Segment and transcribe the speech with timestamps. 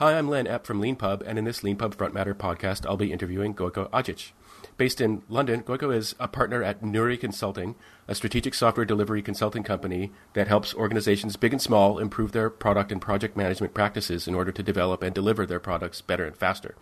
[0.00, 3.10] Hi, I'm Len Epp from LeanPub, and in this LeanPub Front Matter podcast, I'll be
[3.12, 4.30] interviewing Gojko Adzic.
[4.76, 7.74] Based in London, Gojko is a partner at Neuri Consulting,
[8.06, 12.92] a strategic software delivery consulting company that helps organizations big and small improve their product
[12.92, 16.76] and project management practices in order to develop and deliver their products better and faster.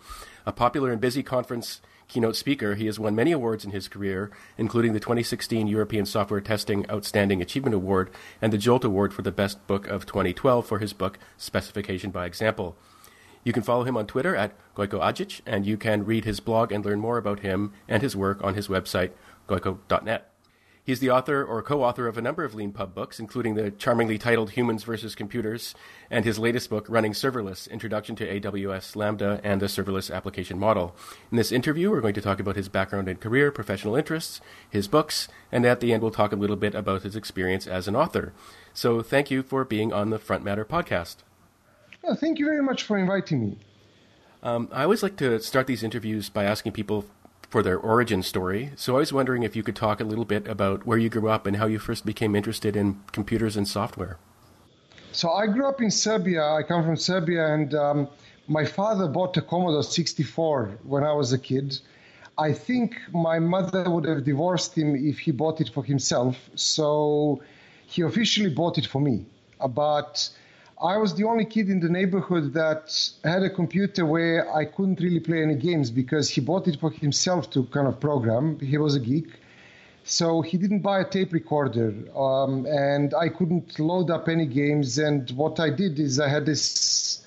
[0.45, 4.29] A popular and busy conference keynote speaker, he has won many awards in his career,
[4.59, 8.11] including the 2016 European Software Testing Outstanding Achievement Award
[8.43, 12.27] and the Jolt Award for the Best Book of 2012 for his book Specification by
[12.27, 12.77] Example.
[13.47, 16.73] You can follow him on Twitter at Gojko Adzic, and you can read his blog
[16.73, 19.11] and learn more about him and his work on his website,
[19.47, 20.29] gojko.net.
[20.83, 24.17] He's the author or co author of a number of LeanPub books, including the charmingly
[24.17, 25.75] titled Humans versus Computers
[26.11, 30.93] and his latest book, Running Serverless Introduction to AWS Lambda and the Serverless Application Model.
[31.31, 34.89] In this interview, we're going to talk about his background and career, professional interests, his
[34.89, 37.95] books, and at the end, we'll talk a little bit about his experience as an
[37.95, 38.33] author.
[38.73, 41.23] So thank you for being on the Front Matter podcast.
[42.07, 43.57] Yeah, thank you very much for inviting me.
[44.41, 47.05] Um, I always like to start these interviews by asking people
[47.49, 48.71] for their origin story.
[48.75, 51.29] So I was wondering if you could talk a little bit about where you grew
[51.29, 54.17] up and how you first became interested in computers and software.
[55.11, 56.43] So I grew up in Serbia.
[56.43, 58.07] I come from Serbia, and um,
[58.47, 61.77] my father bought a Commodore 64 when I was a kid.
[62.37, 66.37] I think my mother would have divorced him if he bought it for himself.
[66.55, 67.41] So
[67.85, 69.25] he officially bought it for me.
[69.59, 70.29] But
[70.79, 74.99] I was the only kid in the neighborhood that had a computer where I couldn't
[74.99, 78.59] really play any games because he bought it for himself to kind of program.
[78.59, 79.27] He was a geek.
[80.03, 84.99] So he didn't buy a tape recorder, um, and I couldn't load up any games.
[84.99, 87.25] And what I did is I had this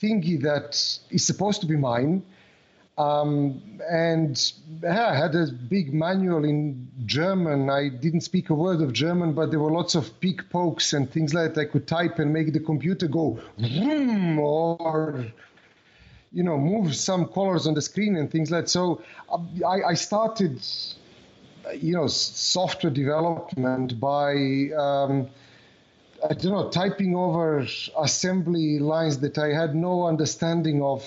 [0.00, 0.76] thingy that
[1.10, 2.22] is supposed to be mine,
[3.00, 4.52] um, and
[4.86, 7.70] I had a big manual in German.
[7.70, 11.10] I didn't speak a word of German, but there were lots of peek pokes and
[11.10, 15.26] things like that I could type and make the computer go vroom, or
[16.30, 18.70] you know move some colors on the screen and things like that.
[18.70, 19.02] So
[19.66, 20.60] I, I started,
[21.74, 24.34] you know, software development by.
[24.76, 25.28] Um,
[26.22, 27.66] I don't know, typing over
[27.98, 31.02] assembly lines that I had no understanding of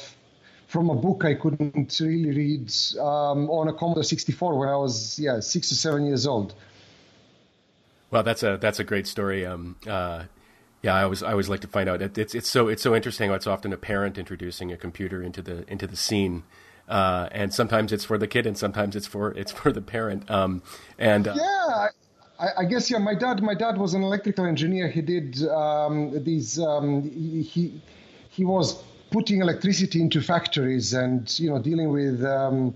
[0.74, 5.20] from a book I couldn't really read um, on a Commodore 64 when I was
[5.20, 6.56] yeah six or seven years old.
[8.10, 9.46] Well, that's a that's a great story.
[9.46, 10.24] Um, uh,
[10.82, 12.02] yeah, I always I always like to find out.
[12.02, 13.30] It's it's so it's so interesting.
[13.30, 16.42] How it's often a parent introducing a computer into the into the scene.
[16.90, 20.30] Uh, and sometimes it's for the kid, and sometimes it's for it's for the parent.
[20.30, 20.64] Um,
[20.98, 21.88] and uh, yeah,
[22.40, 22.98] I, I, guess yeah.
[22.98, 24.90] My dad, my dad was an electrical engineer.
[24.90, 26.60] He did um, these.
[26.60, 27.80] Um, he
[28.30, 32.74] he was putting electricity into factories and you know dealing with um,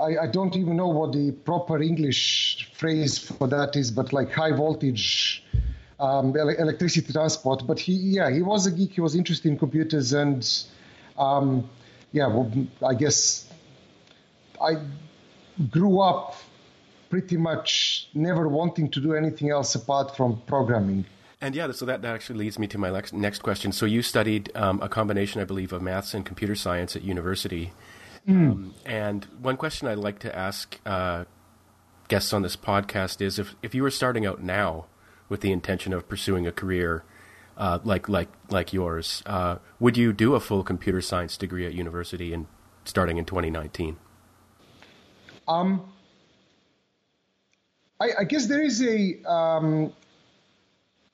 [0.00, 4.32] I, I, don't even know what the proper English phrase for that is, but like
[4.32, 5.44] high voltage
[6.00, 7.66] um, electricity transport.
[7.66, 8.92] But he, yeah, he was a geek.
[8.92, 10.42] He was interested in computers, and
[11.18, 11.68] um,
[12.12, 12.50] yeah, well,
[12.86, 13.46] I guess
[14.60, 14.76] I
[15.70, 16.36] grew up
[17.10, 21.04] pretty much never wanting to do anything else apart from programming.
[21.40, 23.70] And yeah, so that, that actually leads me to my next, next question.
[23.72, 27.72] So you studied um, a combination, I believe, of maths and computer science at university.
[28.26, 28.50] Mm.
[28.50, 31.24] Um, and one question I'd like to ask uh,
[32.08, 34.86] guests on this podcast is if, if you were starting out now
[35.28, 37.04] with the intention of pursuing a career
[37.56, 41.72] uh, like like like yours, uh, would you do a full computer science degree at
[41.72, 42.46] university and
[42.84, 43.96] starting in 2019?
[45.48, 45.92] Um,
[48.00, 49.92] I, I guess there is a um,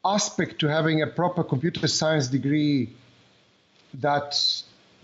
[0.04, 2.90] aspect to having a proper computer science degree
[3.94, 4.34] that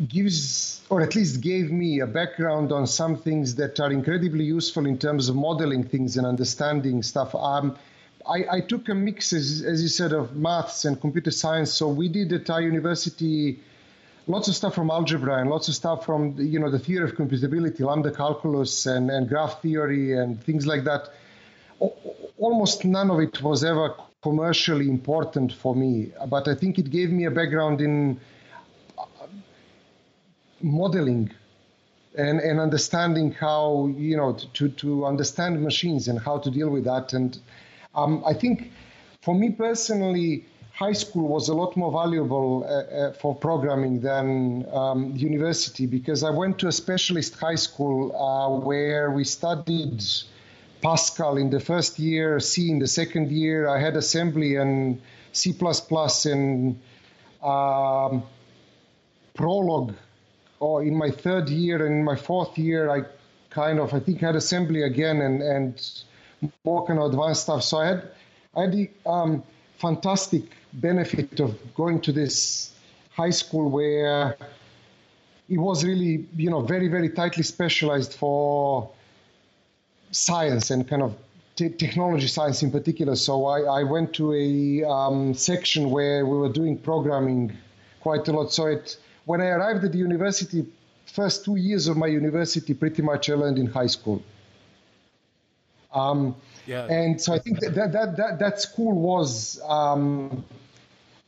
[0.06, 4.86] gives, or at least gave me, a background on some things that are incredibly useful
[4.86, 7.34] in terms of modeling things and understanding stuff.
[7.34, 7.76] Um,
[8.26, 11.72] I, I, took a mix, as, as, you said, of maths and computer science.
[11.72, 13.58] So we did at our university
[14.28, 17.16] lots of stuff from algebra and lots of stuff from you know the theory of
[17.16, 21.08] computability, lambda calculus, and, and graph theory and things like that.
[21.80, 21.96] O-
[22.36, 23.94] almost none of it was ever
[24.28, 28.20] commercially important for me, but I think it gave me a background in
[28.98, 29.04] uh,
[30.60, 31.30] modeling
[32.14, 36.84] and, and understanding how, you know, to, to understand machines and how to deal with
[36.84, 37.14] that.
[37.14, 37.38] And
[37.94, 38.70] um, I think
[39.22, 40.44] for me personally,
[40.74, 46.22] high school was a lot more valuable uh, uh, for programming than um, university because
[46.22, 50.02] I went to a specialist high school uh, where we studied
[50.80, 53.68] Pascal in the first year, C in the second year.
[53.68, 55.00] I had assembly and
[55.32, 56.80] C++ and
[57.42, 58.22] um,
[59.34, 59.94] Prolog.
[60.60, 63.02] Or in my third year and in my fourth year, I
[63.50, 66.02] kind of I think had assembly again and and
[66.64, 67.62] more kind of advanced stuff.
[67.62, 68.10] So I had
[68.56, 69.42] I had the um,
[69.78, 70.42] fantastic
[70.72, 72.72] benefit of going to this
[73.12, 74.36] high school where
[75.48, 78.90] it was really, you know, very, very tightly specialized for
[80.10, 81.16] science and kind of
[81.56, 83.16] t- technology science in particular.
[83.16, 87.56] So I, I went to a um, section where we were doing programming
[88.00, 88.52] quite a lot.
[88.52, 90.66] So it, when I arrived at the university,
[91.06, 94.22] first two years of my university pretty much I learned in high school.
[95.92, 96.84] Um, yeah.
[96.84, 100.44] And so I think that that, that, that school was um,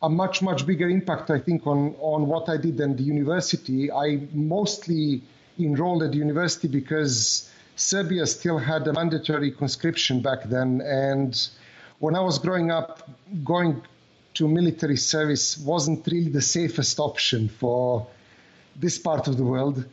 [0.03, 3.91] a much, much bigger impact, I think, on, on what I did than the university.
[3.91, 5.23] I mostly
[5.59, 7.51] enrolled at the university because
[7.81, 10.83] Serbia still had a mandatory conscription back then.
[10.83, 11.35] And
[11.99, 13.09] when I was growing up,
[13.43, 13.83] going
[14.35, 18.07] to military service wasn't really the safest option for
[18.77, 19.85] this part of the world.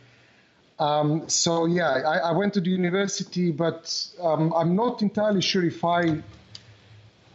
[0.80, 3.92] Um, so yeah, I, I, went to the university, but
[4.22, 6.22] um, I'm not entirely sure if I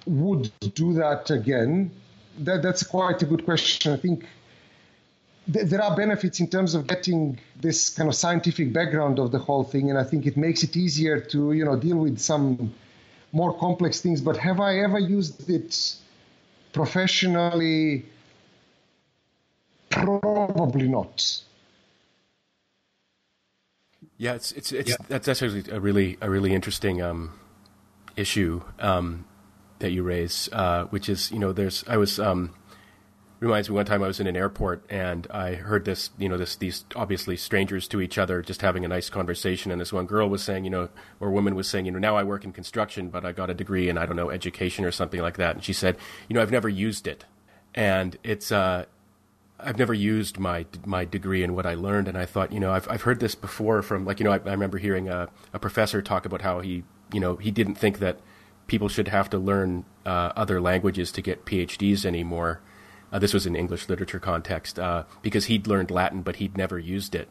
[0.06, 1.90] would do that again.
[2.38, 3.92] That, that's quite a good question.
[3.92, 4.26] I think
[5.50, 9.38] th- there are benefits in terms of getting this kind of scientific background of the
[9.38, 12.74] whole thing, and I think it makes it easier to you know deal with some
[13.32, 14.20] more complex things.
[14.20, 15.96] But have I ever used it
[16.72, 18.04] professionally?
[19.90, 21.42] Probably not.
[24.16, 24.96] Yeah, it's it's it's yeah.
[25.08, 27.32] that's actually a really a really interesting um,
[28.16, 29.24] issue um,
[29.80, 32.54] that you raise, uh, which is you know there's I was um,
[33.42, 36.36] reminds me one time I was in an airport and I heard this you know
[36.36, 39.70] this these obviously strangers to each other just having a nice conversation.
[39.70, 40.88] And this one girl was saying you know
[41.20, 43.54] or woman was saying you know now I work in construction but I got a
[43.54, 45.56] degree in I don't know education or something like that.
[45.56, 45.96] And she said
[46.28, 47.24] you know I've never used it.
[47.74, 48.86] And it's uh
[49.64, 52.72] I've never used my my degree and what I learned, and I thought, you know,
[52.72, 55.58] I've I've heard this before from like you know I, I remember hearing a, a
[55.58, 58.18] professor talk about how he you know he didn't think that
[58.66, 62.60] people should have to learn uh, other languages to get PhDs anymore.
[63.12, 66.78] Uh, this was in English literature context uh, because he'd learned Latin, but he'd never
[66.78, 67.28] used it.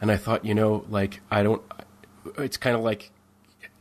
[0.00, 1.62] And I thought, you know, like I don't.
[2.38, 3.10] It's kind of like,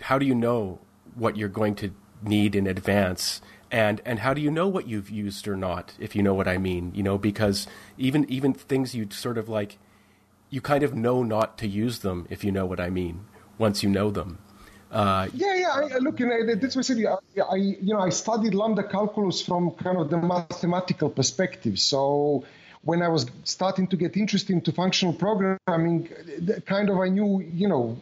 [0.02, 0.80] how do you know
[1.16, 1.94] what you're going to
[2.24, 3.42] need in advance?
[3.72, 6.48] and and how do you know what you've used or not if you know what
[6.48, 7.68] i mean you know because
[7.98, 9.78] even even things you sort of like
[10.50, 13.26] you kind of know not to use them if you know what i mean
[13.58, 14.40] once you know them
[14.92, 15.70] uh, yeah, yeah.
[15.70, 16.98] I, look, you know, that's said.
[17.06, 21.80] I, I, you know, I studied lambda calculus from kind of the mathematical perspective.
[21.80, 22.44] So
[22.84, 26.10] when I was starting to get interested into functional programming,
[26.66, 28.02] kind of I knew, you know,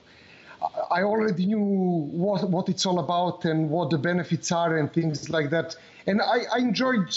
[0.90, 5.30] I already knew what, what it's all about and what the benefits are and things
[5.30, 5.76] like that.
[6.06, 7.16] And I, I enjoyed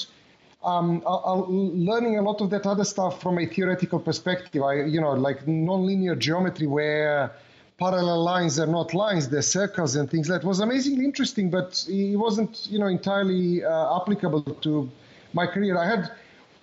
[0.65, 4.63] um, learning a lot of that other stuff from a theoretical perspective.
[4.63, 7.33] I, you know, like nonlinear geometry where
[7.81, 10.29] parallel lines are not lines, they're circles and things.
[10.29, 14.91] That was amazingly interesting, but it wasn't, you know, entirely uh, applicable to
[15.33, 15.79] my career.
[15.79, 16.13] I had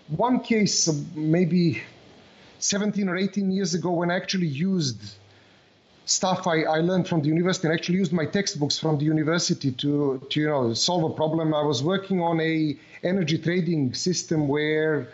[0.09, 1.81] one case maybe
[2.59, 5.17] 17 or 18 years ago when I actually used
[6.05, 9.71] stuff I, I learned from the university and actually used my textbooks from the university
[9.71, 11.53] to, to you know solve a problem.
[11.53, 15.09] I was working on a energy trading system where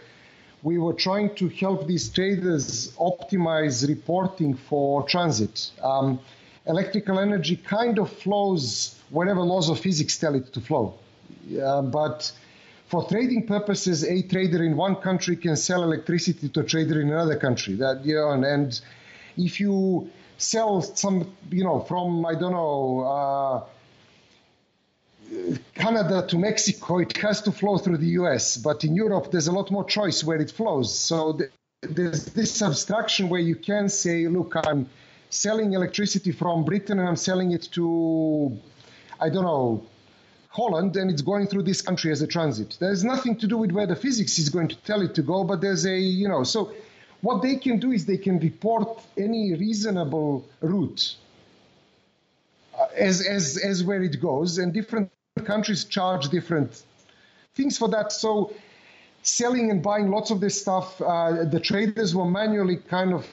[0.63, 5.71] we were trying to help these traders optimize reporting for transit.
[5.81, 6.19] Um,
[6.65, 10.95] electrical energy kind of flows wherever laws of physics tell it to flow.
[11.61, 12.31] Uh, but
[12.87, 17.09] for trading purposes, a trader in one country can sell electricity to a trader in
[17.09, 17.75] another country.
[17.75, 18.81] That you know, and, and
[19.35, 23.63] if you sell some, you know, from, I don't know, uh,
[25.75, 28.57] Canada to Mexico, it has to flow through the US.
[28.57, 30.97] But in Europe, there's a lot more choice where it flows.
[30.97, 31.39] So
[31.81, 34.89] there's this abstraction where you can say, look, I'm
[35.29, 38.57] selling electricity from Britain and I'm selling it to,
[39.19, 39.83] I don't know,
[40.49, 42.77] Holland, and it's going through this country as a transit.
[42.79, 45.43] There's nothing to do with where the physics is going to tell it to go,
[45.43, 46.71] but there's a, you know, so
[47.21, 51.15] what they can do is they can report any reasonable route
[52.77, 55.09] uh, as, as, as where it goes, and different
[55.43, 56.83] countries charge different
[57.55, 58.11] things for that.
[58.11, 58.53] So,
[59.21, 63.25] selling and buying lots of this stuff, uh, the traders were manually kind of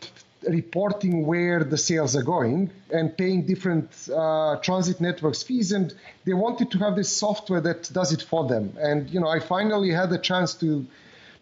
[0.49, 5.93] reporting where the sales are going and paying different uh, transit networks fees and
[6.25, 9.39] they wanted to have this software that does it for them and you know i
[9.39, 10.87] finally had the chance to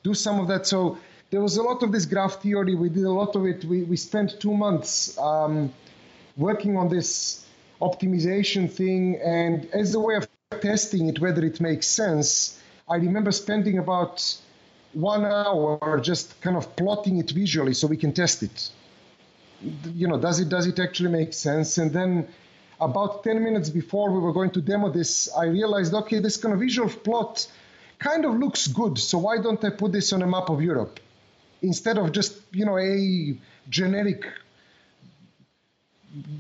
[0.03, 0.99] do some of that so
[1.31, 2.75] there was a lot of this graph theory.
[2.75, 3.65] We did a lot of it.
[3.65, 5.73] We, we spent two months um,
[6.37, 7.45] working on this
[7.83, 9.21] optimization thing.
[9.23, 10.27] And as a way of
[10.61, 14.37] testing it, whether it makes sense, I remember spending about
[14.93, 18.71] one hour just kind of plotting it visually so we can test it.
[19.95, 21.79] You know, does it does it actually make sense?
[21.79, 22.29] And then
[22.81, 26.55] about 10 minutes before we were going to demo this, I realized, okay, this kind
[26.55, 27.47] of visual plot
[27.99, 28.99] kind of looks good.
[28.99, 31.01] So why don't I put this on a map of Europe
[31.63, 33.37] instead of just you know a
[33.69, 34.25] generic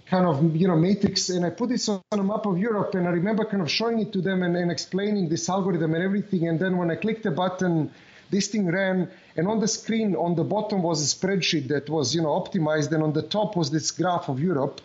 [0.06, 3.06] kind of you know matrix and i put this on a map of europe and
[3.06, 6.48] i remember kind of showing it to them and, and explaining this algorithm and everything
[6.48, 7.90] and then when i clicked the button
[8.30, 12.14] this thing ran and on the screen on the bottom was a spreadsheet that was
[12.14, 14.80] you know optimized and on the top was this graph of europe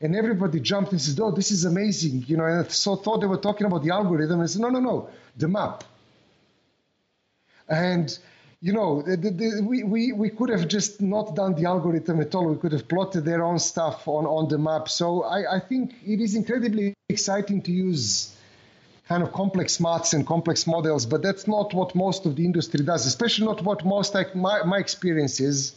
[0.00, 3.26] and everybody jumped and said oh this is amazing you know and so thought they
[3.26, 5.84] were talking about the algorithm and I said no no no the map.
[7.68, 8.16] And
[8.62, 12.32] you know, the, the, we, we, we could have just not done the algorithm at
[12.32, 12.46] all.
[12.46, 14.88] We could have plotted their own stuff on, on the map.
[14.88, 18.36] So I, I think it is incredibly exciting to use
[19.08, 22.84] kind of complex maths and complex models, but that's not what most of the industry
[22.84, 25.74] does, especially not what most like my, my experience is.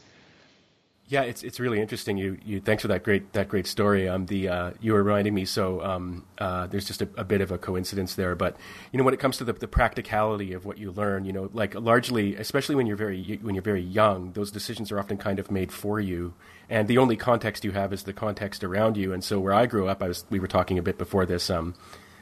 [1.08, 2.18] Yeah, it's it's really interesting.
[2.18, 4.10] You you thanks for that great that great story.
[4.10, 5.46] Um, the uh, you were reminding me.
[5.46, 8.58] So um, uh, there's just a, a, bit of a coincidence there, but
[8.92, 11.52] you know when it comes to the, the practicality of what you learn, you know,
[11.54, 15.38] like largely, especially when you're very when you're very young, those decisions are often kind
[15.38, 16.34] of made for you,
[16.72, 19.14] and the only context you have is the context around you.
[19.14, 21.52] And so where I grew up, I was we were talking a bit before this.
[21.52, 21.76] Um,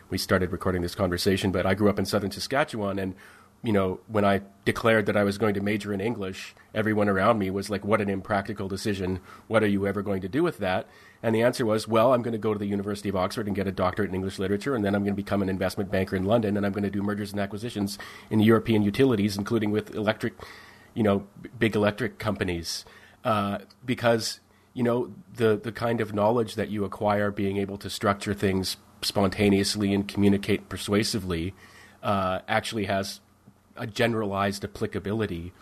[0.10, 3.16] we started recording this conversation, but I grew up in southern Saskatchewan, and
[3.64, 7.40] you know, when I declared that I was going to major in English, everyone around
[7.40, 9.22] me was like, what an impractical decision.
[9.48, 10.86] What are you ever going to do with that?
[11.24, 13.56] And the answer was, well, I'm going to go to the University of Oxford and
[13.56, 16.18] get a doctorate in English literature, and then I'm going to become an investment banker
[16.18, 17.98] in London, and I'm going to do mergers and acquisitions
[18.30, 20.34] in European utilities, including with electric,
[20.94, 21.26] you know,
[21.58, 22.84] big electric companies.
[23.24, 24.42] Uh, because,
[24.74, 28.76] you know, the, the kind of knowledge that you acquire being able to structure things
[29.02, 31.54] spontaneously and communicate persuasively
[32.02, 33.22] uh, actually has
[33.76, 35.54] a generalized applicability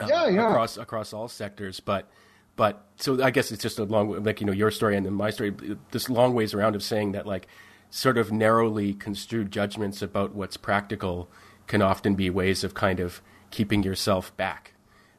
[0.00, 0.48] uh, yeah, yeah.
[0.48, 1.80] across across all sectors.
[1.80, 2.08] But
[2.56, 5.14] but so I guess it's just a long like you know your story and then
[5.14, 5.54] my story.
[5.90, 7.46] This long ways around of saying that like
[7.90, 11.28] sort of narrowly construed judgments about what's practical
[11.66, 14.72] can often be ways of kind of keeping yourself back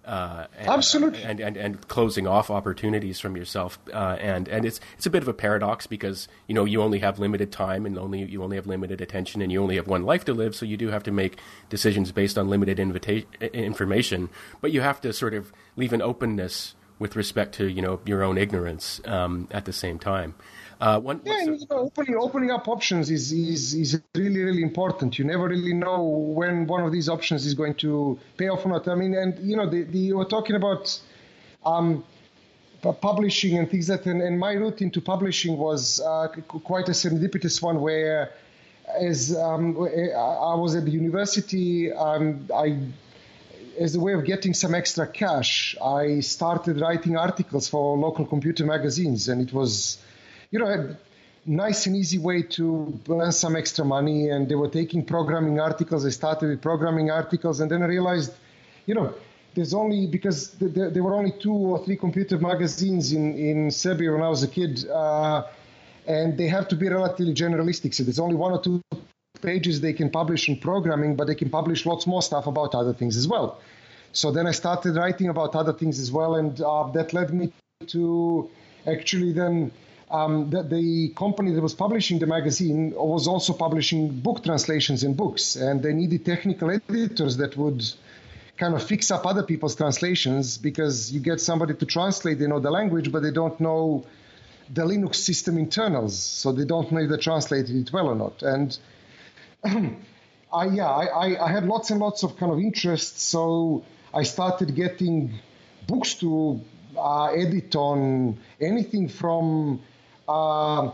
[0.07, 4.79] uh, and, Absolutely, and, and and closing off opportunities from yourself, uh, and and it's
[4.95, 7.99] it's a bit of a paradox because you know you only have limited time and
[7.99, 10.65] only you only have limited attention and you only have one life to live, so
[10.65, 11.37] you do have to make
[11.69, 14.29] decisions based on limited invita- information,
[14.61, 18.23] but you have to sort of leave an openness with respect to you know your
[18.23, 20.35] own ignorance um, at the same time.
[20.79, 25.17] Uh, one, yeah, you know, opening, opening up options is, is, is really, really important.
[25.17, 28.69] You never really know when one of these options is going to pay off or
[28.69, 28.87] not.
[28.87, 30.99] I mean, and, you know, the, the, you were talking about
[31.65, 32.03] um,
[33.01, 36.27] publishing and things like that, and, and, my route into publishing was uh,
[36.63, 38.31] quite a serendipitous one where
[38.99, 42.77] as um, I was at the university, um, I
[43.79, 48.65] as a way of getting some extra cash, I started writing articles for local computer
[48.65, 49.99] magazines, and it was
[50.51, 50.97] you know, a
[51.45, 54.29] nice and easy way to earn some extra money.
[54.29, 56.05] And they were taking programming articles.
[56.05, 58.33] I started with programming articles, and then I realized,
[58.85, 59.13] you know,
[59.55, 64.11] there's only because there, there were only two or three computer magazines in in Serbia
[64.11, 65.43] when I was a kid, uh,
[66.05, 67.93] and they have to be relatively generalistic.
[67.95, 68.81] So there's only one or two
[69.41, 72.93] pages they can publish in programming, but they can publish lots more stuff about other
[72.93, 73.59] things as well.
[74.13, 77.51] So then I started writing about other things as well, and uh, that led me
[77.87, 78.49] to
[78.85, 79.71] actually then
[80.09, 85.13] um, the, the, company that was publishing the magazine was also publishing book translations in
[85.13, 87.83] books, and they needed technical editors that would
[88.57, 92.59] kind of fix up other people's translations because you get somebody to translate, they know
[92.59, 94.05] the language, but they don't know
[94.73, 98.41] the Linux system internals, so they don't know if they translated it well or not.
[98.43, 98.77] And
[100.53, 103.83] I, yeah, I, I had lots and lots of kind of interests, so
[104.13, 105.33] I started getting
[105.85, 106.61] books to
[106.97, 109.81] uh, edit on anything from
[110.27, 110.91] uh,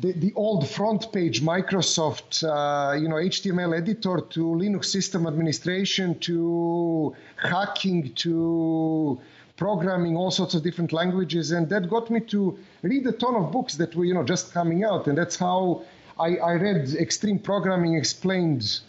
[0.00, 7.14] the, the old FrontPage Microsoft, uh, you know, HTML editor to Linux system administration to
[7.36, 9.20] hacking to
[9.56, 13.52] programming, all sorts of different languages, and that got me to read a ton of
[13.52, 15.84] books that were, you know, just coming out, and that's how
[16.18, 18.80] I, I read Extreme Programming Explained.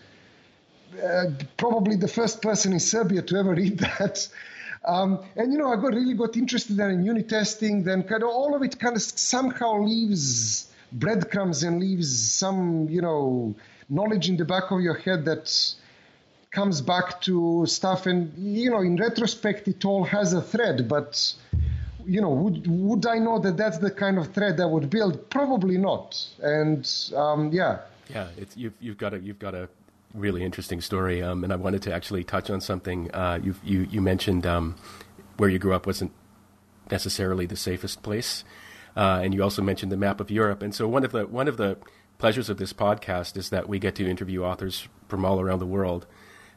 [1.04, 1.26] Uh,
[1.58, 4.28] probably the first person in Serbia to ever read that.
[4.88, 7.84] Um, and you know, I got really got interested in unit testing.
[7.84, 13.02] Then kind of all of it kind of somehow leaves breadcrumbs and leaves some you
[13.02, 13.56] know
[13.90, 15.76] knowledge in the back of your head that
[16.52, 18.06] comes back to stuff.
[18.06, 21.34] And you know, in retrospect, it all has a thread, but
[22.06, 25.30] you know, would would I know that that's the kind of thread I would build?
[25.30, 26.24] Probably not.
[26.42, 29.68] And um, yeah, yeah, it's you've you've got a you've got a
[30.16, 33.88] really interesting story, um, and I wanted to actually touch on something uh, you you
[33.90, 34.76] you mentioned um,
[35.38, 36.12] where you grew up wasn't
[36.90, 38.44] necessarily the safest place,
[38.96, 40.62] uh, and you also mentioned the map of Europe.
[40.62, 41.78] And so one of the one of the
[42.18, 45.66] pleasures of this podcast is that we get to interview authors from all around the
[45.66, 46.06] world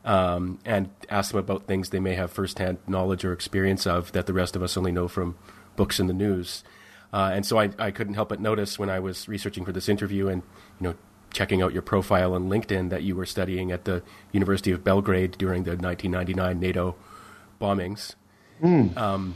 [0.05, 4.27] um, and ask them about things they may have firsthand knowledge or experience of that
[4.27, 5.37] the rest of us only know from
[5.77, 6.65] books and the news.
[7.13, 9.89] Uh, and so I, I couldn't help but notice when I was researching for this
[9.89, 10.43] interview and
[10.81, 10.95] you know
[11.33, 15.33] checking out your profile on LinkedIn that you were studying at the University of Belgrade
[15.33, 16.97] during the 1999 NATO
[17.61, 18.15] bombings.
[18.63, 18.97] Mm.
[18.97, 19.35] Um,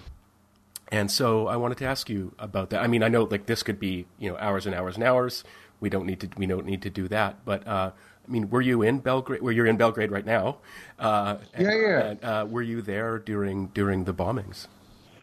[0.91, 2.83] and so I wanted to ask you about that.
[2.83, 5.45] I mean, I know like this could be you know hours and hours and hours.
[5.81, 7.45] We don't need to we don't need to do that.
[7.45, 7.93] But uh,
[8.27, 9.43] I mean, were you in Belgrade?
[9.43, 10.59] Where you're in Belgrade right now?
[10.99, 12.05] Uh, and, yeah, yeah.
[12.05, 14.67] And, uh, were you there during during the bombings?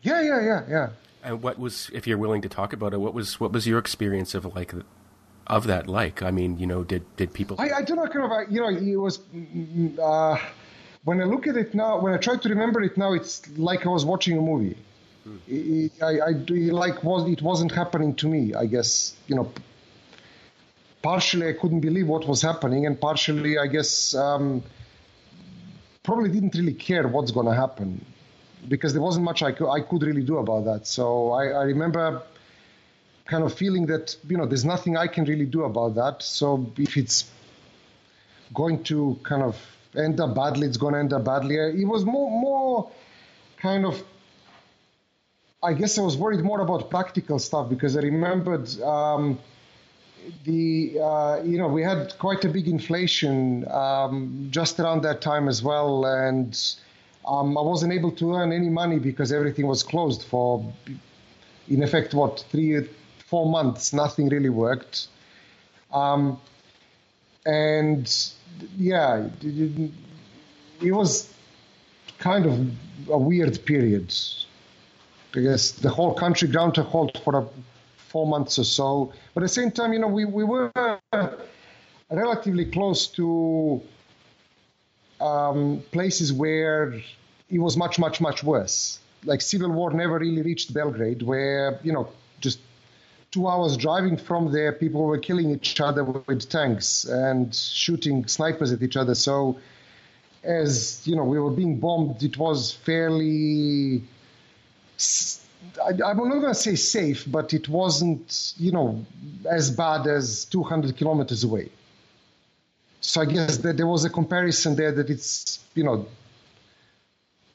[0.02, 0.90] Yeah, yeah, yeah, yeah.
[1.22, 3.80] And what was, if you're willing to talk about it, what was what was your
[3.80, 4.74] experience of like
[5.50, 6.22] of that like?
[6.22, 7.58] I mean, you know, did did people?
[7.60, 9.20] I, I do not know, kind of you know it was.
[10.02, 10.38] Uh,
[11.04, 13.86] when I look at it now, when I try to remember it now, it's like
[13.86, 14.78] I was watching a movie.
[15.24, 15.38] Hmm.
[15.48, 16.32] It, I, I
[16.84, 18.54] like was it wasn't happening to me.
[18.54, 19.52] I guess you know.
[21.02, 24.62] Partially, I couldn't believe what was happening, and partially, I guess, um,
[26.04, 28.04] probably didn't really care what's going to happen
[28.68, 30.88] because there wasn't much I could, I could really do about that.
[30.88, 32.22] So I, I remember
[33.30, 36.24] kind of feeling that you know there's nothing I can really do about that.
[36.24, 37.30] So if it's
[38.54, 39.56] going to kind of
[39.96, 41.56] end up badly, it's going to end up badly.
[41.56, 42.92] It was more more
[43.58, 44.04] kind of.
[45.62, 49.38] I guess I was worried more about practical stuff because I remembered um,
[50.46, 55.48] the uh, you know we had quite a big inflation um, just around that time
[55.48, 56.58] as well, and
[57.28, 60.74] um, I wasn't able to earn any money because everything was closed for,
[61.68, 62.88] in effect, what three,
[63.30, 63.94] four months.
[63.94, 65.08] Nothing really worked,
[65.94, 66.40] um,
[67.46, 68.06] and
[68.78, 71.32] yeah, it, was
[72.18, 72.54] kind of
[73.10, 74.14] a weird period.
[75.36, 77.48] I guess the whole country ground to halt for a,
[78.10, 79.14] four months or so.
[79.34, 80.72] But at the same time, you know, we, we were
[82.10, 83.82] relatively close to
[85.22, 86.94] um, places where
[87.50, 89.00] it was much, much, much worse.
[89.24, 92.10] Like civil war never really reached Belgrade, where you know
[92.40, 92.60] just
[93.32, 98.72] two hours driving from there, people were killing each other with tanks and shooting snipers
[98.72, 99.16] at each other.
[99.16, 99.60] So,
[100.44, 102.24] as you know, we were being bombed.
[102.24, 104.04] It was fairly.
[105.86, 109.06] I, am not going to say safe, but it wasn't, you know,
[109.50, 111.70] as bad as 200 kilometers away.
[113.02, 116.08] So I guess that there was a comparison there that it's, you know,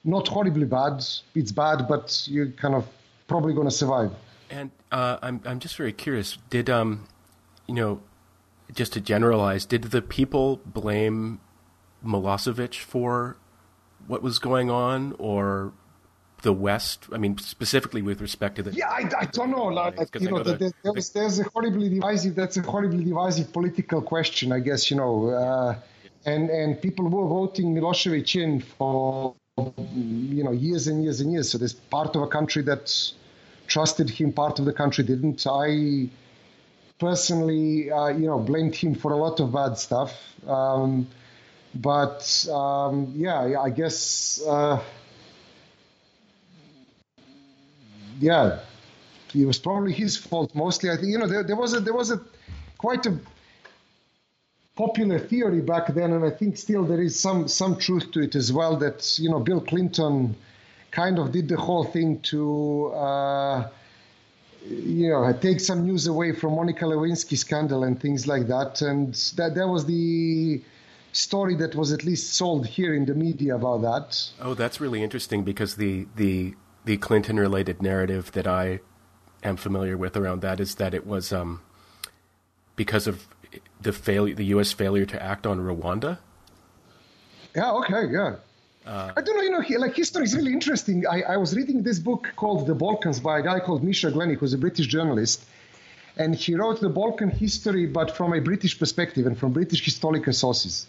[0.05, 1.05] not horribly bad.
[1.35, 2.87] It's bad, but you're kind of
[3.27, 4.13] probably going to survive.
[4.55, 6.39] And uh, I'm I'm just very curious.
[6.49, 7.09] Did um,
[7.67, 8.03] you know,
[8.73, 11.41] just to generalize, did the people blame
[12.07, 13.37] Milosevic for
[14.07, 15.73] what was going on, or
[16.43, 17.09] the West?
[17.13, 18.71] I mean, specifically with respect to the.
[18.71, 19.65] Yeah, I, I don't know.
[19.65, 22.37] Like, you know, the, the, there's, there's a horribly divisive.
[22.37, 24.89] That's a horribly divisive political question, I guess.
[24.89, 25.75] You know, uh,
[26.27, 29.35] and and people were voting Milosevic in for
[29.97, 31.51] you know years and years and years.
[31.51, 32.89] So there's part of a country that
[33.67, 35.47] trusted him, part of the country didn't.
[35.47, 36.09] I
[36.99, 40.13] personally, uh, you know, blamed him for a lot of bad stuff.
[40.47, 41.09] Um,
[41.75, 44.43] but um, yeah, I guess.
[44.47, 44.83] Uh,
[48.21, 48.61] yeah,
[49.35, 50.91] it was probably his fault mostly.
[50.91, 52.21] I think you know there, there was a there was a
[52.79, 53.19] quite a
[54.77, 58.35] popular theory back then, and I think still there is some some truth to it
[58.35, 58.77] as well.
[58.77, 60.37] That you know Bill Clinton
[60.95, 62.93] kind of did the whole thing to.
[62.95, 63.69] Uh,
[64.67, 69.15] you know, take some news away from Monica Lewinsky scandal and things like that, and
[69.37, 70.63] that that was the
[71.13, 74.31] story that was at least sold here in the media about that.
[74.41, 76.55] Oh, that's really interesting because the the
[76.85, 78.81] the Clinton related narrative that I
[79.43, 81.61] am familiar with around that is that it was um,
[82.75, 83.29] because of
[83.81, 84.73] the failure, the U.S.
[84.73, 86.19] failure to act on Rwanda.
[87.55, 87.71] Yeah.
[87.73, 88.07] Okay.
[88.11, 88.37] Yeah.
[88.87, 89.43] Uh, I don't know.
[89.43, 91.07] You know, like history is really interesting.
[91.07, 94.35] I, I was reading this book called The Balkans by a guy called Misha Glenny,
[94.35, 95.45] who's a British journalist,
[96.17, 100.33] and he wrote the Balkan history, but from a British perspective and from British historical
[100.33, 100.87] sources.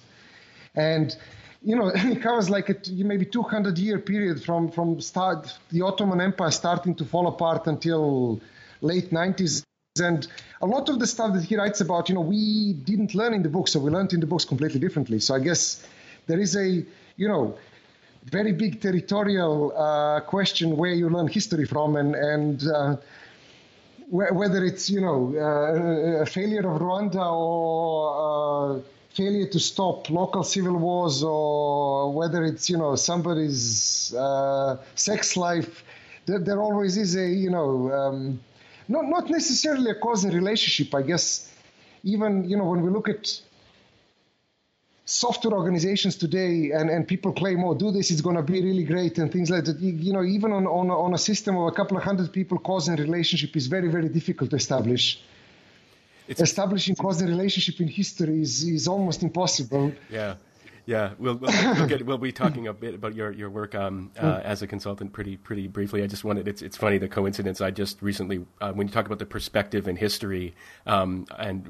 [0.75, 1.15] And
[1.61, 6.19] you know, it covers like a maybe 200 year period from from start the Ottoman
[6.19, 8.41] Empire starting to fall apart until
[8.81, 9.63] late 90s.
[9.97, 10.27] And
[10.61, 13.43] a lot of the stuff that he writes about, you know, we didn't learn in
[13.43, 15.21] the books, so we learned in the books completely differently.
[15.21, 15.87] So I guess
[16.27, 17.57] there is a, you know,
[18.25, 22.95] very big territorial uh, question where you learn history from, and and uh,
[24.09, 30.43] whether it's you know uh, a failure of Rwanda or uh, failure to stop local
[30.43, 35.83] civil wars or whether it's you know somebody's uh, sex life
[36.25, 38.39] there, there, always is a you know um,
[38.87, 41.51] not not necessarily a causal relationship i guess.
[42.03, 43.41] Even you know when we look at
[45.05, 48.83] software organizations today and, and people claim, oh, do this, it's going to be really
[48.83, 49.79] great and things like that.
[49.79, 52.87] You, know, even on, on, on a system of a couple of hundred people, cause
[52.87, 55.21] and relationship is very, very difficult to establish.
[56.27, 59.93] It's, Establishing cause and relationship in history is, is almost impossible.
[60.09, 60.35] Yeah.
[60.85, 64.11] Yeah, we'll we'll, we'll, get, we'll, be talking a bit about your your work um,
[64.19, 66.03] uh, as a consultant pretty pretty briefly.
[66.03, 67.59] I just wanted it's it's funny the coincidence.
[67.59, 70.53] I just recently uh, when you talk about the perspective and history
[70.85, 71.67] um, and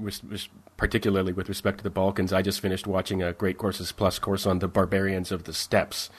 [0.76, 4.46] particularly with respect to the Balkans, I just finished watching a Great Courses Plus course
[4.46, 6.10] on the barbarians of the steppes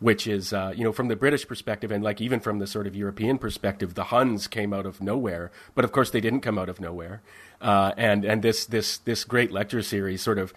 [0.00, 2.86] which is uh, you know from the British perspective and like even from the sort
[2.86, 6.58] of European perspective, the Huns came out of nowhere, but of course they didn't come
[6.58, 7.22] out of nowhere.
[7.60, 10.52] Uh, and and this this this great lecture series sort of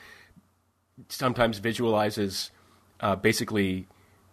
[1.09, 2.51] sometimes visualizes
[2.99, 3.87] uh, basically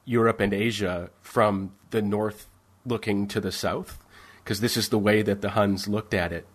[0.05, 2.49] Europe and Asia from the north
[2.87, 3.99] looking to the south,
[4.43, 6.47] because this is the way that the Huns looked at it.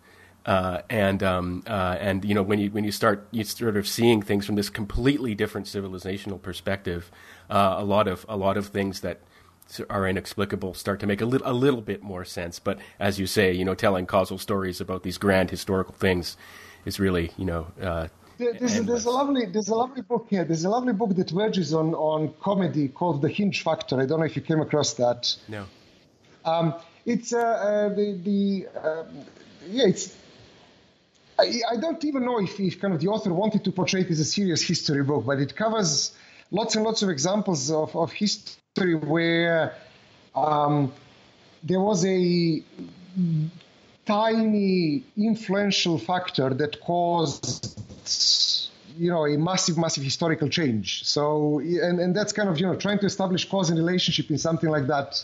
[0.45, 3.87] Uh, and um, uh, and you know when you when you start you sort of
[3.87, 7.11] seeing things from this completely different civilizational perspective,
[7.49, 9.19] uh, a lot of a lot of things that
[9.89, 12.57] are inexplicable start to make a little a little bit more sense.
[12.57, 16.37] But as you say, you know, telling causal stories about these grand historical things
[16.85, 18.07] is really you know uh,
[18.39, 20.45] there's, a, there's, a lovely there's a lovely book here.
[20.45, 23.99] There's a lovely book that verges on on comedy called The Hinge Factor.
[23.99, 25.35] I don't know if you came across that.
[25.47, 25.65] No.
[26.45, 26.75] Um,
[27.05, 29.03] it's uh, uh, the the uh,
[29.67, 30.15] yeah it's.
[31.37, 34.09] I, I don't even know if, if kind of the author wanted to portray it
[34.09, 36.11] as a serious history book, but it covers
[36.51, 39.73] lots and lots of examples of, of history where
[40.35, 40.91] um,
[41.63, 42.61] there was a
[44.09, 47.79] tiny influential factor that caused
[48.97, 51.05] you know a massive massive historical change.
[51.05, 54.39] So and, and that's kind of you know trying to establish cause and relationship in
[54.39, 55.23] something like that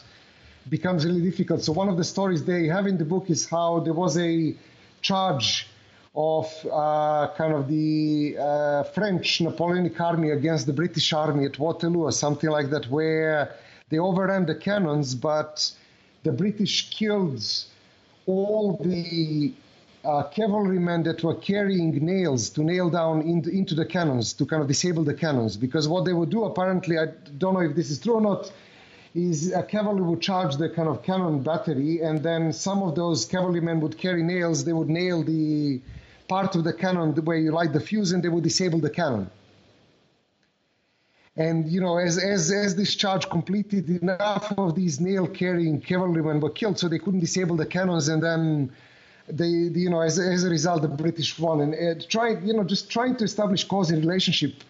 [0.70, 1.64] becomes really difficult.
[1.64, 4.56] So one of the stories they have in the book is how there was a
[5.02, 5.68] charge
[6.16, 12.04] of uh, kind of the uh, French Napoleonic army against the British army at Waterloo
[12.04, 13.56] or something like that, where
[13.90, 15.72] they overran the cannons, but
[16.24, 17.44] the British killed
[18.26, 19.54] all the
[20.04, 24.62] uh, cavalrymen that were carrying nails to nail down in, into the cannons to kind
[24.62, 25.58] of disable the cannons.
[25.58, 27.08] Because what they would do, apparently, I
[27.38, 28.52] don't know if this is true or not,
[29.16, 33.26] is a cavalry would charge the kind of cannon battery, and then some of those
[33.26, 34.66] cavalrymen would carry nails.
[34.66, 35.82] They would nail the
[36.28, 39.30] part of the cannon where you light the fuse, and they would disable the cannon.
[41.38, 46.50] And you know, as as as this charge completed, enough of these nail-carrying cavalrymen were
[46.50, 48.72] killed, so they couldn't disable the cannons, and then
[49.28, 51.62] they, you know, as, as a result, the British won.
[51.62, 54.64] And uh, trying, you know, just trying to establish cause and relationship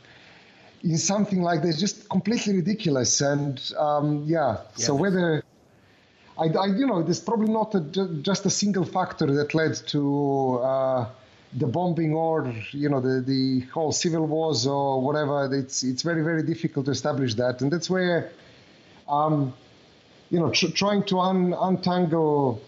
[0.84, 3.22] in something like this, just completely ridiculous.
[3.22, 5.44] And um, yeah, yeah, so whether
[6.38, 7.82] I, I, you know, there's probably not a,
[8.22, 11.10] just a single factor that led to uh,
[11.58, 15.54] the bombing or you know the the whole civil wars or whatever.
[15.54, 18.32] It's it's very very difficult to establish that, and that's where.
[19.08, 19.54] Um,
[20.30, 22.62] you know, tr- trying to un- untangle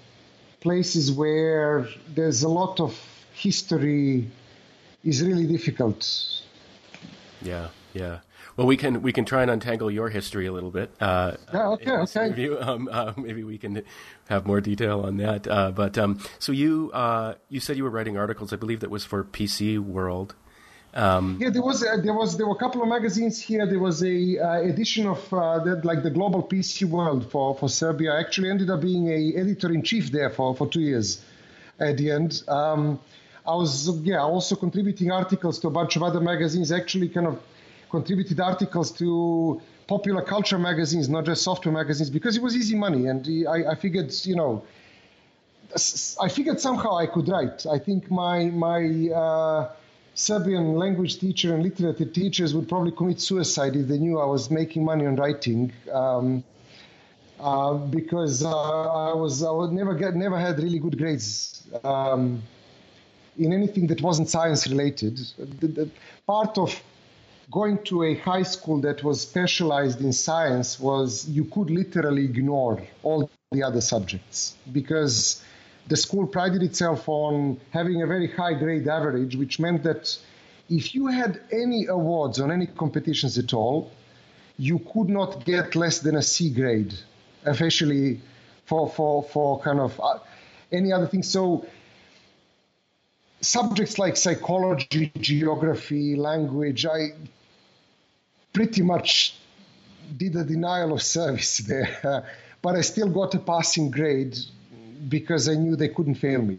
[0.60, 2.98] places where there's a lot of
[3.34, 4.30] history
[5.04, 6.06] is really difficult.
[7.42, 8.20] Yeah, yeah.
[8.58, 10.92] Well, we can we can try and untangle your history a little bit.
[11.00, 12.26] Uh, yeah, okay, okay.
[12.26, 12.58] Interview.
[12.68, 13.84] Um, uh, maybe we can
[14.28, 15.48] have more detail on that.
[15.48, 18.52] Uh, but um, so you uh, you said you were writing articles.
[18.52, 20.34] I believe that was for PC World.
[20.94, 23.68] Um, yeah, there was uh, there was there were a couple of magazines here.
[23.68, 27.70] There was a uh, edition of uh, the, like the Global PC World for, for
[27.70, 28.14] Serbia.
[28.14, 31.24] I actually ended up being a editor in chief there for, for two years.
[31.80, 33.00] At the end, um,
[33.46, 36.72] I was yeah also contributing articles to a bunch of other magazines.
[36.72, 37.40] Actually, kind of
[37.90, 43.08] contributed articles to popular culture magazines, not just software magazines, because it was easy money,
[43.08, 44.64] and I, I figured you know.
[46.22, 47.66] I figured somehow I could write.
[47.66, 49.70] I think my my uh,
[50.14, 54.50] Serbian language teacher and literature teachers would probably commit suicide if they knew I was
[54.50, 55.74] making money on writing.
[55.92, 56.44] Um,
[57.40, 62.42] uh, because uh, I was I would never get never had really good grades um,
[63.38, 65.20] in anything that wasn't science related.
[65.38, 65.90] The, the
[66.26, 66.82] part of
[67.50, 72.82] going to a high school that was specialized in science was you could literally ignore
[73.04, 75.42] all the other subjects because
[75.88, 80.18] the school prided itself on having a very high grade average, which meant that
[80.70, 83.92] if you had any awards on any competitions at all,
[84.58, 86.94] you could not get less than a C grade,
[87.46, 88.20] officially,
[88.66, 90.20] for for for kind of uh,
[90.74, 91.24] any other thing.
[91.24, 91.66] So
[93.40, 97.14] subjects like psychology, geography, language, I
[98.58, 99.36] pretty much
[100.18, 102.26] did a denial of service there,
[102.64, 104.36] but I still got a passing grade
[105.08, 106.58] because I knew they couldn't fail me.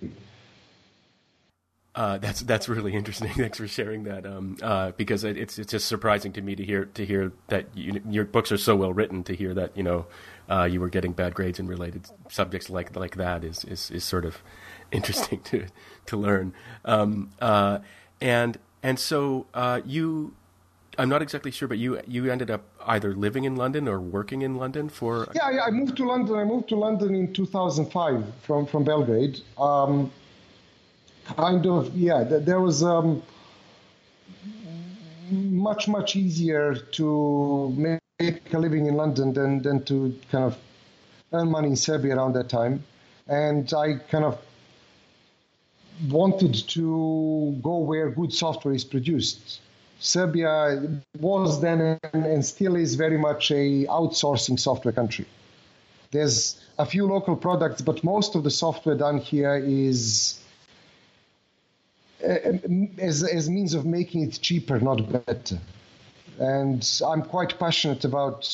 [1.96, 3.28] Uh, that's that's really interesting.
[3.36, 4.24] Thanks for sharing that.
[4.24, 7.66] Um, uh, because it, it's it's just surprising to me to hear to hear that
[7.74, 9.24] you, your books are so well written.
[9.24, 10.06] To hear that you know
[10.48, 14.04] uh, you were getting bad grades in related subjects like like that is is, is
[14.04, 14.40] sort of
[14.92, 15.66] interesting to
[16.06, 16.54] to learn.
[16.84, 17.80] Um, uh,
[18.20, 20.34] and and so uh, you,
[20.98, 24.42] I'm not exactly sure, but you you ended up either living in London or working
[24.42, 25.28] in London for.
[25.34, 26.34] Yeah, yeah I moved to London.
[26.36, 29.40] I moved to London in 2005 from from Belgrade.
[29.56, 30.10] Um,
[31.36, 33.22] kind of yeah there was um,
[35.30, 40.56] much much easier to make a living in london than, than to kind of
[41.32, 42.82] earn money in serbia around that time
[43.26, 44.38] and i kind of
[46.08, 49.60] wanted to go where good software is produced
[50.00, 55.26] serbia was then and still is very much a outsourcing software country
[56.10, 60.38] there's a few local products but most of the software done here is
[62.22, 65.58] as, as means of making it cheaper, not better.
[66.38, 68.48] And I'm quite passionate about,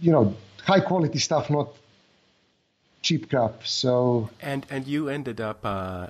[0.00, 1.68] you know, high quality stuff, not
[3.02, 3.66] cheap crap.
[3.66, 5.60] So and and you ended up.
[5.64, 6.08] Uh,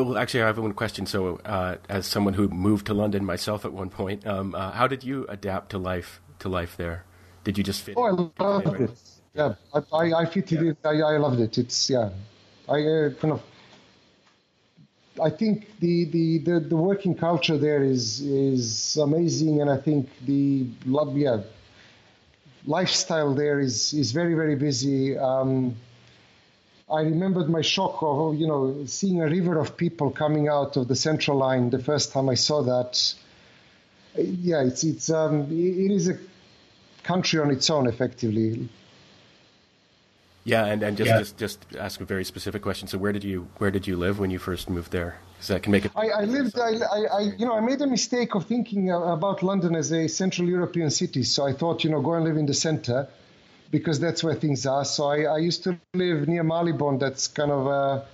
[0.00, 1.06] well, actually, I have one question.
[1.06, 4.86] So, uh, as someone who moved to London myself at one point, um, uh, how
[4.86, 7.04] did you adapt to life to life there?
[7.44, 7.94] Did you just fit?
[7.96, 8.90] Oh, I loved it.
[9.34, 10.70] Yeah, I, I, I fitted yeah.
[10.70, 10.78] it.
[10.84, 11.58] I, I loved it.
[11.58, 12.10] It's yeah,
[12.68, 13.42] I uh, kind of
[15.22, 20.08] I think the, the, the, the, working culture there is is amazing, and I think
[20.24, 20.66] the
[21.14, 21.42] yeah,
[22.66, 25.16] lifestyle there is is very very busy.
[25.16, 25.76] Um,
[26.90, 30.88] I remembered my shock of you know seeing a river of people coming out of
[30.88, 33.14] the central line the first time I saw that.
[34.16, 36.18] Yeah, it's it's um, it is a
[37.02, 38.68] country on its own, effectively.
[40.46, 41.18] Yeah, and, and just, yeah.
[41.18, 42.86] just just ask a very specific question.
[42.86, 45.16] So where did you where did you live when you first moved there?
[45.32, 45.92] Because that can make it.
[45.96, 46.58] I, I lived.
[46.58, 50.46] I, I, you know I made a mistake of thinking about London as a Central
[50.46, 51.22] European city.
[51.22, 53.08] So I thought you know go and live in the centre
[53.70, 54.84] because that's where things are.
[54.84, 56.98] So I, I used to live near Marylebone.
[56.98, 58.06] That's kind of a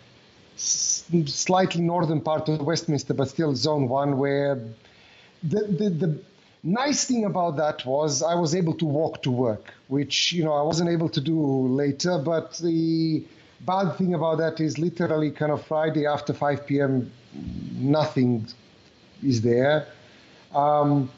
[0.56, 4.56] slightly northern part of Westminster, but still Zone One, where
[5.42, 6.22] the the, the
[6.62, 10.52] nice thing about that was I was able to walk to work, which you know
[10.52, 12.18] I wasn't able to do later.
[12.18, 13.24] But the
[13.60, 17.10] bad thing about that is literally kind of Friday after 5 p.m.
[17.74, 18.46] nothing
[19.22, 19.86] is there.
[20.54, 21.10] Um,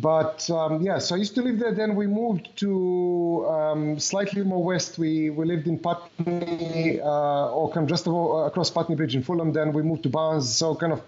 [0.00, 1.74] but um, yeah, so I used to live there.
[1.74, 4.98] Then we moved to um, slightly more west.
[4.98, 9.52] We we lived in Putney, uh, or just across Putney Bridge in Fulham.
[9.52, 10.48] Then we moved to Barnes.
[10.48, 11.02] So kind of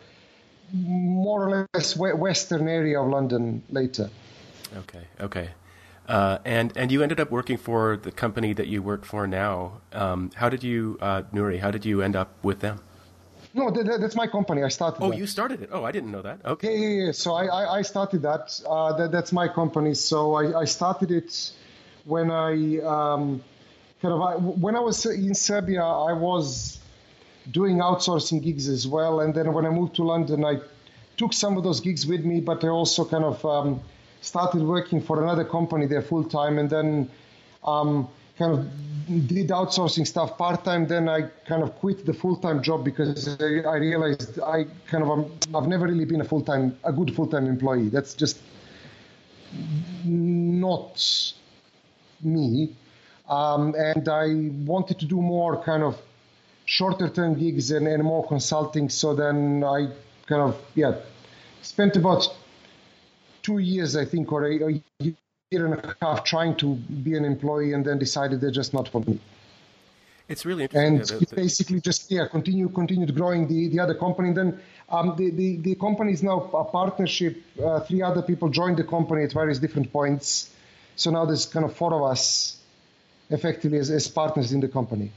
[0.73, 4.11] more or less western area of London later.
[4.77, 5.51] Okay, okay.
[6.09, 9.81] Uh, and and you ended up working for the company that you work for now.
[9.93, 11.61] Um, how did you, uh, Neuri?
[11.61, 12.81] How did you end up with them?
[13.55, 14.65] No, that, that's my company.
[14.65, 15.03] I started.
[15.03, 15.19] Oh, that.
[15.19, 15.71] you started it.
[15.73, 16.45] Oh, I didn't know that.
[16.45, 16.77] Okay.
[16.77, 17.13] Yeah, yeah, yeah.
[17.13, 18.61] So I, I, I started that.
[18.69, 19.13] Uh, that.
[19.13, 19.95] That's my company.
[19.95, 21.53] So I, I started it
[22.05, 23.45] when I um,
[24.03, 25.83] kind of I, when I was in Serbia.
[25.85, 26.81] I was
[27.51, 29.21] doing outsourcing gigs as well.
[29.21, 30.61] And then when I moved to London, I
[31.17, 33.81] took some of those gigs with me, but I also kind of um,
[34.21, 37.11] started working for another company there full time, and then
[37.63, 40.87] um, kind of did outsourcing stuff part time.
[40.87, 45.55] Then I kind of quit the full time job because I realized I kind of
[45.55, 47.89] I've never really been a full time a good full time employee.
[47.89, 48.39] That's just
[50.05, 51.33] not
[52.23, 52.75] me.
[53.29, 54.27] Um, and I
[54.67, 55.99] wanted to do more kind of
[56.67, 58.89] shorter term gigs and, and more consulting.
[58.89, 59.89] So then I
[60.27, 60.97] kind of, yeah,
[61.63, 62.27] spent about
[63.43, 65.15] two years, I think, or a, a
[65.55, 66.69] year and a half trying to
[67.07, 69.19] be an employee and then decided they're just not for me.
[70.27, 71.01] It's really interesting.
[71.01, 74.29] And yeah, basically just, yeah, continue, continued growing the, the other company.
[74.31, 77.37] And then um, the, the, the company is now a partnership.
[77.63, 80.51] Uh, three other people joined the company at various different points.
[80.97, 82.57] So now there's kind of four of us
[83.29, 85.13] effectively as, as partners in the company.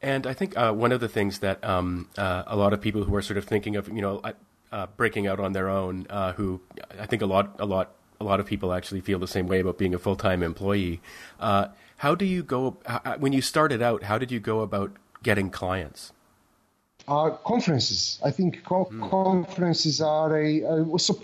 [0.00, 3.04] And I think uh, one of the things that um, uh, a lot of people
[3.04, 4.22] who are sort of thinking of, you know,
[4.72, 6.60] uh, breaking out on their own, uh, who
[6.98, 9.60] I think a lot, a lot, a lot of people actually feel the same way
[9.60, 11.00] about being a full time employee.
[11.38, 14.04] Uh, how do you go how, when you started out?
[14.04, 16.12] How did you go about getting clients?
[17.06, 18.18] Uh, conferences.
[18.24, 19.10] I think co- mm.
[19.10, 21.22] conferences are a, so,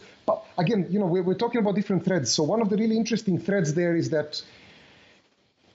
[0.57, 2.33] again, you know, we're, we're talking about different threads.
[2.33, 4.41] So one of the really interesting threads there is that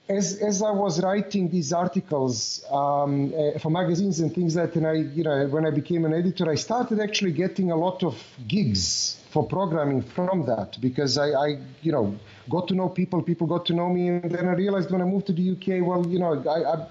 [0.08, 4.78] as as I was writing these articles um, uh, for magazines and things like that,
[4.78, 8.02] and I, you know, when I became an editor, I started actually getting a lot
[8.02, 13.22] of gigs for programming from that because I, I, you know, got to know people,
[13.22, 15.86] people got to know me, and then I realized when I moved to the UK,
[15.86, 16.86] well, you know, I, I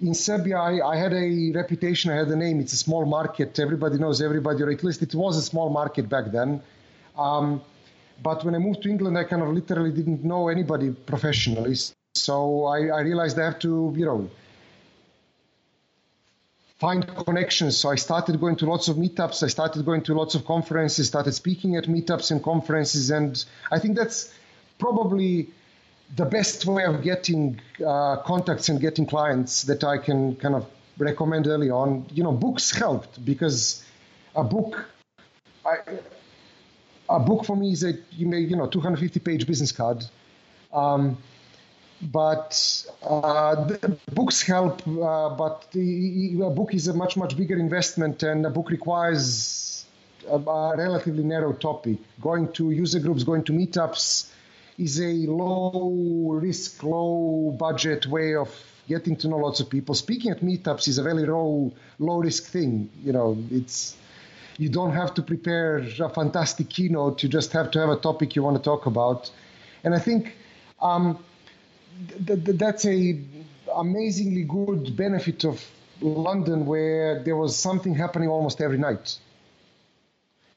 [0.00, 2.60] in Serbia, I, I, had a reputation, I had a name.
[2.60, 3.58] It's a small market.
[3.58, 6.60] Everybody knows everybody, or at least it was a small market back then.
[7.16, 7.62] Um,
[8.22, 11.76] but when I moved to England, I kind of literally didn't know anybody professionally.
[12.14, 14.30] So I, I realized I have to, you know,
[16.84, 17.78] find connections.
[17.78, 19.42] So I started going to lots of meetups.
[19.42, 23.10] I started going to lots of conferences, started speaking at meetups and conferences.
[23.10, 23.42] And
[23.72, 24.30] I think that's
[24.78, 25.48] probably
[26.14, 30.66] the best way of getting uh, contacts and getting clients that I can kind of
[30.98, 32.04] recommend early on.
[32.12, 33.82] You know, books helped because
[34.36, 34.84] a book,
[35.64, 35.76] I,
[37.08, 40.04] a book for me is a you know 250 page business card.
[40.70, 41.16] Um,
[42.04, 43.68] but uh,
[44.12, 48.50] books help, uh, but the, a book is a much much bigger investment, and a
[48.50, 49.86] book requires
[50.28, 51.98] a, a relatively narrow topic.
[52.20, 54.30] Going to user groups, going to meetups,
[54.78, 58.50] is a low risk, low budget way of
[58.86, 59.94] getting to know lots of people.
[59.94, 62.90] Speaking at meetups is a very low low risk thing.
[63.02, 63.96] You know, it's
[64.58, 67.22] you don't have to prepare a fantastic keynote.
[67.22, 69.30] You just have to have a topic you want to talk about,
[69.82, 70.36] and I think
[70.82, 71.18] um,
[72.26, 73.20] th- th- that's a
[73.74, 75.64] amazingly good benefit of
[76.00, 79.18] London, where there was something happening almost every night,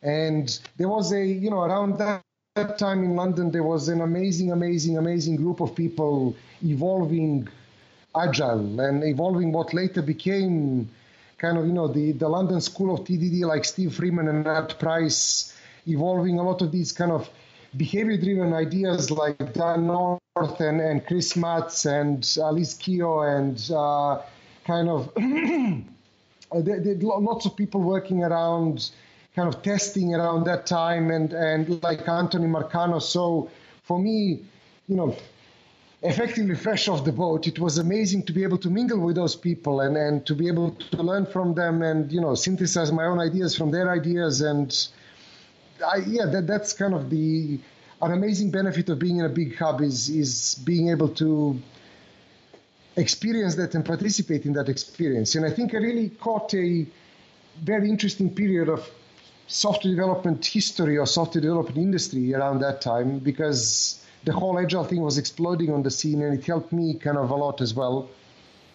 [0.01, 2.23] and there was a you know around that
[2.57, 7.47] that time in London, there was an amazing, amazing, amazing group of people evolving
[8.15, 10.89] agile and evolving what later became
[11.37, 14.79] kind of, you know, the, the London School of TDD, like Steve Freeman and Nat
[14.79, 15.55] Pryce,
[15.87, 17.29] evolving a lot of these kind of
[17.75, 19.85] behavior driven ideas like Dan
[20.43, 24.21] and, and Chris Matts and Alice Keogh and uh,
[24.65, 28.91] kind of there, there, lots of people working around
[29.35, 33.01] kind of testing around that time and, and like Antony Marcano.
[33.01, 33.49] So
[33.83, 34.43] for me,
[34.87, 35.15] you know,
[36.01, 39.35] effectively fresh off the boat, it was amazing to be able to mingle with those
[39.35, 43.05] people and, and to be able to learn from them and, you know, synthesize my
[43.05, 44.41] own ideas from their ideas.
[44.41, 44.75] And
[45.85, 47.59] I, yeah, that, that's kind of the,
[48.01, 51.59] an amazing benefit of being in a big hub is, is being able to
[52.95, 55.35] experience that and participate in that experience.
[55.35, 56.85] And I think I really caught a
[57.61, 58.87] very interesting period of
[59.47, 65.01] software development history or software development industry around that time because the whole agile thing
[65.01, 68.09] was exploding on the scene and it helped me kind of a lot as well.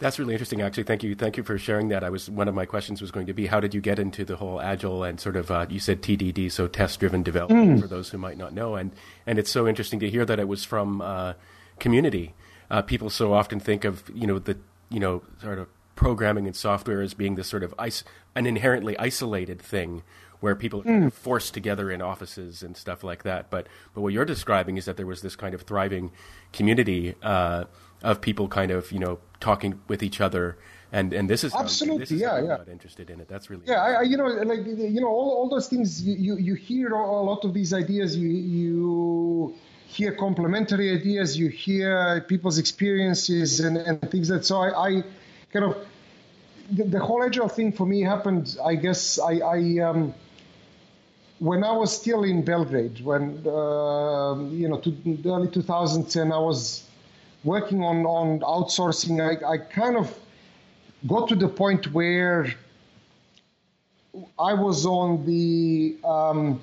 [0.03, 0.83] That's really interesting, actually.
[0.83, 2.03] Thank you, thank you for sharing that.
[2.03, 4.25] I was one of my questions was going to be how did you get into
[4.25, 7.81] the whole agile and sort of uh, you said TDD, so test-driven development mm.
[7.81, 8.91] for those who might not know, and
[9.27, 11.35] and it's so interesting to hear that it was from uh,
[11.79, 12.35] community.
[12.69, 14.59] Uh, people so often think of you know the
[14.91, 18.03] you know sort of programming and software as being this sort of is-
[18.35, 20.03] an inherently isolated thing
[20.41, 23.51] where people are kind of forced together in offices and stuff like that.
[23.51, 26.11] But but what you're describing is that there was this kind of thriving
[26.53, 27.67] community uh,
[28.03, 30.59] of people kind of you know talking with each other.
[30.95, 32.59] And, and this is absolutely this is yeah yeah.
[32.71, 33.29] interested in it.
[33.29, 36.37] That's really yeah I, you know like you know all, all those things you, you,
[36.37, 38.15] you hear a lot of these ideas.
[38.15, 39.55] You you
[39.87, 41.39] hear complementary ideas.
[41.39, 45.03] You hear people's experiences and, and things that so I, I
[45.51, 45.77] kind of
[46.71, 50.15] the, the, whole agile thing for me happened I guess I, I um,
[51.43, 56.33] when I was still in Belgrade, when uh, you know, to the early 2000s, and
[56.33, 56.87] I was
[57.45, 60.15] working on on outsourcing, I, I kind of
[61.07, 62.55] got to the point where
[64.39, 66.61] I was on the um,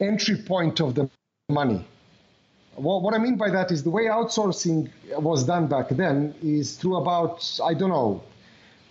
[0.00, 1.10] entry point of the
[1.48, 1.86] money.
[2.76, 6.96] What I mean by that is the way outsourcing was done back then is through
[6.96, 8.22] about I don't know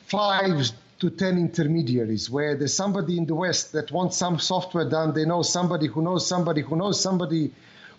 [0.06, 5.13] five to 10 intermediaries where there's somebody in the West that wants some software done.
[5.13, 7.52] They know somebody who knows somebody who knows somebody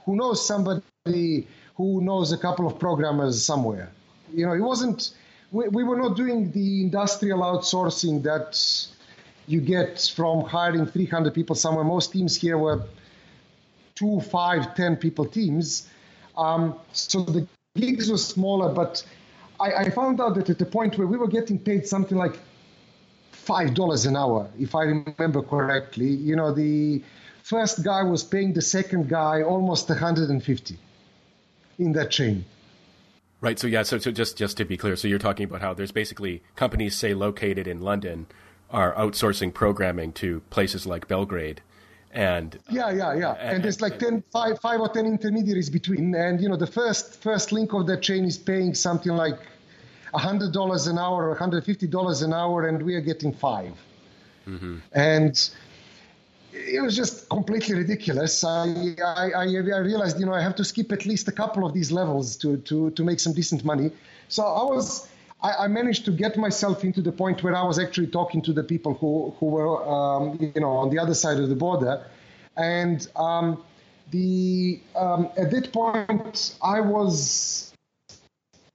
[0.06, 3.90] who knows somebody who knows a couple of programmers somewhere.
[4.32, 5.14] You know, it wasn't,
[5.52, 8.58] we, we were not doing the industrial outsourcing that
[9.46, 11.84] you get from hiring 300 people somewhere.
[11.84, 12.84] Most teams here were
[13.94, 15.88] two, five, 10 people teams.
[16.36, 19.04] Um, so the gigs were smaller, but
[19.60, 22.38] I, I found out that at the point where we were getting paid something like
[23.32, 26.08] five dollars an hour, if I remember correctly.
[26.08, 27.02] You know, the
[27.42, 30.78] first guy was paying the second guy almost 150
[31.78, 32.44] in that chain.
[33.40, 33.58] Right.
[33.58, 33.82] So yeah.
[33.82, 36.96] So, so just just to be clear, so you're talking about how there's basically companies,
[36.96, 38.26] say, located in London,
[38.70, 41.60] are outsourcing programming to places like Belgrade,
[42.10, 43.32] and yeah, yeah, yeah.
[43.32, 46.66] And, and there's like 10, five, five or ten intermediaries between, and you know the
[46.66, 49.38] first first link of that chain is paying something like
[50.14, 53.72] $100 an hour or $150 an hour, and we are getting 5
[54.46, 54.76] mm-hmm.
[54.92, 55.50] And
[56.54, 58.44] it was just completely ridiculous.
[58.44, 61.74] I, I, I, realized, you know, I have to skip at least a couple of
[61.74, 63.90] these levels to, to, to make some decent money.
[64.28, 65.08] So I was,
[65.42, 68.52] I, I, managed to get myself into the point where I was actually talking to
[68.52, 72.06] the people who, who were, um, you know, on the other side of the border.
[72.56, 73.62] And um,
[74.10, 77.72] the um, at that point, I was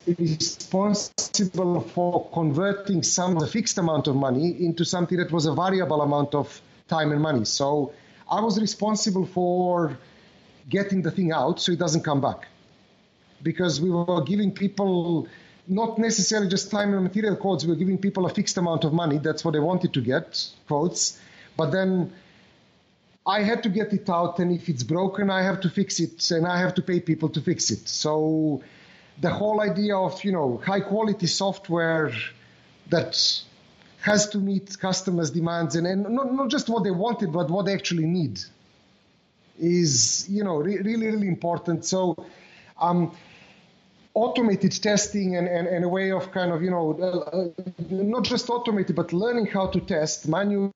[0.06, 6.36] responsible for converting some fixed amount of money into something that was a variable amount
[6.36, 7.46] of time and money.
[7.46, 7.94] So
[8.30, 9.98] I was responsible for
[10.68, 12.48] getting the thing out so it doesn't come back.
[13.42, 15.28] Because we were giving people
[15.68, 18.92] not necessarily just time and material quotes, we were giving people a fixed amount of
[18.92, 19.18] money.
[19.18, 21.20] That's what they wanted to get, quotes.
[21.56, 22.12] But then
[23.26, 26.32] I had to get it out, and if it's broken, I have to fix it,
[26.32, 27.88] and I have to pay people to fix it.
[27.88, 28.64] So
[29.22, 32.12] the whole idea of you know high quality software
[32.90, 33.44] that
[34.02, 37.66] has to meet customers' demands and, and not, not just what they wanted, but what
[37.66, 38.39] they actually need
[39.60, 41.86] is you know re- really really important.
[41.86, 42.16] So
[42.80, 43.12] um,
[44.14, 48.50] automated testing and, and, and, a way of kind of you know uh, not just
[48.50, 50.72] automated but learning how to test manually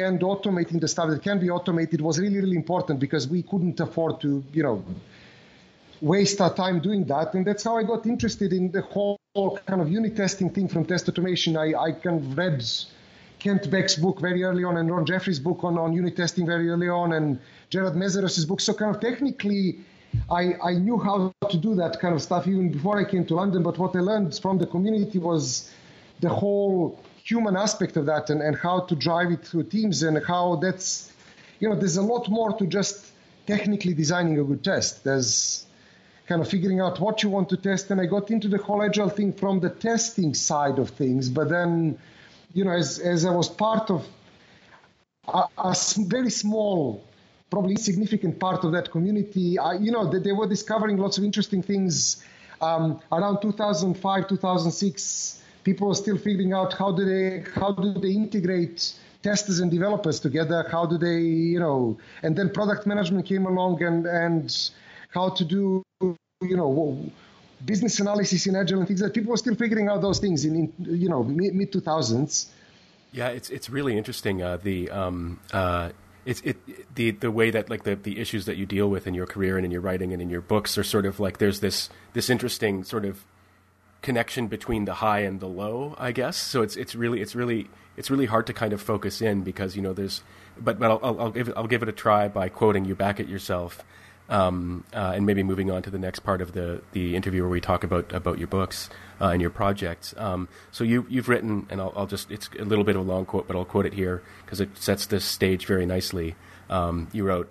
[0.00, 3.80] and automating the stuff that can be automated was really really important because we couldn't
[3.80, 4.84] afford to you know
[6.00, 9.18] waste our time doing that and that's how i got interested in the whole
[9.66, 12.64] kind of unit testing thing from test automation i, I kind of read
[13.38, 16.68] kent beck's book very early on and ron jeffries book on, on unit testing very
[16.70, 17.38] early on and
[17.70, 19.78] gerard meszaros' book so kind of technically
[20.30, 23.34] I, I knew how to do that kind of stuff even before I came to
[23.34, 23.62] London.
[23.62, 25.70] But what I learned from the community was
[26.20, 30.24] the whole human aspect of that and, and how to drive it through teams and
[30.24, 31.12] how that's,
[31.60, 33.06] you know, there's a lot more to just
[33.46, 35.04] technically designing a good test.
[35.04, 35.66] There's
[36.28, 37.90] kind of figuring out what you want to test.
[37.90, 41.30] And I got into the whole agile thing from the testing side of things.
[41.30, 41.98] But then,
[42.52, 44.06] you know, as, as I was part of
[45.26, 47.02] a, a very small
[47.50, 49.58] probably insignificant part of that community.
[49.58, 52.22] I, you know, they, they, were discovering lots of interesting things
[52.60, 55.42] um, around 2005, 2006.
[55.64, 60.20] People were still figuring out how do they how do they integrate testers and developers
[60.20, 60.66] together.
[60.70, 64.70] How do they, you know, and then product management came along and and
[65.08, 67.10] how to do, you know.
[67.64, 70.54] Business analysis in Agile and things that people were still figuring out those things in,
[70.54, 72.52] in you know mid two thousands.
[73.10, 74.40] Yeah, it's it's really interesting.
[74.40, 75.90] Uh, the um, uh,
[76.24, 79.14] it's it the the way that like the the issues that you deal with in
[79.14, 81.60] your career and in your writing and in your books are sort of like there's
[81.60, 83.24] this this interesting sort of
[84.02, 86.36] connection between the high and the low, I guess.
[86.36, 89.74] So it's it's really it's really it's really hard to kind of focus in because
[89.74, 90.22] you know there's
[90.60, 92.94] but but I'll I'll, I'll give it, I'll give it a try by quoting you
[92.94, 93.82] back at yourself.
[94.30, 97.50] Um, uh, and maybe moving on to the next part of the, the interview where
[97.50, 98.90] we talk about about your books
[99.22, 100.14] uh, and your projects.
[100.18, 103.10] Um, so you you've written, and I'll, I'll, just it's a little bit of a
[103.10, 106.36] long quote, but I'll quote it here because it sets this stage very nicely.
[106.68, 107.50] Um, you wrote.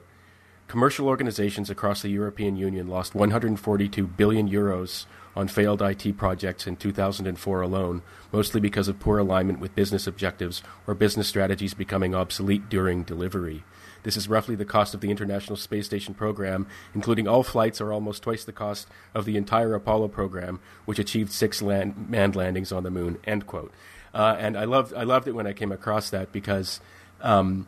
[0.68, 5.06] Commercial organizations across the European Union lost 142 billion euros
[5.38, 8.02] on failed IT projects in 2004 alone,
[8.34, 13.64] mostly because of poor alignment with business objectives or business strategies becoming obsolete during delivery.
[14.08, 17.92] This is roughly the cost of the International Space Station program, including all flights, or
[17.92, 22.72] almost twice the cost of the entire Apollo program, which achieved six land- manned landings
[22.72, 23.18] on the moon.
[23.26, 23.70] End quote.
[24.14, 26.80] Uh, and I loved I loved it when I came across that because
[27.20, 27.68] um,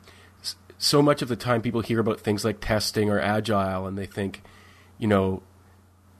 [0.78, 4.06] so much of the time people hear about things like testing or agile, and they
[4.06, 4.42] think,
[4.98, 5.44] you know,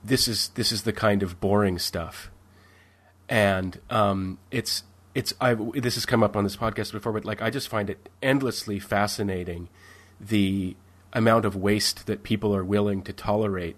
[0.04, 2.30] this is this is the kind of boring stuff,
[3.26, 4.82] and um, it's
[5.14, 7.88] it's I this has come up on this podcast before, but like I just find
[7.88, 9.70] it endlessly fascinating
[10.20, 10.76] the
[11.12, 13.76] amount of waste that people are willing to tolerate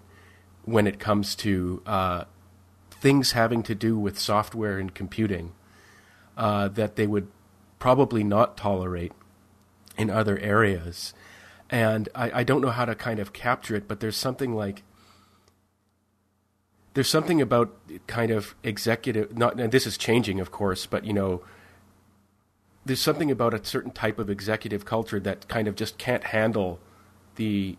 [0.65, 2.25] when it comes to uh,
[2.91, 5.53] things having to do with software and computing
[6.37, 7.27] uh, that they would
[7.79, 9.11] probably not tolerate
[9.97, 11.13] in other areas.
[11.69, 14.83] And I, I, don't know how to kind of capture it, but there's something like
[16.93, 17.75] there's something about
[18.05, 21.41] kind of executive not and this is changing of course, but you know
[22.85, 26.79] there's something about a certain type of executive culture that kind of just can't handle
[27.35, 27.77] the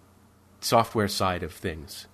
[0.60, 2.06] software side of things.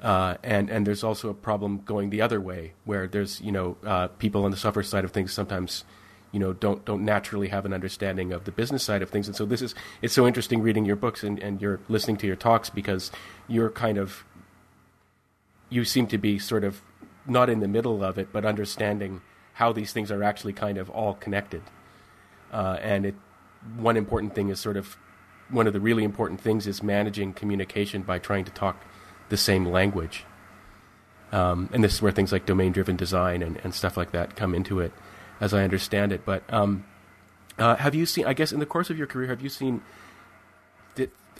[0.00, 3.76] Uh, and and there's also a problem going the other way, where there's you know
[3.86, 5.84] uh, people on the software side of things sometimes
[6.32, 9.36] you know don't don't naturally have an understanding of the business side of things, and
[9.36, 12.34] so this is it's so interesting reading your books and, and you're listening to your
[12.34, 13.12] talks because
[13.46, 14.24] you're kind of
[15.68, 16.82] you seem to be sort of
[17.24, 19.20] not in the middle of it, but understanding
[19.54, 21.62] how these things are actually kind of all connected.
[22.52, 23.14] Uh, and it,
[23.76, 24.96] one important thing is sort of
[25.50, 28.84] one of the really important things is managing communication by trying to talk
[29.28, 30.24] the same language.
[31.30, 34.36] Um, and this is where things like domain driven design and, and stuff like that
[34.36, 34.92] come into it,
[35.40, 36.24] as I understand it.
[36.24, 36.84] But um,
[37.58, 39.82] uh, have you seen, I guess, in the course of your career, have you seen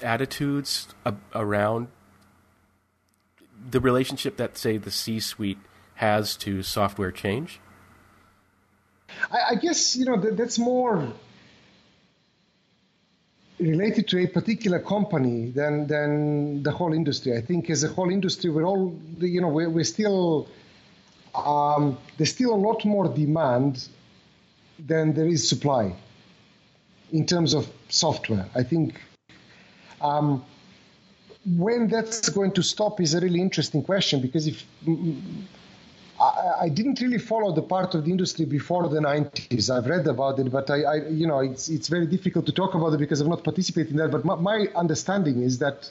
[0.00, 0.88] attitudes
[1.34, 1.88] around
[3.70, 5.58] the relationship that, say, the C suite
[5.96, 7.60] has to software change?
[9.30, 11.12] I, I guess you know that, that's more
[13.58, 17.36] related to a particular company than than the whole industry.
[17.36, 20.48] I think as a whole industry, we're all you know we're, we're still
[21.34, 23.88] um, there's still a lot more demand
[24.78, 25.94] than there is supply
[27.12, 28.48] in terms of software.
[28.54, 29.00] I think
[30.00, 30.44] um,
[31.46, 34.64] when that's going to stop is a really interesting question because if
[36.22, 39.68] I, I, didn't really follow the part of the industry before the 90s.
[39.74, 42.74] I've read about it, but I, I, you know, it's it's very difficult to talk
[42.74, 44.10] about it because I've not participated in that.
[44.10, 45.90] But my, my understanding is that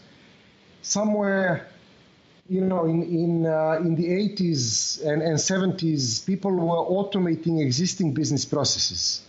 [0.82, 1.67] somewhere,
[2.47, 8.13] you know, in in uh, in the 80s and, and 70s, people were automating existing
[8.13, 9.23] business processes.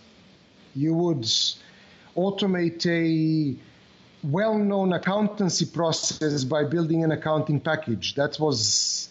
[0.75, 1.27] You would
[2.17, 3.57] automate a
[4.25, 8.15] well-known accountancy process by building an accounting package.
[8.15, 9.09] That was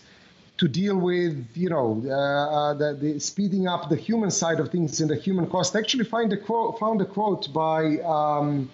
[0.62, 4.70] to deal with, you know, uh, uh, the, the, speeding up the human side of
[4.70, 5.76] things and the human cost.
[5.76, 8.70] I actually find a quote, found a quote by um,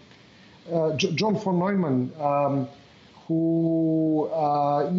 [0.69, 2.67] uh, John von Neumann, um,
[3.25, 4.91] who uh,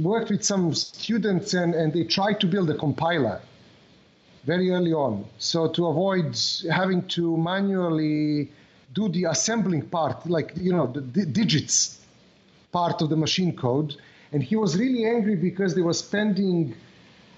[0.00, 3.40] worked with some students and, and they tried to build a compiler
[4.44, 5.26] very early on.
[5.38, 6.38] So to avoid
[6.70, 8.52] having to manually
[8.94, 12.00] do the assembling part, like, you know, the digits
[12.70, 13.96] part of the machine code
[14.32, 16.74] and he was really angry because they were spending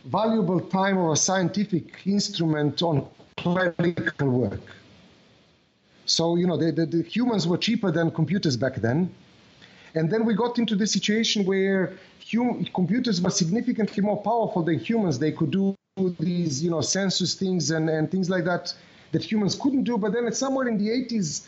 [0.05, 4.61] valuable time of a scientific instrument on clerical work.
[6.07, 9.14] So, you know, the, the, the, humans were cheaper than computers back then.
[9.95, 11.93] And then we got into the situation where
[12.32, 15.18] hum, computers were significantly more powerful than humans.
[15.18, 15.76] They could do
[16.18, 18.74] these, you know, census things and, and things like that
[19.12, 19.99] that humans couldn't do.
[19.99, 21.47] But then somewhere in the 80s,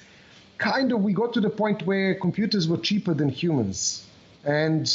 [0.59, 4.07] kind of we got to the point where computers were cheaper than humans.
[4.45, 4.89] And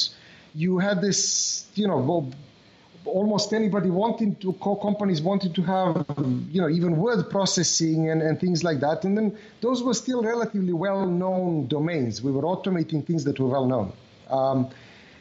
[0.57, 2.31] you had this, you know, well,
[3.05, 6.05] almost anybody wanting to, companies wanted to have,
[6.49, 9.05] you know, even word processing and, and things like that.
[9.05, 12.23] And then those were still relatively well-known domains.
[12.23, 13.93] We were automating things that were well-known.
[14.31, 14.69] Um,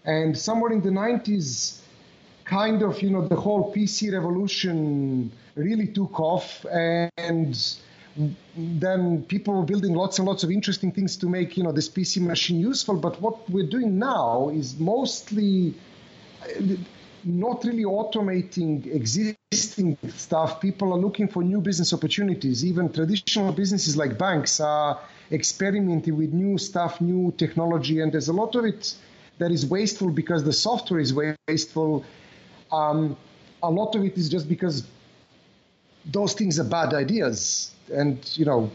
[0.07, 1.81] and somewhere in the 90s,
[2.47, 7.77] kind of, you know, the whole PC revolution really took off and
[8.57, 11.89] then people were building lots and lots of interesting things to make you know this
[11.89, 12.97] PC machine useful.
[12.97, 15.75] But what we're doing now is mostly
[17.25, 20.61] not really automating existing stuff.
[20.61, 22.65] People are looking for new business opportunities.
[22.65, 25.01] Even traditional businesses like banks are
[25.33, 28.95] experimenting with new stuff, new technology, and there's a lot of it
[29.39, 31.13] that is wasteful because the software is
[31.49, 32.05] wasteful.
[32.73, 33.17] Um,
[33.63, 34.87] a lot of it is just because
[36.07, 38.71] those things are bad ideas and you know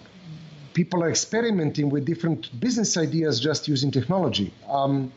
[0.74, 4.54] people are experimenting with different business ideas just using technology.
[4.70, 5.12] Um,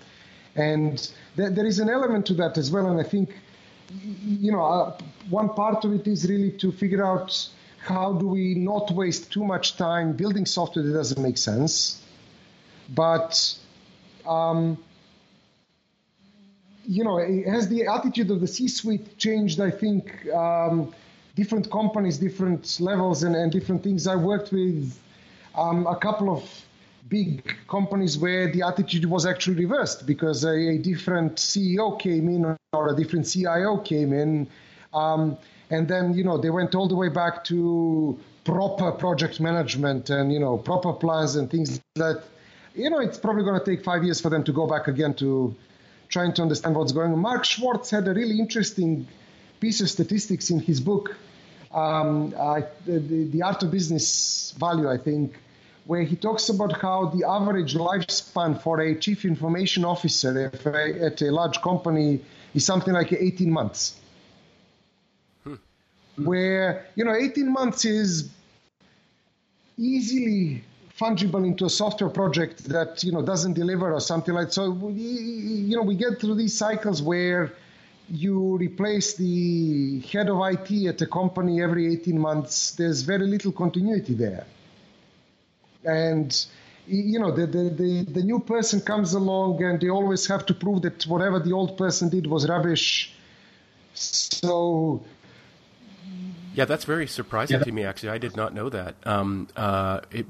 [0.57, 0.99] and
[1.37, 2.87] th- there is an element to that as well.
[2.87, 3.31] And I think,
[4.03, 4.99] you know, uh,
[5.31, 7.49] one part of it is really to figure out
[7.79, 12.01] how do we not waste too much time building software that doesn't make sense.
[12.89, 13.57] But,
[14.27, 14.79] um,
[16.87, 17.19] you know,
[17.51, 19.61] has the attitude of the C suite changed?
[19.61, 20.29] I think.
[20.29, 20.95] Um,
[21.35, 24.07] different companies, different levels, and, and different things.
[24.07, 24.99] I worked with
[25.55, 26.45] um, a couple of
[27.09, 32.57] big companies where the attitude was actually reversed because a, a different CEO came in
[32.73, 34.49] or a different CIO came in.
[34.93, 35.37] Um,
[35.71, 40.33] and then, you know, they went all the way back to proper project management and,
[40.33, 42.23] you know, proper plans and things that,
[42.75, 45.15] you know, it's probably going to take five years for them to go back again
[45.15, 45.55] to
[46.09, 47.19] trying to understand what's going on.
[47.19, 49.07] Mark Schwartz had a really interesting
[49.61, 51.17] piece of statistics in his book,
[51.73, 55.37] um, uh, the, the Art of Business Value, I think,
[55.87, 61.21] where he talks about how the average lifespan for a chief information officer a, at
[61.21, 62.21] a large company
[62.55, 63.99] is something like 18 months.
[65.45, 65.55] Hmm.
[66.17, 68.31] Where, you know, 18 months is
[69.77, 70.65] easily
[70.99, 75.77] fungible into a software project that, you know, doesn't deliver or something like So, you
[75.77, 77.53] know, we get through these cycles where
[78.09, 83.53] you replace the head of IT at a company every 18 months, there's very little
[83.53, 84.47] continuity there.
[85.85, 86.47] And
[86.87, 90.55] you know, the, the, the, the, new person comes along and they always have to
[90.55, 93.15] prove that whatever the old person did was rubbish.
[93.95, 95.03] So.
[96.55, 97.65] Yeah, that's very surprising yeah.
[97.65, 98.11] to me, actually.
[98.11, 98.97] I did not know that.
[99.05, 100.27] Um, uh, it,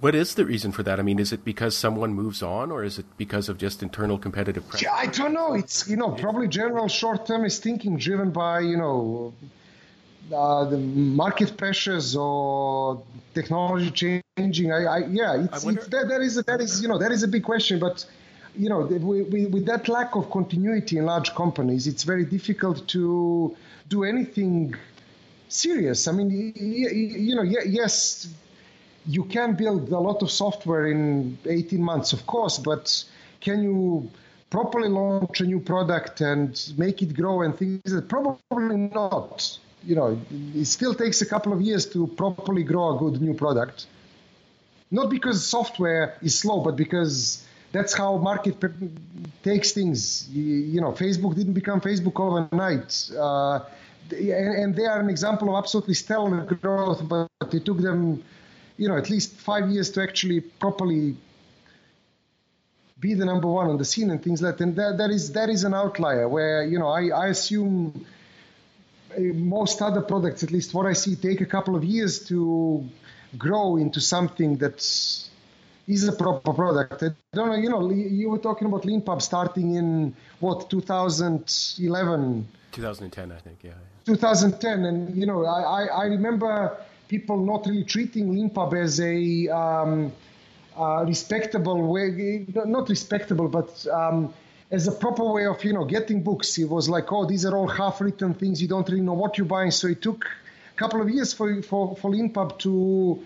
[0.00, 0.98] what is the reason for that?
[0.98, 4.18] I mean, is it because someone moves on, or is it because of just internal
[4.18, 4.86] competitive pressure?
[4.86, 5.54] Yeah, I don't know.
[5.54, 9.34] It's you know probably general short-termist thinking driven by you know
[10.34, 13.02] uh, the market pressures or
[13.34, 14.72] technology changing.
[14.72, 17.12] I, I yeah, it's, I wonder- it's, that, that is that is you know that
[17.12, 18.04] is a big question, but
[18.56, 22.88] you know we, we, with that lack of continuity in large companies, it's very difficult
[22.88, 23.56] to
[23.88, 24.74] do anything
[25.48, 26.08] serious.
[26.08, 28.28] I mean, you, you know, yes,
[29.06, 33.04] you can build a lot of software in 18 months, of course, but
[33.40, 34.10] can you
[34.50, 37.80] properly launch a new product and make it grow and things?
[38.08, 39.58] Probably not.
[39.82, 40.20] You know,
[40.54, 43.86] it still takes a couple of years to properly grow a good new product.
[44.90, 48.56] Not because software is slow, but because that's how market
[49.42, 50.28] takes things.
[50.28, 53.10] You, you know, Facebook didn't become Facebook overnight.
[53.16, 53.64] Uh,
[54.10, 58.24] and, and, they are an example of absolutely stellar growth, but it took them,
[58.80, 61.14] you know, at least five years to actually properly
[62.98, 64.64] be the number one on the scene and things like that.
[64.64, 68.06] And that, that is that is an outlier where you know I, I assume
[69.14, 72.88] uh, most other products, at least what I see, take a couple of years to
[73.36, 75.28] grow into something that's
[75.86, 77.02] is a proper product.
[77.02, 83.32] I don't know, you know, you were talking about LeanPub starting in what 2011, 2010,
[83.32, 83.72] I think, yeah.
[84.06, 86.78] 2010, and you know, I, I remember
[87.10, 90.12] people not really treating LeanPub as a um,
[90.78, 94.32] uh, respectable way, not respectable, but um,
[94.70, 96.56] as a proper way of you know getting books.
[96.56, 98.62] It was like, oh, these are all half-written things.
[98.62, 99.72] You don't really know what you're buying.
[99.72, 102.10] So it took a couple of years for for for
[102.66, 103.22] to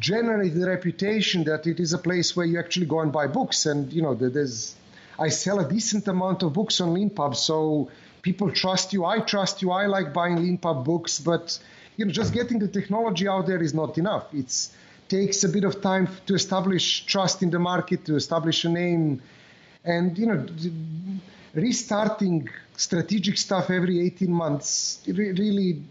[0.00, 3.66] generate the reputation that it is a place where you actually go and buy books.
[3.66, 4.74] And you know, there's
[5.18, 7.90] I sell a decent amount of books on LeanPub, so
[8.22, 9.04] people trust you.
[9.04, 9.70] I trust you.
[9.70, 11.58] I like buying LeanPub books, but
[11.98, 14.32] you know, just getting the technology out there is not enough.
[14.32, 14.68] It
[15.08, 19.20] takes a bit of time to establish trust in the market, to establish a name,
[19.84, 20.46] and you know,
[21.54, 25.82] restarting strategic stuff every 18 months really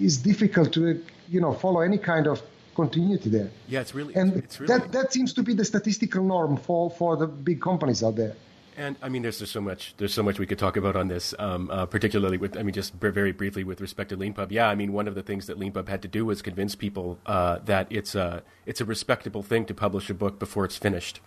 [0.00, 2.42] is difficult to you know follow any kind of
[2.74, 3.50] continuity there.
[3.68, 6.90] Yeah, it's really and it's really, that that seems to be the statistical norm for
[6.90, 8.34] for the big companies out there.
[8.76, 9.94] And I mean, there's just so much.
[9.98, 12.56] There's so much we could talk about on this, um, uh, particularly with.
[12.56, 14.50] I mean, just very briefly with respect to LeanPub.
[14.50, 17.18] Yeah, I mean, one of the things that LeanPub had to do was convince people
[17.26, 21.20] uh, that it's a it's a respectable thing to publish a book before it's finished.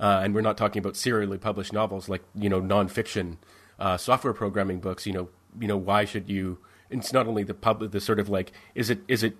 [0.00, 3.36] Uh, and we're not talking about serially published novels like you know nonfiction
[3.78, 5.06] uh, software programming books.
[5.06, 5.28] You know,
[5.60, 6.58] you know, why should you?
[6.90, 9.36] It's not only the pub, the sort of like, is it is it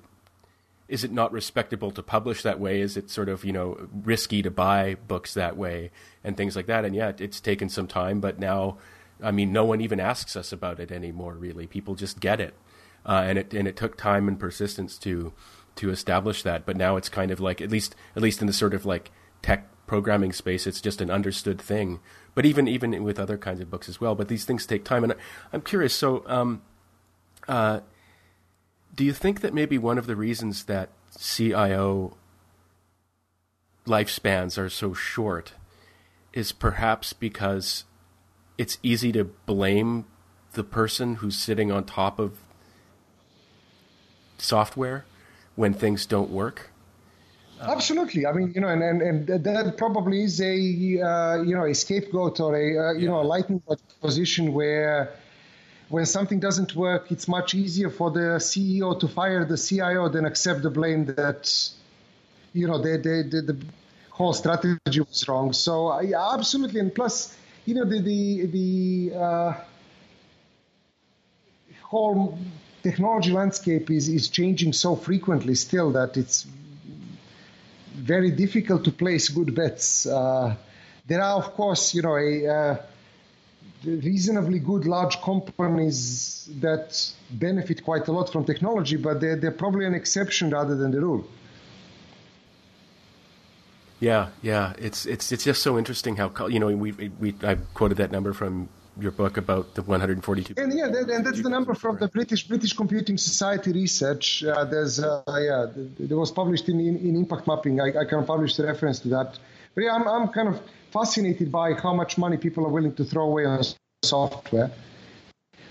[0.89, 2.81] is it not respectable to publish that way?
[2.81, 5.91] Is it sort of you know risky to buy books that way
[6.25, 6.85] and things like that?
[6.85, 8.79] And yeah, it's taken some time, but now,
[9.23, 11.35] I mean, no one even asks us about it anymore.
[11.35, 12.55] Really, people just get it,
[13.05, 15.33] uh, and it and it took time and persistence to
[15.77, 16.65] to establish that.
[16.65, 19.11] But now it's kind of like at least at least in the sort of like
[19.43, 22.01] tech programming space, it's just an understood thing.
[22.35, 24.15] But even even with other kinds of books as well.
[24.15, 25.15] But these things take time, and
[25.53, 25.95] I'm curious.
[25.95, 26.25] So.
[26.27, 26.63] Um,
[27.47, 27.81] uh,
[28.99, 32.17] do you think that maybe one of the reasons that CIO
[33.87, 35.53] lifespans are so short
[36.33, 37.85] is perhaps because
[38.59, 40.05] it's easy to blame
[40.55, 42.39] the person who's sitting on top of
[44.37, 45.05] software
[45.55, 46.73] when things don't work?
[47.61, 48.27] Absolutely.
[48.27, 50.55] I mean, you know, and, and, and that probably is a
[51.01, 53.09] uh, you know a scapegoat or a uh, you yeah.
[53.11, 53.63] know a lightning
[54.01, 55.13] position where
[55.89, 60.25] when something doesn't work, it's much easier for the CEO to fire the CIO than
[60.25, 61.71] accept the blame that,
[62.53, 63.57] you know, they, they, they, the
[64.11, 65.53] whole strategy was wrong.
[65.53, 69.55] So yeah, absolutely, and plus, you know, the the the uh,
[71.83, 72.39] whole
[72.83, 76.47] technology landscape is is changing so frequently still that it's
[77.95, 80.07] very difficult to place good bets.
[80.07, 80.55] Uh,
[81.07, 82.77] there are, of course, you know, a uh,
[83.85, 89.87] reasonably good large companies that benefit quite a lot from technology, but they're, they're probably
[89.87, 91.27] an exception rather than the rule.
[94.01, 97.97] Yeah, yeah, it's it's it's just so interesting how you know we we I quoted
[97.97, 98.69] that number from
[99.01, 100.55] your book about the 142.
[100.57, 104.45] And yeah, that, and that's the number from the British British Computing Society research.
[104.45, 105.67] Uh, there's uh, yeah,
[105.99, 107.81] it was published in, in, in Impact Mapping.
[107.81, 109.39] I, I can publish the reference to that.
[109.75, 110.61] But yeah, I'm I'm kind of
[110.91, 113.63] fascinated by how much money people are willing to throw away on
[114.03, 114.71] software.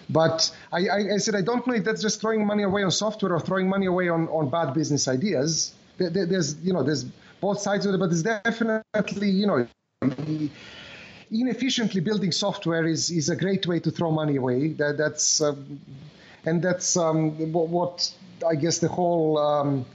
[0.09, 3.33] But I, I, said, I don't know if that's just throwing money away on software
[3.33, 5.73] or throwing money away on, on bad business ideas.
[5.97, 7.03] There, there's, you know, there's
[7.41, 9.67] both sides of it, but there's definitely, you know,
[11.29, 14.69] inefficiently building software is, is a great way to throw money away.
[14.73, 15.81] That, that's, um,
[16.45, 18.13] and that's um, what, what,
[18.47, 19.85] I guess the whole um,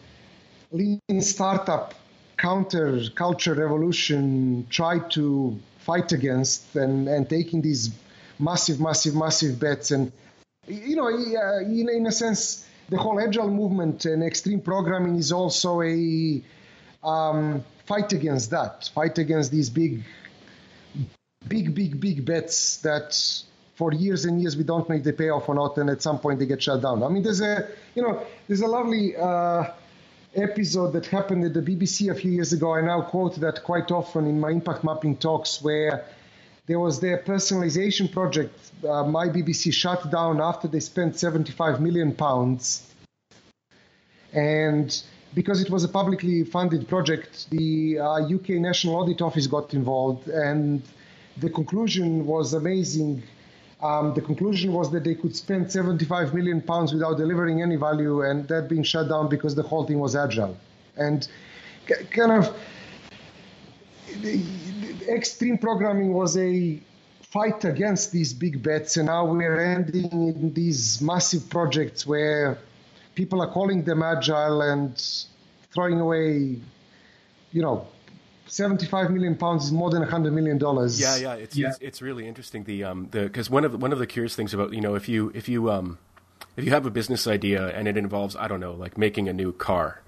[0.72, 1.94] lean startup
[2.42, 7.90] counter culture revolution tried to fight against and, and taking these
[8.40, 9.92] massive, massive, massive bets.
[9.92, 10.10] And,
[10.66, 15.82] you know, in, in a sense, the whole agile movement and extreme programming is also
[15.82, 16.42] a
[17.04, 20.02] um, fight against that, fight against these big,
[21.46, 23.16] big, big, big bets that
[23.76, 26.02] for years and years we don't know if they pay off or not, and at
[26.02, 27.04] some point they get shut down.
[27.04, 29.64] I mean, there's a you know there's a lovely uh,
[30.34, 32.74] episode that happened at the BBC a few years ago.
[32.74, 36.04] I now quote that quite often in my impact mapping talks, where
[36.66, 38.58] there was their personalization project.
[38.84, 42.86] Uh, my BBC shut down after they spent 75 million pounds,
[44.32, 45.02] and
[45.34, 50.28] because it was a publicly funded project, the uh, UK National Audit Office got involved,
[50.28, 50.82] and
[51.38, 53.22] the conclusion was amazing.
[53.82, 58.22] Um, the conclusion was that they could spend 75 million pounds without delivering any value,
[58.22, 60.56] and that being shut down because the whole thing was agile.
[60.96, 61.26] And
[62.10, 62.56] kind of
[65.08, 66.80] extreme programming was a
[67.22, 72.58] fight against these big bets, and now we're ending in these massive projects where
[73.16, 75.02] people are calling them agile and
[75.72, 76.56] throwing away,
[77.52, 77.86] you know,
[78.46, 81.00] 75 million pounds is more than 100 million dollars.
[81.00, 81.68] Yeah, yeah, it's, yeah.
[81.68, 82.64] It's, it's really interesting.
[82.64, 84.94] The um the because one of the, one of the curious things about you know
[84.94, 85.98] if you if you um
[86.56, 89.32] if you have a business idea and it involves I don't know like making a
[89.32, 90.02] new car,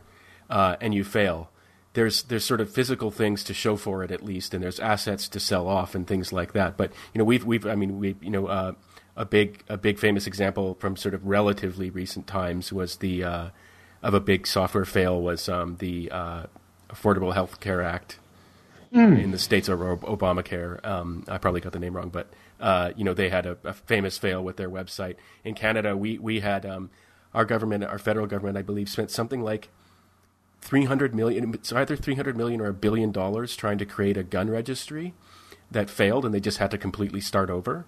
[0.50, 1.50] uh, and you fail,
[1.94, 5.28] there's there's sort of physical things to show for it at least, and there's assets
[5.28, 6.76] to sell off and things like that.
[6.76, 8.72] But you know we've we've I mean we you know uh,
[9.16, 13.48] a big a big famous example from sort of relatively recent times was the uh,
[14.02, 16.46] of a big software fail was um, the uh,
[16.90, 18.18] Affordable Health Care Act
[18.94, 19.22] mm.
[19.22, 20.84] in the states of Obamacare.
[20.86, 22.28] Um, I probably got the name wrong, but
[22.60, 25.16] uh, you know they had a, a, famous fail with their website.
[25.42, 26.90] In Canada, we we had um,
[27.34, 29.70] our government, our federal government, I believe, spent something like.
[30.60, 35.12] 300 million either 300 million or a billion dollars trying to create a gun registry
[35.70, 37.84] that failed and they just had to completely start over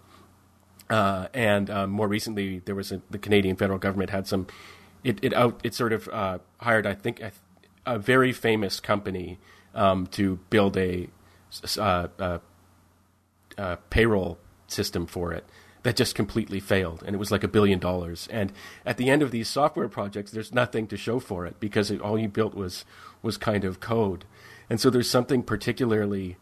[0.89, 4.47] uh, and um, more recently, there was a, the Canadian federal government had some.
[5.03, 7.33] It it out it sort of uh, hired I think a,
[7.85, 9.39] a, very famous company
[9.77, 11.09] um, to build a,
[11.79, 15.45] uh, a, payroll system for it
[15.85, 18.27] that just completely failed, and it was like a billion dollars.
[18.33, 18.53] And
[18.85, 22.01] at the end of these software projects, there's nothing to show for it because it,
[22.01, 22.85] all you built was
[23.23, 24.25] was kind of code,
[24.69, 26.37] and so there's something particularly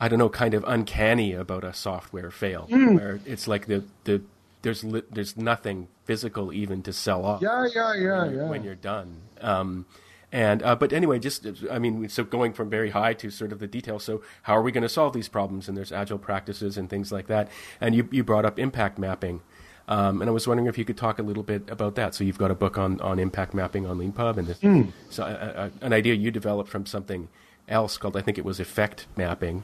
[0.00, 2.94] I don't know, kind of uncanny about a software fail, mm.
[2.94, 4.22] where it's like the the
[4.62, 7.42] there's li- there's nothing physical even to sell off.
[7.42, 8.48] Yeah, yeah, yeah, when yeah.
[8.48, 9.86] When you're done, um,
[10.32, 13.58] and uh, but anyway, just I mean, so going from very high to sort of
[13.58, 13.98] the detail.
[13.98, 15.68] So how are we going to solve these problems?
[15.68, 17.48] And there's agile practices and things like that.
[17.80, 19.40] And you you brought up impact mapping.
[19.88, 22.14] Um, and I was wondering if you could talk a little bit about that.
[22.14, 24.92] So you've got a book on, on impact mapping on LeanPub, and this, mm.
[25.08, 27.30] so, uh, uh, an idea you developed from something
[27.66, 29.62] else called I think it was effect mapping,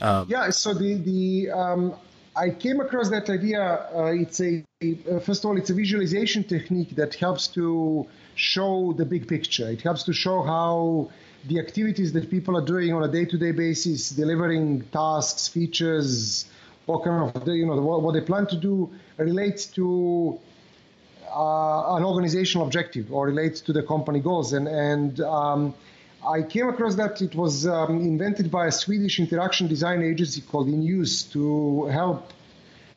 [0.00, 1.94] um, yeah, so the the um,
[2.34, 3.86] I came across that idea.
[3.94, 8.06] Uh, it's a, a, first of all, it's a visualization technique that helps to
[8.40, 9.68] show the big picture.
[9.70, 11.10] It helps to show how
[11.46, 16.46] the activities that people are doing on a day-to-day basis, delivering tasks, features,
[16.86, 20.38] what kind of you know what, they plan to do relates to
[21.28, 25.74] uh, an organizational objective or relates to the company goals and and um,
[26.26, 30.68] I came across that it was um, invented by a Swedish interaction design agency called
[30.68, 32.32] InUse to help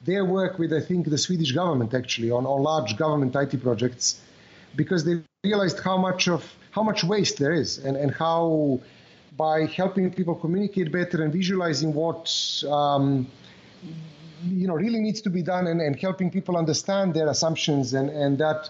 [0.03, 4.19] their work with, I think, the Swedish government actually on, on large government IT projects,
[4.75, 8.79] because they realized how much of how much waste there is, and, and how
[9.37, 12.31] by helping people communicate better and visualizing what
[12.69, 13.27] um,
[14.43, 18.09] you know really needs to be done, and, and helping people understand their assumptions, and,
[18.09, 18.69] and that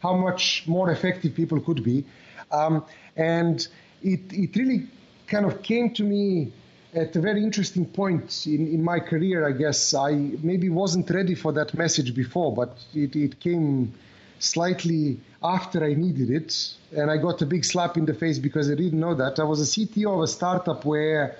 [0.00, 2.04] how much more effective people could be.
[2.50, 2.84] Um,
[3.16, 3.66] and
[4.02, 4.88] it, it really
[5.26, 6.52] kind of came to me
[6.94, 9.94] at a very interesting point in, in my career, I guess.
[9.94, 13.94] I maybe wasn't ready for that message before, but it, it came
[14.38, 16.74] slightly after I needed it.
[16.96, 19.38] And I got a big slap in the face because I didn't know that.
[19.38, 21.36] I was a CTO of a startup where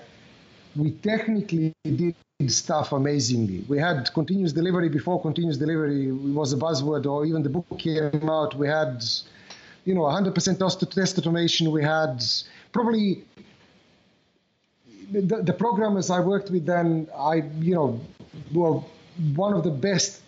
[0.75, 2.15] we technically did
[2.47, 3.63] stuff amazingly.
[3.67, 8.29] We had continuous delivery before continuous delivery was a buzzword, or even the book came
[8.29, 8.55] out.
[8.55, 9.03] We had,
[9.85, 11.71] you know, 100% test automation.
[11.71, 12.23] We had
[12.71, 13.23] probably
[15.11, 18.01] the, the programmers I worked with then, I, you know,
[18.51, 18.81] were
[19.35, 20.22] one of the best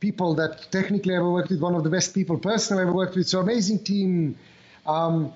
[0.00, 2.94] people that technically I ever worked with, one of the best people personally I ever
[2.94, 3.28] worked with.
[3.28, 4.36] So amazing team.
[4.86, 5.32] Um,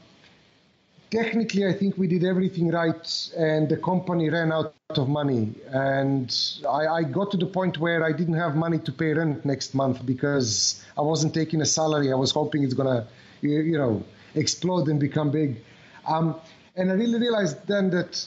[1.10, 5.54] technically, I think we did everything right, and the company ran out of money.
[5.68, 6.34] And
[6.68, 9.74] I, I, got to the point where I didn't have money to pay rent next
[9.74, 12.12] month because I wasn't taking a salary.
[12.12, 13.08] I was hoping it's gonna,
[13.40, 14.02] you, you know,
[14.34, 15.62] explode and become big.
[16.06, 16.36] Um,
[16.76, 18.26] and I really realized then that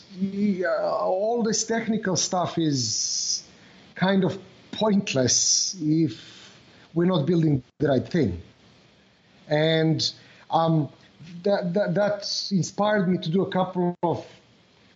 [0.66, 3.44] uh, all this technical stuff is
[3.96, 4.38] kind of
[4.76, 6.14] pointless if
[6.94, 8.42] we're not building the right thing.
[9.48, 10.12] And
[10.52, 10.90] um,
[11.44, 14.26] that, that, that inspired me to do a couple of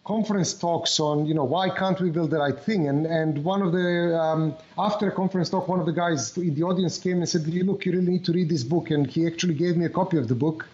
[0.06, 2.88] conference talks on, you know, why can't we build the right thing?
[2.88, 6.56] And and one of the um, after a conference talk, one of the guys in
[6.56, 9.28] the audience came and said, "Look, you really need to read this book." And he
[9.28, 10.68] actually gave me a copy of the book.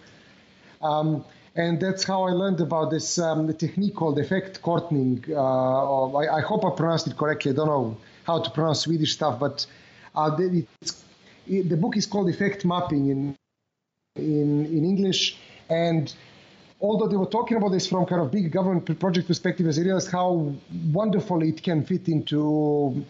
[0.81, 1.25] Um,
[1.55, 5.29] and that's how I learned about this um, technique called effektkortning.
[5.29, 7.51] Uh, I, I, hope I pronounced it correctly.
[7.51, 9.65] I don't know how to pronounce Swedish stuff, but
[10.15, 13.36] uh, it, the book is called Effect Mapping in
[14.15, 15.38] in in English,
[15.69, 16.13] and
[16.82, 20.11] although they were talking about this from kind of big government project perspective, I realized
[20.11, 20.53] how
[20.91, 23.05] wonderful it can fit into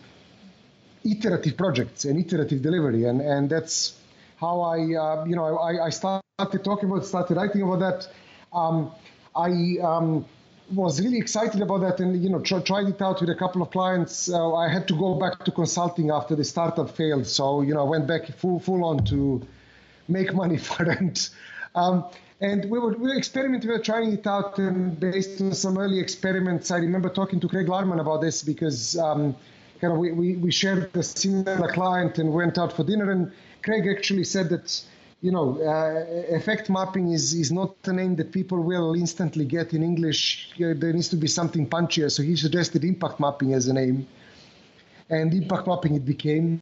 [1.04, 3.96] iterative projects and iterative delivery, and and that's
[4.38, 8.08] how I uh, you know I, I started talking about, started writing about that.
[8.52, 8.92] Um,
[9.36, 10.26] I um,
[10.74, 13.62] was really excited about that, and you know tr- tried it out with a couple
[13.62, 14.30] of clients.
[14.30, 17.86] Uh, I had to go back to consulting after the startup failed, so you know
[17.86, 19.46] I went back full full on to
[20.08, 21.30] make money for it.
[21.76, 22.06] Um,
[22.42, 25.78] and we were, we were experimenting, we were trying it out, and based on some
[25.78, 29.36] early experiments, I remember talking to Craig Larman about this because um,
[29.80, 33.32] kind of we, we, we shared a similar client and went out for dinner, and
[33.64, 34.84] Craig actually said that
[35.22, 39.74] you know, uh, effect mapping is, is not a name that people will instantly get
[39.74, 40.54] in English.
[40.58, 42.12] There needs to be something punchier.
[42.12, 44.08] So he suggested impact mapping as a name.
[45.10, 46.60] And impact mapping it became.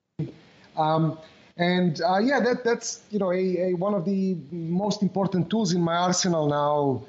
[0.77, 1.17] Um,
[1.57, 5.73] and uh, yeah, that, that's you know a, a, one of the most important tools
[5.73, 7.05] in my arsenal now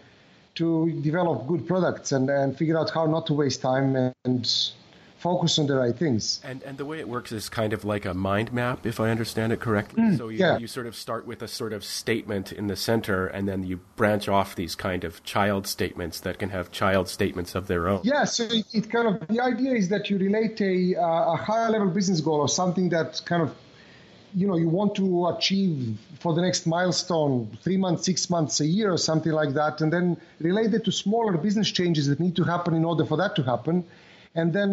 [0.56, 4.74] to develop good products and, and figure out how not to waste time and
[5.24, 6.38] focus on the right things.
[6.44, 9.10] And and the way it works is kind of like a mind map, if I
[9.10, 10.02] understand it correctly.
[10.02, 10.58] Mm, so you, yeah.
[10.58, 13.80] you sort of start with a sort of statement in the center, and then you
[13.96, 18.00] branch off these kind of child statements that can have child statements of their own.
[18.04, 18.24] Yeah.
[18.24, 21.70] So it, it kind of the idea is that you relate a uh, a higher
[21.70, 23.50] level business goal or something that kind of
[24.34, 28.66] you know you want to achieve for the next milestone three months six months a
[28.66, 32.34] year or something like that and then relate it to smaller business changes that need
[32.34, 33.84] to happen in order for that to happen
[34.34, 34.72] and then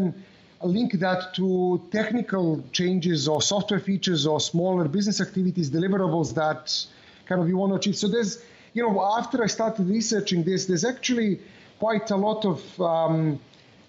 [0.64, 6.86] link that to technical changes or software features or smaller business activities deliverables that
[7.26, 8.44] kind of you want to achieve so there's
[8.74, 11.40] you know after i started researching this there's actually
[11.80, 13.40] quite a lot of um,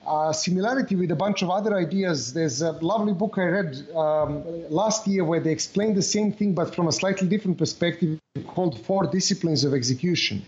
[0.07, 2.33] uh, similarity with a bunch of other ideas.
[2.33, 6.55] There's a lovely book I read um, last year where they explain the same thing
[6.55, 8.19] but from a slightly different perspective
[8.49, 10.43] called Four Disciplines of Execution,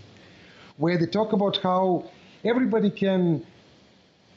[0.77, 2.11] where they talk about how
[2.45, 3.47] everybody can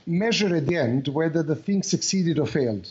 [0.07, 2.87] measure at the end whether the thing succeeded or failed.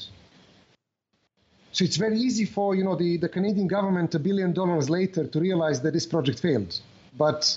[1.73, 5.27] So it's very easy for you know the, the Canadian government a billion dollars later
[5.27, 6.79] to realize that this project failed.
[7.17, 7.57] But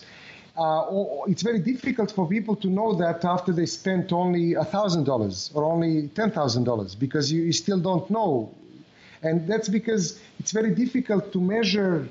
[0.57, 5.64] uh, it's very difficult for people to know that after they spent only $1,000 or
[5.64, 8.53] only $10,000 because you, you, still don't know.
[9.22, 12.10] And that's because it's very difficult to measure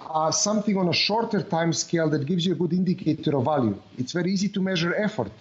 [0.00, 3.76] uh, something on a shorter time scale that gives you a good indicator of value.
[3.96, 5.32] It's very easy to measure effort,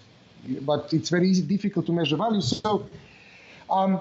[0.61, 2.41] but it's very easy, difficult to measure value.
[2.41, 2.87] So
[3.69, 3.99] um,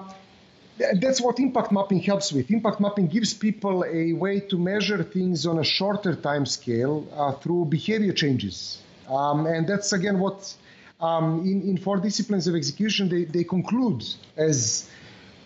[1.01, 2.51] that's what impact mapping helps with.
[2.51, 7.31] Impact mapping gives people a way to measure things on a shorter time scale uh,
[7.33, 8.81] through behavior changes.
[9.09, 10.53] Um, and that's again what
[10.99, 14.03] um, in, in four disciplines of execution they, they conclude
[14.35, 14.89] as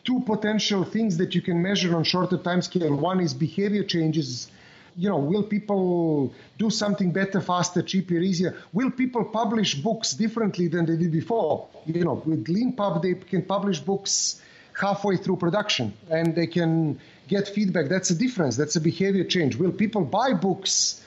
[0.03, 2.95] two potential things that you can measure on shorter time scale.
[2.95, 4.49] One is behavior changes.
[4.97, 8.57] You know, will people do something better, faster, cheaper, easier?
[8.73, 11.67] Will people publish books differently than they did before?
[11.85, 14.41] You know, with LeanPub, they can publish books
[14.79, 17.89] halfway through production and they can get feedback.
[17.89, 18.57] That's a difference.
[18.57, 19.55] That's a behavior change.
[19.55, 21.03] Will people buy books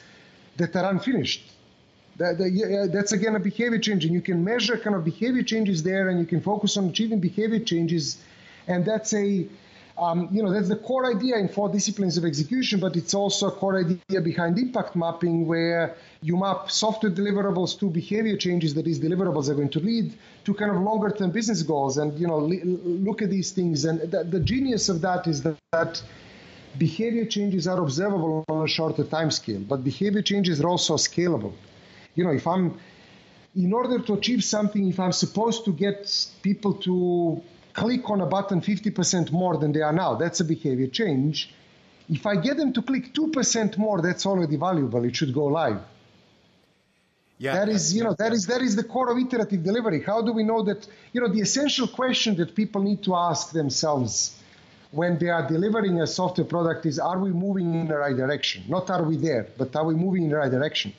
[0.57, 1.51] that are unfinished?
[2.17, 5.83] That, that, that's again a behavior change, and you can measure kind of behavior changes
[5.83, 8.23] there, and you can focus on achieving behavior changes,
[8.69, 9.49] and that's a
[9.97, 13.47] um, you know, that's the core idea in four disciplines of execution, but it's also
[13.47, 18.85] a core idea behind impact mapping where you map software deliverables to behavior changes that
[18.85, 20.13] these deliverables are going to lead
[20.45, 23.85] to kind of longer term business goals and, you know, look at these things.
[23.85, 26.03] And the, the genius of that is that, that
[26.77, 31.53] behavior changes are observable on a shorter time scale, but behavior changes are also scalable.
[32.17, 32.81] You know, if I'm,
[33.55, 37.41] in order to achieve something, if I'm supposed to get people to
[37.75, 40.15] click on a button 50% more than they are now.
[40.15, 41.53] That's a behavior change.
[42.09, 45.05] If I get them to click 2% more, that's already valuable.
[45.05, 45.81] It should go live.
[47.39, 50.03] Yeah, that is, you know, that is that is the core of iterative delivery.
[50.03, 50.87] How do we know that?
[51.13, 54.39] You know, the essential question that people need to ask themselves
[54.93, 58.63] when they are delivering a software product is: Are we moving in the right direction?
[58.69, 60.95] Not are we there, but are we moving in the right direction?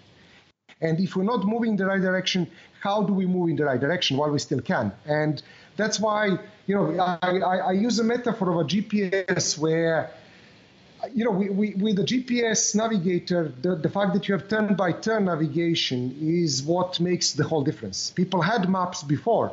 [0.81, 2.51] And if we're not moving in the right direction,
[2.81, 4.91] how do we move in the right direction while we still can?
[5.05, 5.41] And
[5.77, 10.11] that's why, you know, I, I, I use a metaphor of a GPS where
[11.13, 14.75] you know, we, we, with the GPS navigator, the, the fact that you have turn
[14.75, 18.11] by turn navigation is what makes the whole difference.
[18.11, 19.51] People had maps before,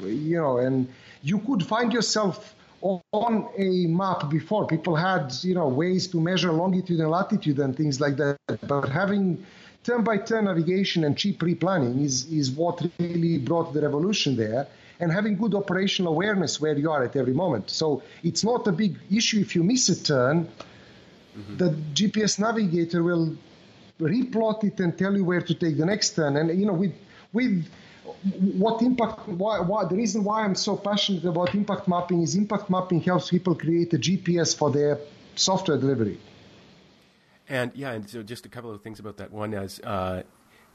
[0.00, 0.88] you know, and
[1.22, 4.66] you could find yourself on a map before.
[4.66, 8.36] People had, you know, ways to measure longitude and latitude and things like that.
[8.66, 9.44] But having
[9.82, 14.68] turn by turn navigation and cheap pre-planning is, is what really brought the revolution there
[15.00, 17.70] and having good operational awareness where you are at every moment.
[17.70, 20.48] So it's not a big issue if you miss a turn.
[21.36, 21.56] Mm-hmm.
[21.56, 23.36] The GPS navigator will
[24.00, 26.36] replot it and tell you where to take the next turn.
[26.36, 26.94] And you know, with
[27.32, 27.68] with
[28.58, 32.70] what impact why, why the reason why I'm so passionate about impact mapping is impact
[32.70, 34.98] mapping helps people create a GPS for their
[35.36, 36.18] software delivery.
[37.48, 39.30] And yeah, and so just a couple of things about that.
[39.30, 40.22] One is uh,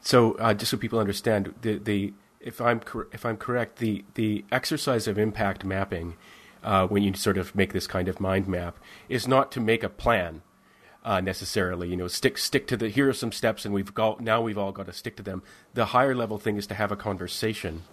[0.01, 2.13] so uh, just so people understand the the
[2.43, 6.15] if I'm cor- if I'm correct, the the exercise of impact mapping,
[6.63, 8.77] uh, when you sort of make this kind of mind map,
[9.09, 10.41] is not to make a plan.
[11.05, 12.87] Uh, necessarily, you know, stick stick to the.
[12.87, 14.41] Here are some steps, and we've got now.
[14.41, 15.43] We've all got to stick to them.
[15.73, 17.83] The higher level thing is to have a conversation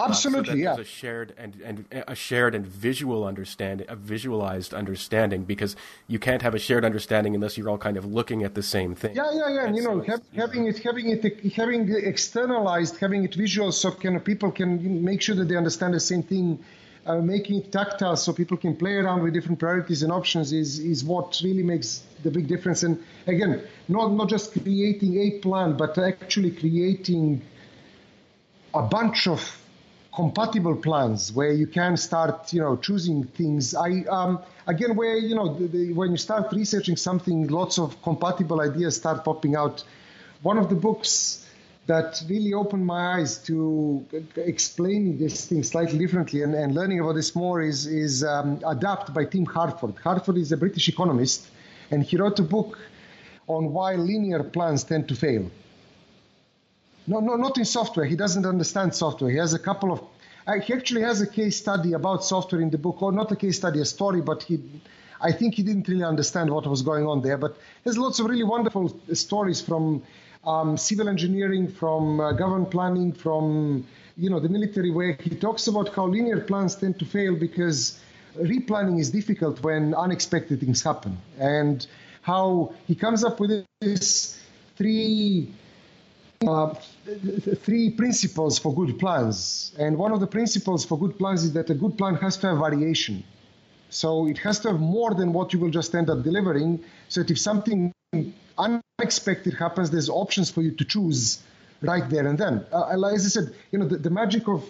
[0.00, 0.82] Absolutely, uh, so yeah.
[0.82, 5.76] a shared and, and a shared and visual understanding, a visualized understanding, because
[6.08, 8.94] you can't have a shared understanding unless you're all kind of looking at the same
[8.94, 9.14] thing.
[9.14, 9.66] Yeah, yeah, yeah.
[9.66, 13.72] And you so know, have, having it, having it, having it externalized, having it visual,
[13.72, 16.64] so can people can make sure that they understand the same thing.
[17.06, 20.78] Uh, making it tactile so people can play around with different priorities and options is
[20.78, 22.82] is what really makes the big difference.
[22.82, 27.42] And again, not not just creating a plan, but actually creating
[28.72, 29.40] a bunch of
[30.14, 33.74] compatible plans where you can start, you know, choosing things.
[33.74, 38.00] I um, again, where you know, the, the, when you start researching something, lots of
[38.02, 39.82] compatible ideas start popping out.
[40.42, 41.44] One of the books
[41.86, 44.06] that really opened my eyes to
[44.36, 49.12] explaining this thing slightly differently and, and learning about this more is is um, Adapt
[49.12, 49.94] by Tim Harford.
[50.02, 51.48] Harford is a British economist,
[51.90, 52.78] and he wrote a book
[53.48, 55.50] on why linear plans tend to fail.
[57.06, 58.06] No, no, not in software.
[58.06, 59.30] He doesn't understand software.
[59.30, 60.00] He has a couple of.
[60.46, 63.36] Uh, he actually has a case study about software in the book, or not a
[63.36, 64.60] case study, a story, but he.
[65.20, 67.38] I think he didn't really understand what was going on there.
[67.38, 70.02] But there's lots of really wonderful stories from
[70.46, 73.86] um, civil engineering, from uh, government planning, from
[74.16, 78.00] you know the military, where he talks about how linear plans tend to fail because
[78.36, 81.86] replanning is difficult when unexpected things happen, and
[82.22, 84.40] how he comes up with this
[84.76, 85.52] three
[86.48, 86.74] uh,
[87.56, 89.74] three principles for good plans.
[89.78, 92.48] And one of the principles for good plans is that a good plan has to
[92.48, 93.24] have variation.
[93.90, 96.84] So it has to have more than what you will just end up delivering.
[97.08, 97.92] So that if something
[98.58, 101.42] unexpected happens, there's options for you to choose
[101.80, 102.64] right there and then.
[102.72, 104.64] Uh, as I said, you know, the, the magic of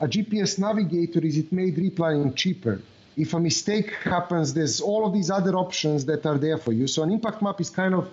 [0.00, 2.80] a GPS navigator is it made replanning cheaper.
[3.16, 6.86] If a mistake happens, there's all of these other options that are there for you.
[6.86, 8.10] So an impact map is kind of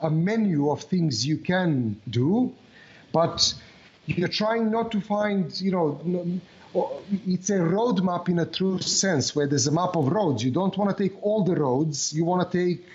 [0.00, 2.54] a menu of things you can do,
[3.12, 3.54] but
[4.06, 6.40] you're trying not to find, you know,
[7.26, 10.44] it's a roadmap in a true sense where there's a map of roads.
[10.44, 12.12] You don't want to take all the roads.
[12.12, 12.86] You want to take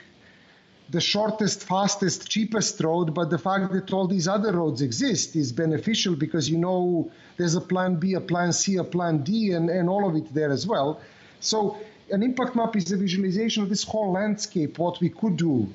[0.90, 5.52] the shortest, fastest, cheapest road, but the fact that all these other roads exist is
[5.52, 9.70] beneficial because you know there's a plan B, a plan C, a plan D, and,
[9.70, 11.02] and all of it there as well.
[11.40, 11.78] So
[12.12, 15.74] an impact map is a visualization of this whole landscape, what we could do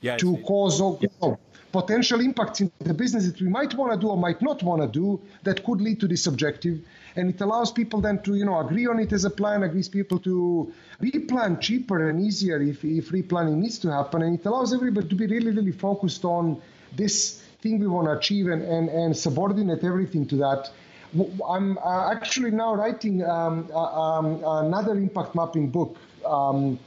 [0.00, 1.38] yeah, to cause you know,
[1.72, 4.80] potential impacts in the business that we might want to do or might not want
[4.80, 6.80] to do that could lead to this objective.
[7.16, 9.88] And it allows people then to, you know, agree on it as a plan, agrees
[9.88, 10.72] people to
[11.02, 14.22] replan cheaper and easier if, if replanning needs to happen.
[14.22, 16.60] And it allows everybody to be really, really focused on
[16.96, 20.70] this thing we want to achieve and, and, and subordinate everything to that.
[21.48, 25.96] I'm uh, actually now writing um, uh, um, another impact mapping book.
[26.24, 26.78] Um,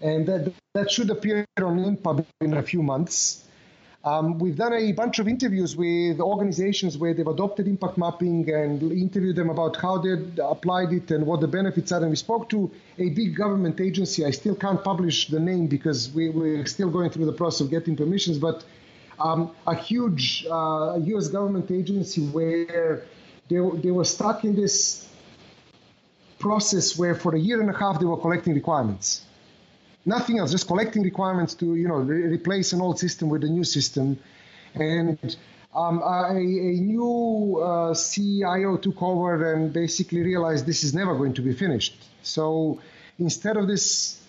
[0.00, 3.44] and that, that should appear on LeanPub in a few months.
[4.04, 8.82] Um, we've done a bunch of interviews with organizations where they've adopted impact mapping and
[8.90, 12.00] interviewed them about how they applied it and what the benefits are.
[12.00, 14.24] And we spoke to a big government agency.
[14.24, 17.70] I still can't publish the name because we, we're still going through the process of
[17.70, 18.64] getting permissions, but
[19.20, 23.04] um, a huge uh, US government agency where
[23.48, 25.06] they, they were stuck in this
[26.38, 29.26] process where for a year and a half they were collecting requirements
[30.04, 33.48] nothing else, just collecting requirements to you know re- replace an old system with a
[33.48, 34.18] new system,
[34.74, 35.36] and
[35.74, 41.32] um, a, a, new uh, CIO took over and basically realized this is never going
[41.34, 41.96] to be finished.
[42.22, 42.80] So
[43.18, 44.22] instead of this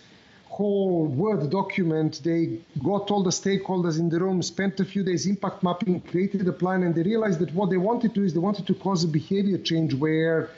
[0.46, 5.26] whole Word document, they got all the stakeholders in the room, spent a few days
[5.26, 8.32] impact mapping, created a plan, and they realized that what they wanted to do is
[8.32, 10.48] they wanted to cause a behavior change where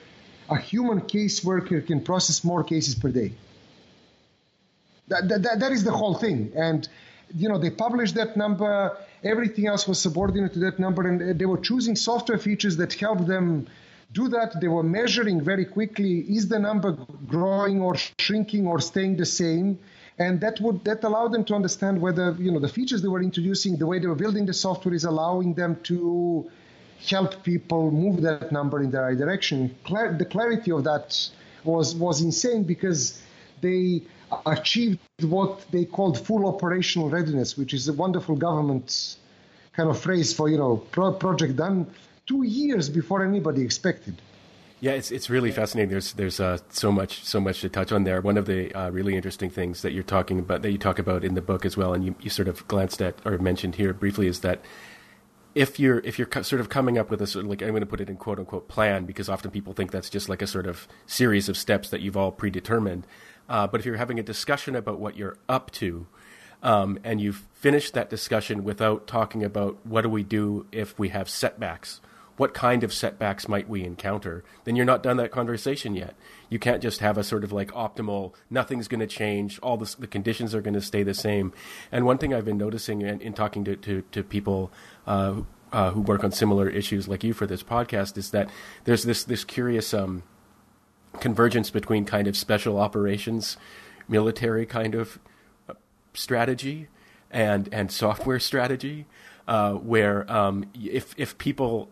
[0.51, 3.33] a human caseworker can process more cases per day.
[5.09, 6.53] That, that, that is the whole thing.
[6.57, 6.89] And,
[7.35, 11.47] you know, they published that number, everything else was subordinate to that number, and they
[11.47, 13.69] were choosing software features that helped them
[14.13, 14.61] do that.
[14.61, 16.93] They were measuring very quickly is the number
[17.27, 19.79] growing or shrinking or staying the same?
[20.19, 23.23] And that would that allowed them to understand whether you know the features they were
[23.23, 26.51] introducing, the way they were building the software is allowing them to
[27.07, 29.75] help people move that number in the right direction.
[29.85, 31.31] The clarity of that
[31.65, 33.21] was was insane because
[33.61, 34.03] they
[34.45, 39.17] achieved what they called full operational readiness, which is a wonderful government
[39.73, 41.87] kind of phrase for you know pro- project done
[42.27, 44.21] two years before anybody expected.
[44.81, 45.91] Yeah, it's it's really fascinating.
[45.91, 48.21] There's there's uh, so much so much to touch on there.
[48.21, 51.25] One of the uh, really interesting things that you're talking about that you talk about
[51.25, 53.95] in the book as well, and you, you sort of glanced at or mentioned here
[53.95, 54.61] briefly, is that
[55.55, 57.81] if you're if you're sort of coming up with a sort of like I'm going
[57.81, 60.47] to put it in quote unquote plan because often people think that's just like a
[60.47, 63.07] sort of series of steps that you've all predetermined.
[63.49, 66.07] Uh, but if you're having a discussion about what you're up to,
[66.63, 71.11] um, and you've finished that discussion without talking about what do we do if we
[71.11, 72.01] have setbacks
[72.37, 76.15] what kind of setbacks might we encounter, then you're not done that conversation yet.
[76.51, 79.95] You can't just have a sort of like optimal, nothing's going to change, all the,
[79.99, 81.53] the conditions are going to stay the same.
[81.91, 84.71] And one thing I've been noticing in, in talking to, to, to people
[85.07, 85.41] uh,
[85.73, 88.51] uh, who work on similar issues like you for this podcast is that
[88.85, 90.23] there's this, this curious um,
[91.21, 93.57] convergence between kind of special operations,
[94.09, 95.19] military kind of
[95.69, 95.75] uh,
[96.15, 96.89] strategy,
[97.31, 99.07] and, and software strategy.
[99.49, 101.89] Uh, where um, if if people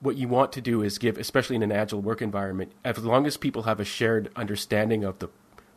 [0.00, 3.26] what you want to do is give, especially in an agile work environment, as long
[3.26, 5.28] as people have a shared understanding of the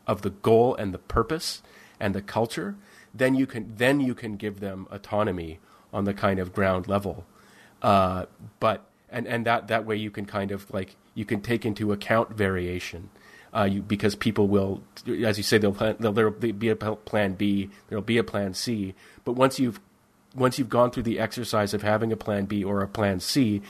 [0.07, 1.61] of the goal and the purpose
[1.99, 2.75] and the culture,
[3.13, 5.59] then you can then you can give them autonomy
[5.93, 7.25] on the kind of ground level.
[7.81, 8.25] Uh,
[8.59, 11.91] but and and that that way you can kind of like you can take into
[11.91, 13.09] account variation.
[13.53, 14.81] Uh, you, because people will,
[15.25, 18.53] as you say, they'll, plan, they'll there'll be a plan B, there'll be a plan
[18.53, 18.95] C.
[19.25, 19.81] But once you've
[20.33, 23.61] once you've gone through the exercise of having a plan B or a plan C,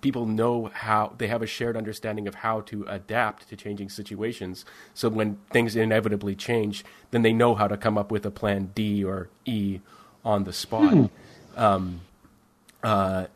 [0.00, 4.64] people know how they have a shared understanding of how to adapt to changing situations.
[4.92, 8.70] So when things inevitably change, then they know how to come up with a plan
[8.74, 9.80] D or E
[10.24, 10.92] on the spot.
[10.92, 11.06] Hmm.
[11.56, 12.00] Um,
[12.84, 13.26] uh,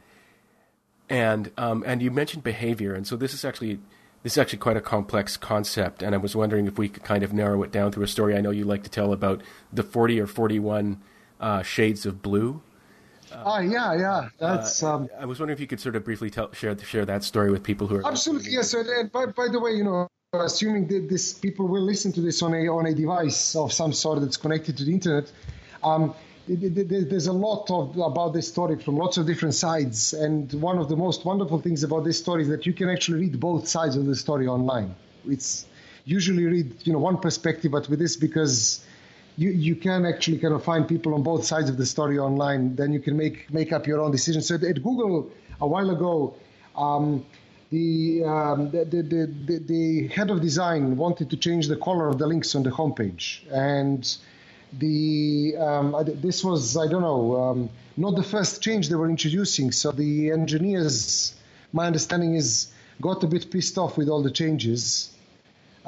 [1.08, 3.80] and um, and you mentioned behavior, and so this is actually
[4.22, 6.02] this is actually quite a complex concept.
[6.02, 8.36] And I was wondering if we could kind of narrow it down through a story
[8.36, 9.42] I know you like to tell about
[9.72, 11.00] the forty or forty one
[11.40, 12.62] uh, shades of blue.
[13.32, 14.28] Oh yeah, yeah.
[14.38, 14.82] That's.
[14.82, 17.24] Uh, um, I was wondering if you could sort of briefly tell, share share that
[17.24, 18.74] story with people who are absolutely yes.
[18.74, 22.42] And by, by the way, you know, assuming that this people will listen to this
[22.42, 25.30] on a on a device of some sort that's connected to the internet,
[25.82, 26.14] um,
[26.48, 30.14] there's a lot of about this story from lots of different sides.
[30.14, 33.20] And one of the most wonderful things about this story is that you can actually
[33.20, 34.94] read both sides of the story online.
[35.26, 35.66] It's
[36.04, 38.84] usually read you know one perspective, but with this because
[39.36, 42.76] you, you can actually kind of find people on both sides of the story online.
[42.76, 44.40] Then you can make make up your own decision.
[44.40, 45.30] So at Google
[45.60, 46.34] a while ago,
[46.76, 47.26] um,
[47.70, 52.16] the, um, the, the, the, the, head of design wanted to change the color of
[52.16, 54.16] the links on the homepage, and
[54.72, 59.72] the um, this was I don't know um, not the first change they were introducing.
[59.72, 61.34] So the engineers,
[61.72, 65.14] my understanding is, got a bit pissed off with all the changes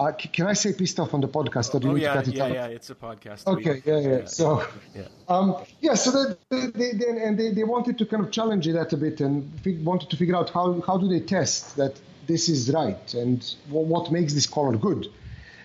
[0.01, 2.14] uh, can I say pissed off on the podcast, or do you oh, need yeah,
[2.14, 2.53] to cut it yeah, out?
[2.53, 3.47] Yeah, it's a podcast.
[3.47, 4.24] Okay, yeah, yeah.
[4.24, 8.31] So, yeah, um, yeah so they, they, they, and they, they wanted to kind of
[8.31, 9.53] challenge that a bit and
[9.85, 14.11] wanted to figure out how, how do they test that this is right and what
[14.11, 15.07] makes this color good.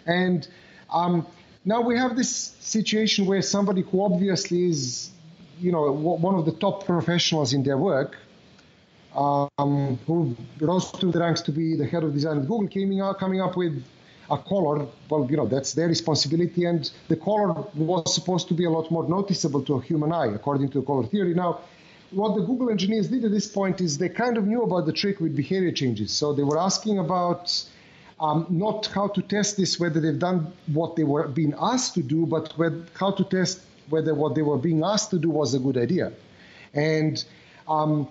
[0.05, 0.45] And
[0.91, 1.26] um,
[1.66, 5.12] now we have this situation where somebody who obviously is,
[5.60, 8.16] you know, one of the top professionals in their work,
[9.16, 13.02] um, who rose through the ranks to be the head of design at Google, came
[13.02, 13.84] out, coming up with
[14.30, 16.66] a color, well, you know, that's their responsibility.
[16.66, 20.28] And the color was supposed to be a lot more noticeable to a human eye,
[20.34, 21.34] according to the color theory.
[21.34, 21.62] Now,
[22.12, 24.94] what the Google engineers did at this point is they kind of knew about the
[24.94, 26.12] trick with behavior changes.
[26.12, 27.52] So they were asking about
[28.20, 32.04] um, not how to test this, whether they've done what they were being asked to
[32.04, 32.54] do, but
[32.98, 36.12] how to test whether what they were being asked to do was a good idea.
[36.74, 37.24] And
[37.68, 38.08] um,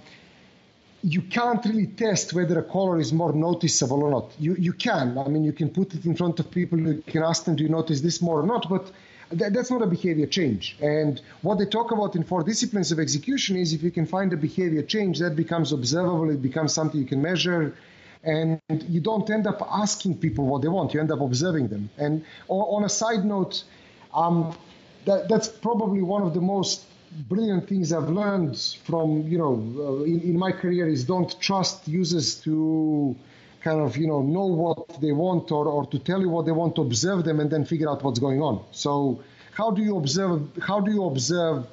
[1.03, 4.33] you can't really test whether a color is more noticeable or not.
[4.39, 5.19] You, you can.
[5.19, 6.79] I mean, you can put it in front of people.
[6.79, 8.69] You can ask them, do you notice this more or not?
[8.69, 8.91] But
[9.31, 10.77] th- that's not a behavior change.
[10.81, 14.33] And what they talk about in four disciplines of execution is if you can find
[14.33, 16.31] a behavior change, that becomes observable.
[16.31, 17.77] It becomes something you can measure.
[18.25, 20.95] And you don't end up asking people what they want.
[20.95, 21.91] You end up observing them.
[21.99, 23.65] And on a side note,
[24.13, 24.57] um,
[25.05, 26.85] that, that's probably one of the most
[27.29, 31.87] brilliant things I've learned from, you know, uh, in, in, my career is don't trust
[31.87, 33.15] users to
[33.63, 36.53] kind of, you know, know what they want or, or to tell you what they
[36.53, 38.65] want, to observe them and then figure out what's going on.
[38.73, 39.23] So
[39.55, 41.67] how do you observe how do you observe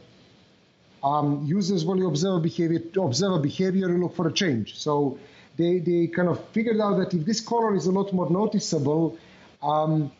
[1.03, 4.78] um, users will you observe a behavior observe a behavior and look for a change
[4.78, 5.18] so
[5.57, 9.18] they, they kind of figured out that if this color is a lot more noticeable
[9.61, 10.11] um,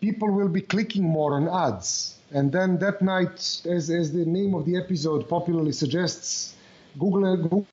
[0.00, 4.54] people will be clicking more on ads and then that night as, as the name
[4.54, 6.54] of the episode popularly suggests
[6.98, 7.66] google,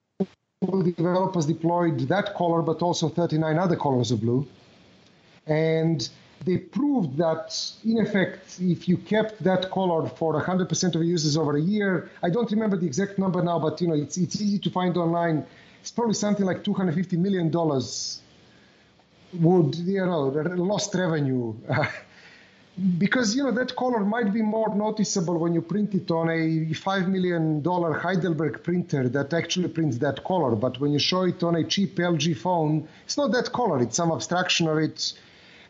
[0.61, 4.47] google developers deployed that color but also 39 other colors of blue
[5.47, 6.09] and
[6.43, 11.57] they proved that, in effect, if you kept that color for 100% of users over
[11.57, 14.59] a year, I don't remember the exact number now, but you know, it's, it's easy
[14.59, 15.45] to find online.
[15.85, 18.19] It's probably something like 250 million dollars
[19.33, 20.23] would you know
[20.71, 21.53] lost revenue
[22.97, 26.73] because you know that color might be more noticeable when you print it on a
[26.73, 30.55] five million dollar Heidelberg printer that actually prints that color.
[30.55, 33.79] But when you show it on a cheap LG phone, it's not that color.
[33.83, 35.13] It's some abstraction of it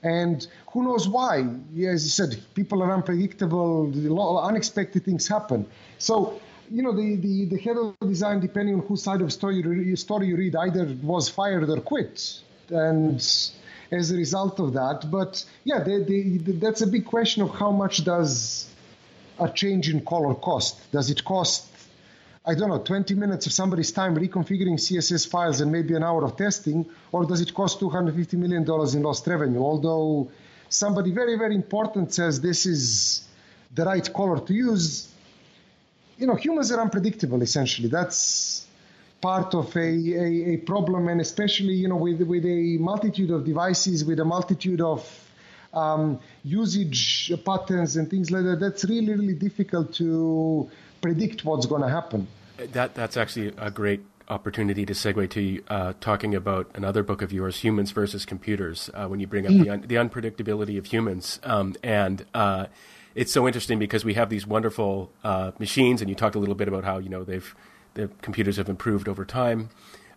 [0.01, 1.39] and who knows why?
[1.39, 3.91] As you said, people are unpredictable,
[4.39, 5.65] unexpected things happen.
[5.97, 6.39] So,
[6.69, 9.95] you know, the, the, the head of design, depending on whose side of story you,
[9.95, 12.41] story you read, either was fired or quit.
[12.69, 13.17] And
[13.91, 18.69] as a result of that, but yeah, that's a big question of how much does
[19.39, 20.91] a change in color cost?
[20.91, 21.67] Does it cost
[22.47, 26.23] I don't know, 20 minutes of somebody's time reconfiguring CSS files and maybe an hour
[26.23, 29.61] of testing, or does it cost $250 million in lost revenue?
[29.61, 30.29] Although
[30.69, 33.27] somebody very, very important says this is
[33.73, 35.11] the right color to use,
[36.17, 37.89] you know, humans are unpredictable, essentially.
[37.89, 38.65] That's
[39.21, 43.43] part of a, a, a problem, and especially, you know, with, with a multitude of
[43.45, 45.07] devices, with a multitude of
[45.73, 50.69] um, usage patterns and things like that, that's really, really difficult to
[51.01, 52.27] predict what's going to happen.
[52.71, 57.33] That that's actually a great opportunity to segue to uh, talking about another book of
[57.33, 59.63] yours, Humans versus Computers, uh, when you bring up mm.
[59.63, 61.39] the, un- the unpredictability of humans.
[61.43, 62.67] Um, and uh,
[63.15, 66.55] it's so interesting because we have these wonderful uh, machines, and you talked a little
[66.55, 67.55] bit about how you know they've
[67.95, 69.69] the computers have improved over time.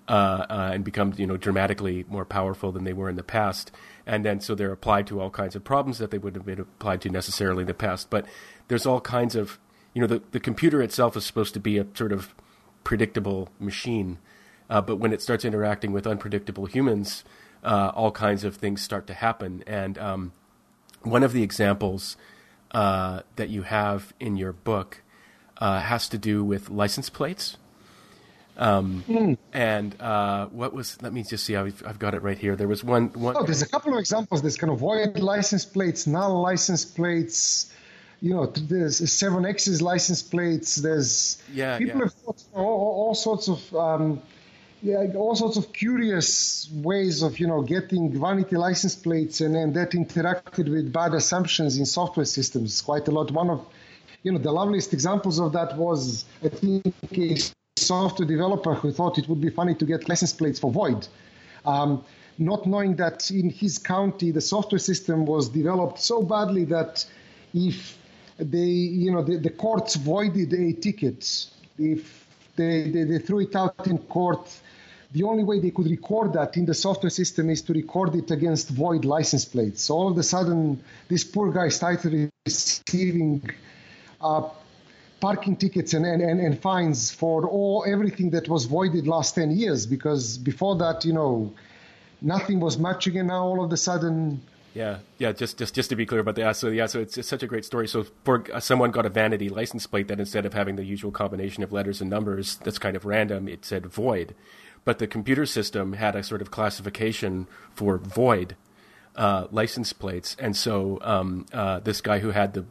[0.09, 3.71] Uh, uh, and become you know dramatically more powerful than they were in the past,
[4.07, 6.61] and then so they're applied to all kinds of problems that they wouldn't have been
[6.61, 8.09] applied to necessarily in the past.
[8.09, 8.25] But
[8.69, 9.59] there's all kinds of
[9.99, 12.33] you know, the, the computer itself is supposed to be a sort of
[12.85, 14.19] predictable machine,
[14.71, 17.25] uh, but when it starts interacting with unpredictable humans,
[17.65, 19.65] uh, all kinds of things start to happen.
[19.67, 20.33] And um,
[21.03, 22.17] one of the examples
[22.73, 25.03] uh, that you have in your book
[25.59, 27.57] uh, has to do with license plates.
[28.57, 29.39] Um, mm.
[29.53, 31.01] And uh, what was?
[31.01, 31.55] Let me just see.
[31.55, 32.57] I've, I've, got it right here.
[32.57, 33.13] There was one.
[33.13, 34.43] one oh, there's a couple of examples.
[34.43, 37.73] There's kind of void license plates, null license plates
[38.21, 40.77] you know, there's seven X's license plates.
[40.77, 42.05] There's yeah, people yeah.
[42.05, 44.23] have all, all, sorts of um,
[44.83, 49.91] yeah, all sorts of curious ways of you know getting vanity license plates, and, that
[49.93, 53.31] interacted with bad assumptions in software systems quite a lot.
[53.31, 53.67] One of
[54.23, 57.37] you know the loveliest examples of that was I think a
[57.77, 61.07] software developer who thought it would be funny to get license plates for void.
[61.65, 62.05] Um,
[62.39, 67.05] not knowing that in his county the software system was developed so badly that
[67.53, 67.99] if
[68.39, 71.47] they, you know, the, the courts voided a ticket.
[71.79, 72.27] If
[72.57, 74.49] they, they, they threw it out in court,
[75.13, 78.31] the only way they could record that in the software system is to record it
[78.31, 79.85] against void license plates.
[79.85, 83.49] So all of a sudden, this poor guy started receiving
[84.21, 84.51] uh,
[85.21, 89.87] parking tickets and, and, and, fines for all everything that was voided last 10 years
[89.87, 91.53] because before that, you know,
[92.21, 94.41] nothing was matching, and now all of a sudden
[94.75, 95.33] yeah, yeah.
[95.33, 96.57] Just, just, just to be clear about that.
[96.57, 96.87] So, yeah.
[96.87, 97.89] So it's, it's such a great story.
[97.89, 101.11] So, for uh, someone got a vanity license plate that instead of having the usual
[101.11, 104.37] combination of letters and numbers that's kind of random, it said void.
[104.85, 108.57] But the computer system had a sort of classification for void
[109.17, 112.65] uh, license plates, and so um, uh, this guy who had the,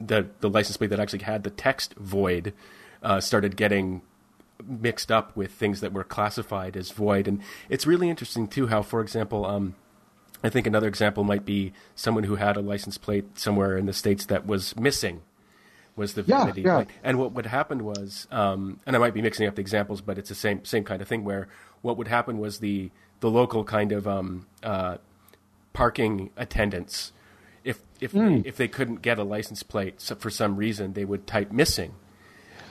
[0.00, 2.54] the the license plate that actually had the text void
[3.02, 4.02] uh, started getting
[4.66, 8.82] mixed up with things that were classified as void, and it's really interesting too how,
[8.82, 9.44] for example.
[9.44, 9.74] Um,
[10.42, 13.92] I think another example might be someone who had a license plate somewhere in the
[13.92, 15.20] states that was missing.
[16.00, 16.62] Was the vanity?
[16.62, 16.84] Yeah, yeah.
[17.04, 20.16] And what would happen was, um, and I might be mixing up the examples, but
[20.16, 21.24] it's the same same kind of thing.
[21.24, 21.46] Where
[21.82, 22.90] what would happen was the
[23.20, 24.96] the local kind of um, uh,
[25.74, 27.12] parking attendants,
[27.64, 28.44] if if mm.
[28.46, 31.92] if they couldn't get a license plate for some reason, they would type missing.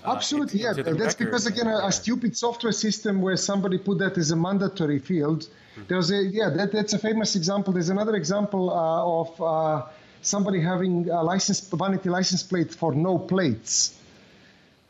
[0.03, 0.83] Uh, Absolutely, uh, yeah.
[0.93, 4.97] That's because again, a, a, stupid software system where somebody put that as a mandatory
[4.97, 5.47] field
[5.87, 7.73] there's a yeah, that, that's a famous example.
[7.73, 9.87] There's another example uh, of uh,
[10.21, 13.95] somebody having a license vanity license plate for no plates.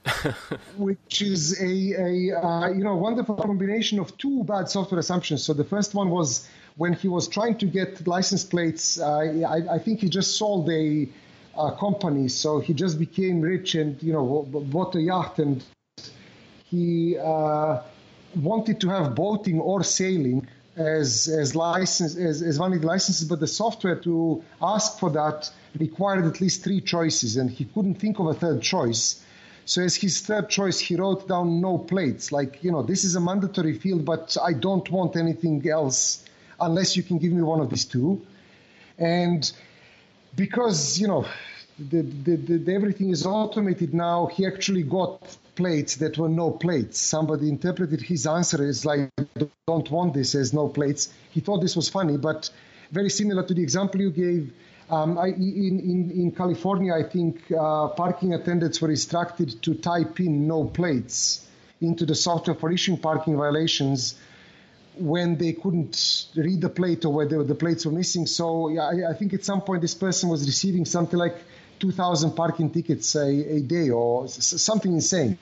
[0.78, 5.44] which is a, a uh, you know wonderful combination of two bad software assumptions.
[5.44, 6.48] So the first one was
[6.78, 9.00] when he was trying to get license plates.
[9.00, 11.08] Uh, I, I, think he just sold a
[11.58, 12.30] uh, company.
[12.30, 15.64] So he just became rich and you know bought a yacht and
[16.64, 17.82] he uh,
[18.36, 23.48] wanted to have boating or sailing as as license as, as the licenses, but the
[23.48, 28.28] software to ask for that required at least three choices, and he couldn't think of
[28.28, 29.24] a third choice.
[29.66, 32.32] So as his third choice, he wrote down no plates.
[32.32, 36.24] Like you know, this is a mandatory field, but I don't want anything else
[36.60, 38.26] unless you can give me one of these two.
[38.98, 39.52] And
[40.36, 41.26] because you know
[41.78, 46.98] the, the, the, everything is automated now, he actually got plates that were no plates.
[47.00, 49.10] Somebody interpreted his answer as like,
[49.68, 51.12] don't want this as no plates.
[51.32, 52.50] He thought this was funny, but
[52.92, 54.54] very similar to the example you gave.
[54.90, 60.22] Um, I, in, in, in California, I think uh, parking attendants were instructed to type
[60.22, 61.46] in no plates
[61.82, 64.16] into the software for issuing parking violations
[64.98, 68.26] when they couldn't read the plate or where the plates were missing.
[68.28, 71.38] So yeah, I, I, think at some point this person was receiving something like
[71.80, 75.38] 2,000 parking tickets a, a day or something insane.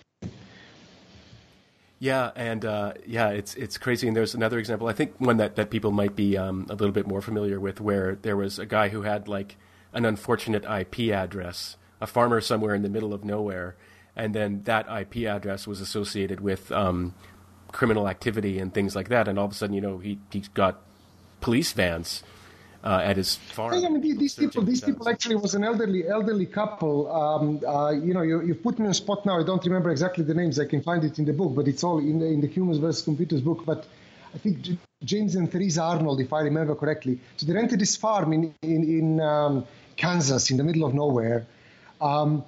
[2.00, 4.08] Yeah, and uh, yeah, it's it's crazy.
[4.08, 4.88] And there's another example.
[4.88, 7.82] I think one that, that people might be um, a little bit more familiar with,
[7.82, 9.58] where there was a guy who had like
[9.94, 13.76] an unfortunate IP address, a farmer somewhere in the middle of nowhere,
[14.16, 17.16] and then that IP address was associated with um,
[17.72, 19.28] criminal activity and things like that.
[19.28, 20.82] And all of a sudden, you know, he he got
[21.42, 22.22] police vans
[22.88, 23.74] uh, at his farm.
[23.74, 27.12] I mean, these people, these people actually was an elderly elderly couple.
[27.12, 29.40] Um, uh, you know, you, you put me on spot now.
[29.40, 30.58] I don't remember exactly the names.
[30.58, 32.78] I can find it in the book, but it's all in the, in the Humans
[32.78, 33.66] versus Computers book.
[33.66, 33.86] But
[34.34, 37.20] I think James and Theresa Arnold, if I remember correctly.
[37.36, 39.66] So they rented this farm in in, in um,
[39.98, 41.46] Kansas, in the middle of nowhere.
[42.00, 42.46] Um,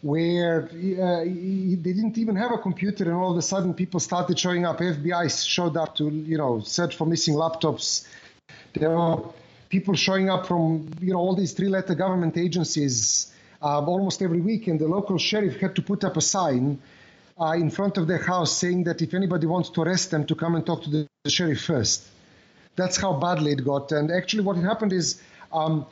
[0.00, 4.38] where uh, they didn't even have a computer, and all of a sudden people started
[4.38, 4.78] showing up.
[4.78, 8.06] FBI showed up to, you know, search for missing laptops.
[8.74, 9.22] There were
[9.74, 14.68] people showing up from, you know, all these three-letter government agencies uh, almost every week,
[14.68, 16.78] and the local sheriff had to put up a sign
[17.40, 20.36] uh, in front of their house saying that if anybody wants to arrest them, to
[20.36, 22.06] come and talk to the, the sheriff first.
[22.76, 23.90] That's how badly it got.
[23.90, 25.20] And actually, what happened is.
[25.52, 25.86] Um,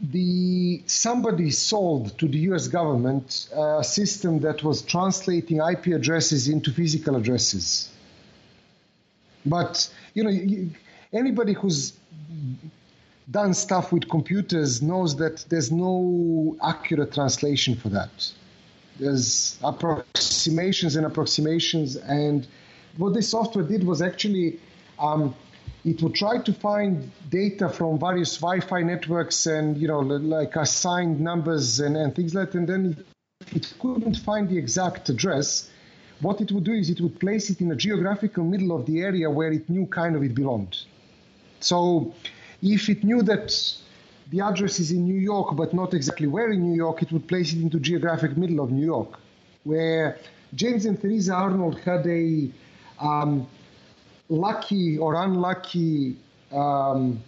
[0.00, 2.68] the somebody sold to the U.S.
[2.68, 7.90] government a system that was translating IP addresses into physical addresses.
[9.44, 10.30] But you know,
[11.12, 11.98] anybody who's
[13.30, 18.32] done stuff with computers knows that there's no accurate translation for that.
[18.98, 22.46] There's approximations and approximations, and
[22.96, 24.58] what this software did was actually
[24.98, 25.34] um,
[25.84, 31.20] it would try to find data from various Wi-Fi networks and you know like assigned
[31.20, 33.04] numbers and, and things like that, and then
[33.52, 35.70] it couldn't find the exact address.
[36.20, 39.02] What it would do is it would place it in a geographical middle of the
[39.02, 40.76] area where it knew kind of it belonged.
[41.60, 42.14] So
[42.62, 43.54] if it knew that
[44.30, 47.26] the address is in New York but not exactly where in New York, it would
[47.26, 49.18] place it into geographic middle of New York,
[49.64, 50.18] where
[50.54, 52.50] James and Theresa Arnold had a
[53.00, 53.46] um,
[54.28, 56.16] lucky or unlucky
[56.52, 57.22] um,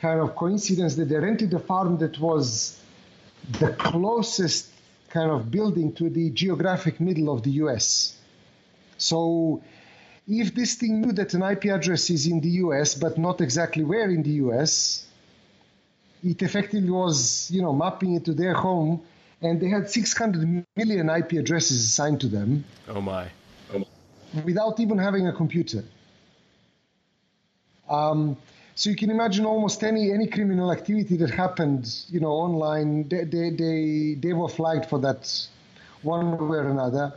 [0.00, 2.80] kind of coincidence that they rented a farm that was
[3.60, 4.70] the closest
[5.08, 8.18] kind of building to the geographic middle of the US.
[8.98, 9.62] So
[10.26, 13.84] if this thing knew that an IP address is in the US but not exactly
[13.84, 15.06] where in the US,
[16.24, 19.02] it effectively was, you know, mapping it to their home,
[19.40, 22.64] and they had 600 million IP addresses assigned to them.
[22.88, 23.28] Oh my!
[23.72, 24.42] Oh my.
[24.42, 25.84] Without even having a computer.
[27.88, 28.36] Um,
[28.74, 33.08] so you can imagine almost any any criminal activity that happened, you know, online.
[33.08, 35.48] They they they, they were flagged for that
[36.02, 37.12] one way or another.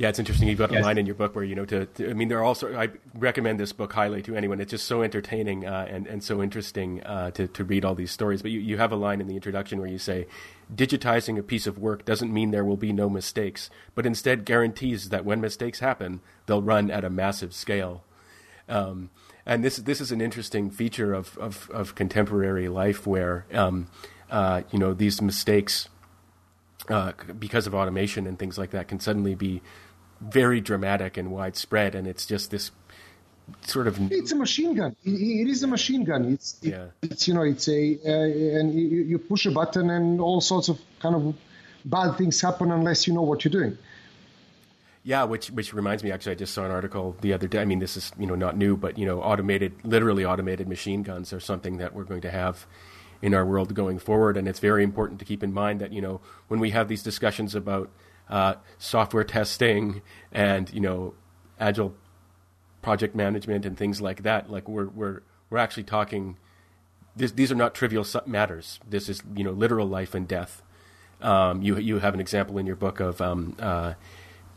[0.00, 0.48] Yeah, it's interesting.
[0.48, 0.82] You've got a yes.
[0.82, 2.74] line in your book where you know to, to, I mean, there are also.
[2.74, 4.58] I recommend this book highly to anyone.
[4.58, 8.10] It's just so entertaining uh, and and so interesting uh, to to read all these
[8.10, 8.40] stories.
[8.40, 10.26] But you you have a line in the introduction where you say,
[10.74, 15.10] "Digitizing a piece of work doesn't mean there will be no mistakes, but instead guarantees
[15.10, 18.02] that when mistakes happen, they'll run at a massive scale."
[18.70, 19.10] Um,
[19.44, 23.88] and this this is an interesting feature of of, of contemporary life where um,
[24.30, 25.90] uh, you know these mistakes
[26.88, 29.60] uh, because of automation and things like that can suddenly be
[30.20, 32.70] very dramatic and widespread, and it's just this
[33.62, 36.86] sort of it's a machine gun it, it is a machine gun it's yeah.
[37.02, 40.68] it's you know it's a uh, and you, you push a button and all sorts
[40.68, 41.34] of kind of
[41.84, 43.76] bad things happen unless you know what you're doing
[45.02, 47.60] yeah, which which reminds me, actually, I just saw an article the other day.
[47.60, 51.02] I mean, this is you know not new, but you know, automated, literally automated machine
[51.02, 52.66] guns are something that we're going to have
[53.22, 56.02] in our world going forward, and it's very important to keep in mind that you
[56.02, 57.88] know when we have these discussions about
[58.30, 60.00] uh, software testing
[60.32, 61.14] and you know
[61.58, 61.94] agile
[62.80, 65.20] project management and things like that, like we're we're
[65.50, 66.36] we're actually talking
[67.16, 68.80] this, these are not trivial matters.
[68.88, 70.62] This is you know literal life and death.
[71.20, 73.94] Um, you you have an example in your book of um, uh,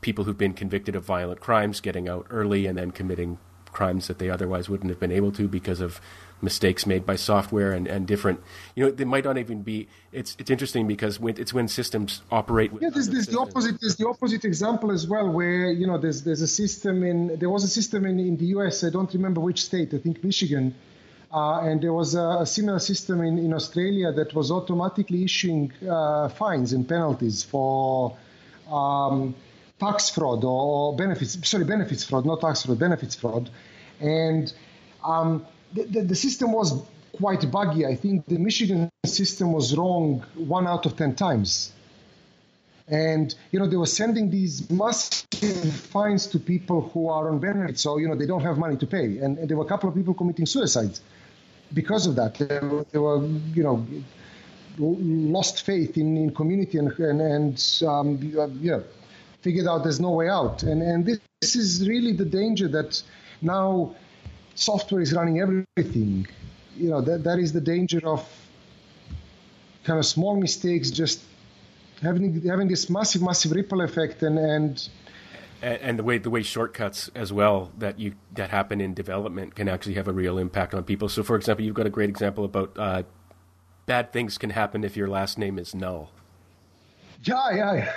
[0.01, 3.39] people who've been convicted of violent crimes getting out early and then committing
[3.71, 5.99] crimes that they otherwise wouldn't have been able to because of
[6.44, 8.40] mistakes made by software and, and different
[8.76, 12.22] you know they might not even be it's it's interesting because when, it's when systems
[12.32, 15.98] operate yeah there's, there's the opposite there's the opposite example as well where you know
[15.98, 19.11] there's there's a system in there was a system in, in the US I don't
[19.14, 20.76] remember which state I think Michigan
[21.34, 25.72] uh, and there was a, a, similar system in, in Australia that was automatically issuing
[25.90, 28.15] uh, fines and penalties for
[28.70, 29.34] um,
[29.80, 33.49] tax fraud or benefits, sorry, benefits fraud, not tax fraud, benefits fraud.
[33.99, 34.53] And
[35.03, 36.81] um, the, the, system was
[37.15, 37.85] quite buggy.
[37.85, 41.71] I think the Michigan system was wrong one out of 10 times.
[42.87, 47.81] And, you know, they were sending these massive fines to people who are on benefits.
[47.81, 49.19] So, you know, they don't have money to pay.
[49.19, 50.99] And, and there were a couple of people committing suicide
[51.73, 52.35] because of that.
[52.35, 53.85] They were, they were you know,
[54.77, 58.83] lost faith in, in community and, and, and um, you know,
[59.41, 60.63] figured out there's no way out.
[60.63, 63.01] And, and this, this is really the danger that
[63.41, 63.95] now
[64.55, 66.27] software is running everything.
[66.75, 68.27] You know, that, that is the danger of
[69.84, 71.21] kind of small mistakes just
[72.01, 74.89] having having this massive, massive ripple effect and, and
[75.61, 79.69] and the way the way shortcuts as well that you that happen in development can
[79.69, 81.07] actually have a real impact on people.
[81.07, 83.03] So, for example, you've got a great example about uh,
[83.85, 86.11] bad things can happen if your last name is null.
[87.23, 87.91] Yeah, yeah.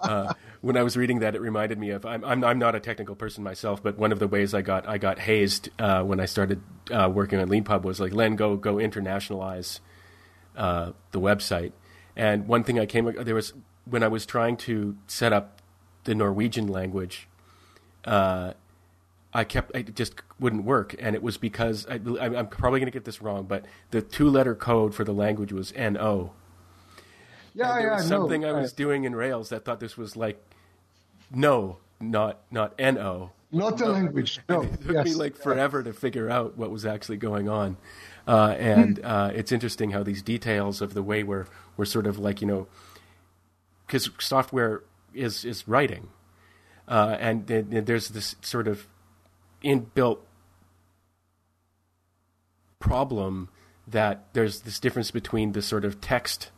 [0.00, 0.32] uh,
[0.66, 3.14] when I was reading that, it reminded me of I'm, I'm, I'm not a technical
[3.14, 6.24] person myself, but one of the ways I got I got hazed uh, when I
[6.24, 6.60] started
[6.90, 9.78] uh, working on LeanPub was like, Len, go go internationalize
[10.56, 11.70] uh, the website.
[12.16, 13.52] And one thing I came there was
[13.84, 15.62] when I was trying to set up
[16.02, 17.28] the Norwegian language.
[18.04, 18.54] Uh,
[19.32, 22.96] I kept it just wouldn't work, and it was because I, am probably going to
[22.96, 26.32] get this wrong, but the two-letter code for the language was "no,"
[27.54, 29.96] Yeah, and there yeah, was something no, I was doing in Rails that thought this
[29.96, 30.42] was like
[31.30, 33.30] no, not not N-O.
[33.52, 34.40] Not the language.
[34.48, 34.62] No.
[34.62, 35.04] it took yes.
[35.04, 37.76] me like forever to figure out what was actually going on.
[38.26, 39.06] Uh, and hmm.
[39.06, 41.46] uh, it's interesting how these details of the way we're
[41.76, 42.66] we're sort of like you know
[43.86, 44.82] because software
[45.14, 46.08] is is writing,
[46.88, 48.86] uh, and, and, there's this sort of
[49.64, 50.18] inbuilt
[52.78, 53.48] problem
[53.86, 56.50] that there's this difference between the sort of text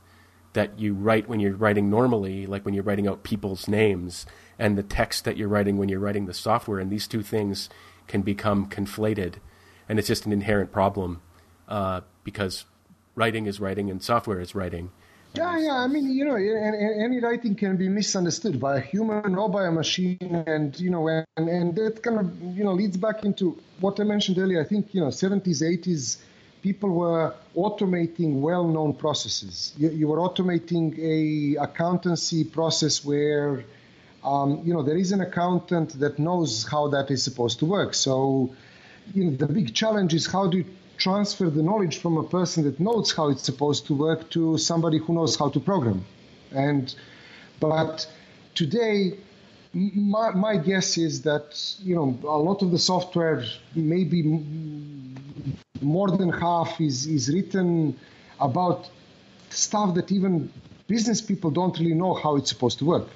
[0.55, 4.27] that you write when you're writing normally, like when you're writing out people's names,
[4.59, 7.69] and the text that you're writing when you're writing the software, and these two things
[8.07, 9.35] can become conflated,
[9.89, 11.21] and it's just an inherent problem
[11.69, 12.65] uh, because
[13.15, 14.91] writing is writing and software is writing.
[15.35, 15.75] Yeah, yeah.
[15.75, 19.71] I mean, you know, any writing can be misunderstood by a human or by a
[19.71, 24.01] machine, and you know, and, and that kind of you know leads back into what
[24.01, 24.61] I mentioned earlier.
[24.61, 26.19] I think you know, 70s, 80s
[26.63, 29.73] people were automating well-known processes.
[29.77, 33.65] You, you, were automating a accountancy process where,
[34.25, 37.95] um, you know, there is an accountant that knows how that is supposed to work.
[37.95, 38.55] So,
[39.15, 40.65] you know, the big challenge is how do you
[40.97, 44.99] transfer the knowledge from a person that knows how it's supposed to work to somebody
[44.99, 46.05] who knows how to program.
[46.53, 46.93] And,
[47.61, 48.11] but
[48.55, 49.19] today,
[49.73, 54.23] my, my guess is that you know a lot of the software maybe
[55.81, 57.99] more than half is, is written
[58.41, 58.89] about
[59.51, 60.51] stuff that even
[60.87, 63.09] business people don't really know how it's supposed to work.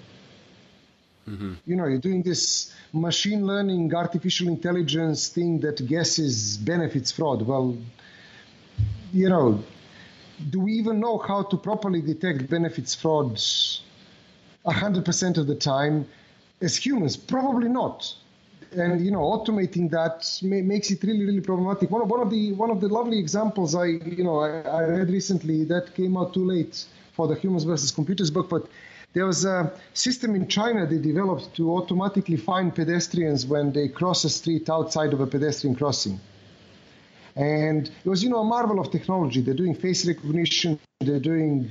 [1.29, 1.55] Mm-hmm.
[1.67, 7.43] You know, you're doing this machine learning, artificial intelligence thing that guesses benefits fraud.
[7.43, 7.77] Well,
[9.13, 9.63] you know,
[10.51, 13.37] do we even know how to properly detect benefits fraud
[14.67, 16.07] 100% of the time
[16.61, 17.17] as humans?
[17.17, 18.15] Probably not
[18.75, 22.53] and you know automating that makes it really really problematic one of, one of the
[22.53, 26.35] one of the lovely examples i you know I, I, read recently that came out
[26.35, 28.67] too late for the humans versus computers book but
[29.13, 34.25] there was a system in china they developed to automatically find pedestrians when they cross
[34.25, 36.19] a street outside of a pedestrian crossing.
[37.35, 39.41] And it was you know a marvel of technology.
[39.41, 41.71] They're doing face recognition they're doing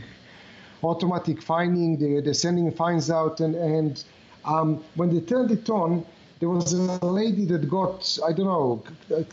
[0.83, 4.03] automatic finding they're, they're sending fines out and and
[4.43, 6.05] um, when they turned it on
[6.41, 8.83] there was a lady that got, I don't know,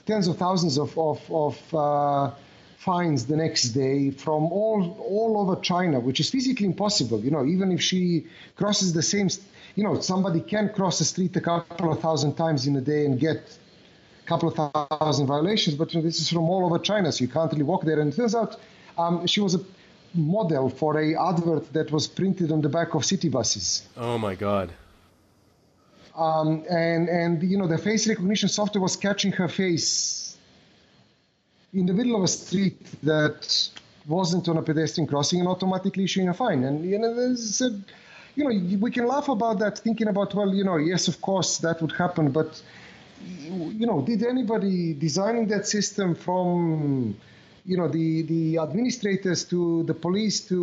[0.04, 2.30] tens of thousands of, of, of uh,
[2.78, 7.18] fines the next day from all, all over China, which is physically impossible.
[7.20, 8.26] You know, even if she
[8.56, 9.28] crosses the same,
[9.74, 13.04] you know, somebody can cross the street a couple of thousand times in a day
[13.04, 13.58] and get
[14.22, 14.54] a couple of
[15.00, 17.64] thousand violations, but you know, this is from all over China, so you can't really
[17.64, 18.00] walk there.
[18.00, 18.56] And it turns out
[18.96, 19.60] um, she was a
[20.14, 23.88] model for a advert that was printed on the back of city buses.
[23.96, 24.72] Oh my God.
[26.16, 30.27] Um, and and you know the face recognition software was catching her face
[31.72, 33.70] in the middle of a street that
[34.06, 36.64] wasn't on a pedestrian crossing and automatically issuing a fine.
[36.64, 37.70] And you know, there's a,
[38.34, 41.58] you know, we can laugh about that, thinking about, well, you know, yes, of course
[41.58, 42.62] that would happen, but
[43.50, 47.16] you know, did anybody designing that system from
[47.66, 50.58] you know the the administrators to the police to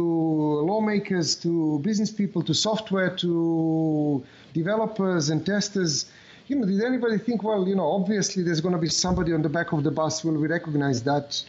[0.72, 4.24] lawmakers to business people to software to
[4.54, 6.06] developers and testers
[6.48, 9.42] you know did anybody think well you know obviously there's going to be somebody on
[9.42, 11.44] the back of the bus will we recognize that?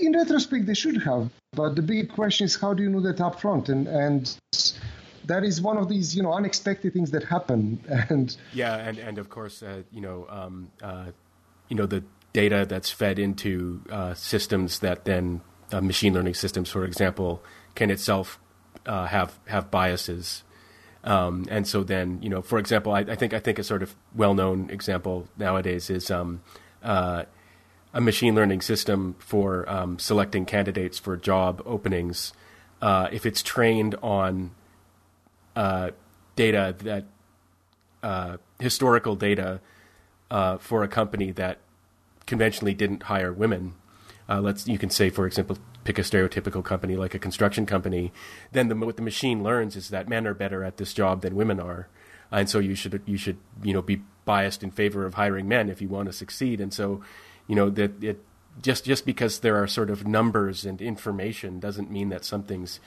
[0.00, 3.20] In retrospect they should have but the big question is how do you know that
[3.20, 3.68] up front?
[3.68, 4.34] And and
[5.26, 7.78] that is one of these you know unexpected things that happen.
[8.10, 11.12] And yeah and and of course uh, you know um, uh,
[11.68, 12.02] you know the
[12.32, 17.42] data that's fed into uh, systems that then uh, machine learning systems, for example,
[17.74, 18.38] can itself
[18.86, 20.44] uh, have have biases.
[21.04, 23.82] Um, and so then, you know, for example, I, I, think I think a sort
[23.82, 26.42] of well-known example nowadays is um,
[26.82, 27.24] uh,
[27.92, 32.32] a machine learning system for um, selecting candidates for job openings.
[32.80, 34.52] Uh, if it's trained on
[35.56, 35.90] uh,
[36.36, 39.60] data that historical data
[40.60, 41.58] for a company that
[42.26, 43.74] conventionally didn't hire women,
[44.28, 48.12] uh, let's you can say, for example, pick a stereotypical company like a construction company.
[48.52, 51.34] Then the, what the machine learns is that men are better at this job than
[51.34, 51.88] women are,
[52.30, 55.68] and so you should you should you know be biased in favor of hiring men
[55.68, 56.60] if you want to succeed.
[56.60, 57.02] And so,
[57.46, 58.20] you know that it
[58.60, 62.80] just just because there are sort of numbers and information doesn't mean that something's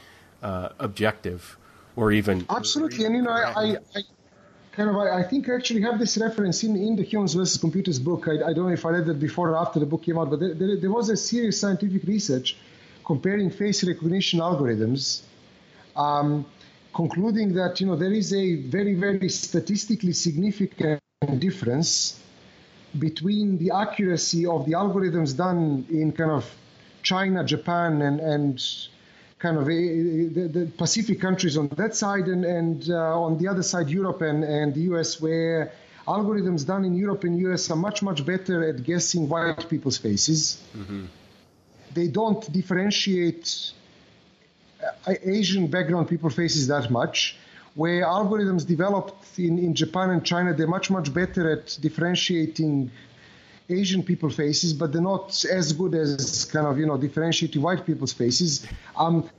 [0.43, 1.57] uh, objective
[1.95, 3.05] or even absolutely.
[3.05, 4.01] Or even and you know, I, I,
[4.71, 7.99] kind of, I, think I actually have this reference in, in the Humans versus Computers
[7.99, 8.27] book.
[8.27, 10.29] I, I, don't know if I read that before or after the book came out,
[10.29, 12.57] but there, there, there was a serious scientific research
[13.05, 15.21] comparing face recognition algorithms,
[15.95, 16.45] um,
[16.93, 20.99] concluding that you know there is a very very statistically significant
[21.39, 22.19] difference
[22.97, 26.45] between the accuracy of the algorithms done in kind of
[27.03, 28.63] China, Japan, and and
[29.37, 33.47] kind of a, the, the, Pacific countries on that side, and, and uh, on the
[33.47, 35.71] other side, Europe and, and the US, where
[36.07, 40.63] algorithms done in Europe and US are much, much better at guessing white people's faces.
[40.75, 41.05] Mm-hmm.
[41.95, 43.73] They don't differentiate
[45.07, 47.37] uh, Asian background people faces that much.
[47.73, 52.89] Where algorithms developed in, in Japan and China, they're much, much better at differentiating
[53.69, 57.85] Asian people faces, but they're not as good as kind of you know differentiating white
[57.85, 58.65] people's faces.
[58.95, 59.29] Um,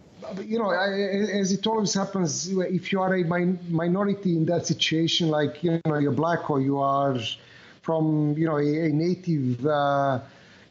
[0.43, 5.63] you know, as it always happens, if you are a minority in that situation, like
[5.63, 7.17] you know you're black or you are
[7.83, 10.21] from you know a, a native uh,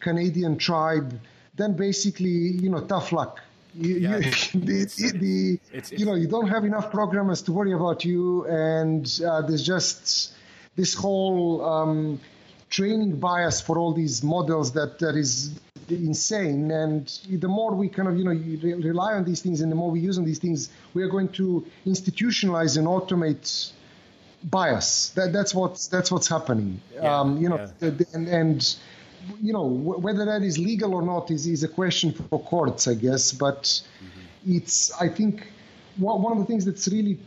[0.01, 1.17] Canadian tribe,
[1.57, 3.41] then basically you know tough luck.
[3.73, 4.51] You, yeah, you, it's,
[5.01, 9.05] the, the, it's, you know you don't have enough programmers to worry about you, and
[9.25, 10.33] uh, there's just
[10.75, 12.19] this whole um,
[12.69, 15.59] training bias for all these models that that is
[15.89, 16.71] insane.
[16.71, 19.91] And the more we kind of you know rely on these things, and the more
[19.91, 23.71] we use on these things, we are going to institutionalize and automate
[24.43, 25.09] bias.
[25.15, 26.81] That, that's what's that's what's happening.
[26.93, 27.91] Yeah, um, you know, yeah.
[28.13, 28.75] and, and
[29.41, 32.95] you know whether that is legal or not is, is a question for courts, I
[32.95, 33.31] guess.
[33.31, 34.55] But mm-hmm.
[34.55, 35.47] it's I think
[35.97, 37.17] one of the things that's really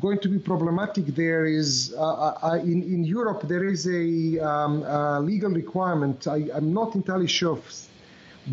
[0.00, 4.38] going to be problematic there is uh, uh, uh, in, in Europe there is a,
[4.40, 6.26] um, legal requirement.
[6.26, 7.58] I, am not entirely sure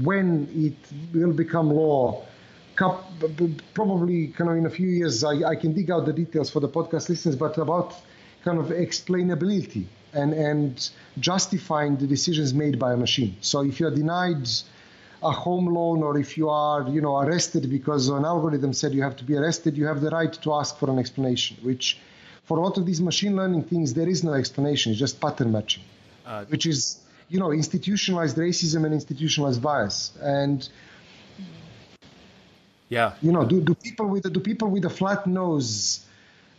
[0.04, 0.78] when it
[1.14, 2.26] will become law.
[3.74, 6.60] Probably kind of in a few years, I, I can dig out the details for
[6.60, 7.94] the podcast listeners, but about
[8.44, 10.90] kind of explainability and, and
[11.20, 13.36] justifying the decisions made by a machine.
[13.42, 14.48] So if you're denied
[15.24, 19.04] a home loan or if you are you know arrested because an algorithm said you
[19.04, 22.00] have to be arrested you have the right to ask for an explanation which
[22.46, 24.92] for a lot of these machine learning things there is no explanation.
[24.92, 25.84] It's just pattern matching
[26.26, 30.12] uh, which is you know institutionalized racism and institutionalized bias.
[30.22, 30.68] And
[32.90, 33.14] yeah.
[33.22, 36.06] you know do, do people with do people with a flat nose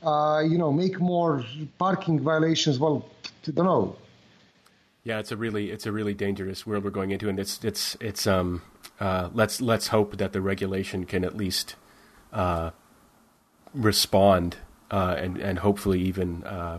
[0.02, 1.44] uh, you know make more
[1.78, 2.78] parking violations?
[2.78, 3.08] Well
[3.42, 3.96] Don't know
[5.04, 7.96] yeah, it's a really it's a really dangerous world we're going into, and it's it's
[8.00, 8.62] it's um
[9.00, 11.74] uh, let's let's hope that the regulation can at least
[12.32, 12.70] uh,
[13.74, 14.58] respond
[14.90, 16.78] uh, and and hopefully even uh,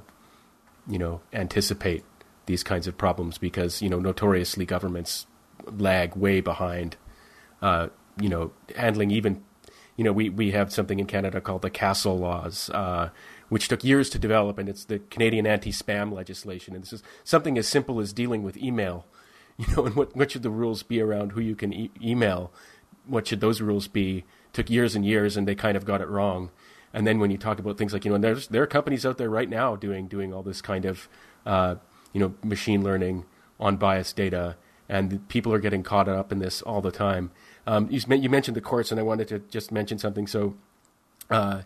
[0.87, 2.05] you know anticipate
[2.45, 5.27] these kinds of problems because you know notoriously governments
[5.65, 6.95] lag way behind
[7.61, 7.89] uh,
[8.21, 9.43] you know handling even
[9.97, 13.09] you know we we have something in Canada called the CASL laws uh,
[13.53, 16.73] which took years to develop, and it's the Canadian anti-spam legislation.
[16.73, 19.05] And this is something as simple as dealing with email.
[19.59, 22.51] You know, and what what should the rules be around who you can e- email?
[23.05, 24.23] What should those rules be?
[24.51, 26.49] Took years and years, and they kind of got it wrong.
[26.91, 29.19] And then when you talk about things like you know, there's there are companies out
[29.19, 31.07] there right now doing doing all this kind of
[31.45, 31.75] uh,
[32.13, 33.25] you know machine learning
[33.59, 34.57] on biased data,
[34.89, 37.29] and people are getting caught up in this all the time.
[37.67, 40.25] Um, you, you, mentioned the courts, and I wanted to just mention something.
[40.25, 40.55] So,
[41.29, 41.61] uh,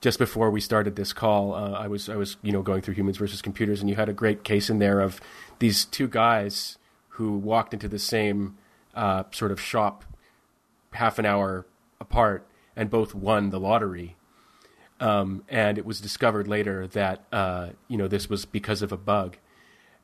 [0.00, 2.94] just before we started this call, uh, I was I was you know going through
[2.94, 5.20] humans versus computers, and you had a great case in there of
[5.58, 6.78] these two guys
[7.10, 8.56] who walked into the same
[8.94, 10.04] uh, sort of shop
[10.92, 11.66] half an hour
[12.00, 14.16] apart and both won the lottery.
[14.98, 18.96] Um, and it was discovered later that uh, you know this was because of a
[18.96, 19.36] bug.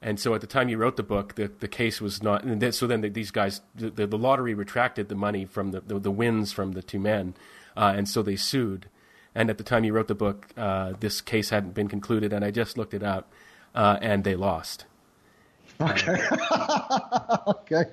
[0.05, 2.45] And so at the time you wrote the book, the, the case was not.
[2.75, 6.11] So then the, these guys, the, the, lottery retracted the money from the, the, the
[6.11, 7.35] wins from the two men,
[7.77, 8.89] uh, and so they sued.
[9.35, 12.45] And at the time you wrote the book, uh, this case hadn't been concluded, and
[12.45, 13.33] I just looked it up,
[13.75, 14.85] uh, and they lost.
[15.81, 16.19] Okay.
[17.49, 17.85] okay.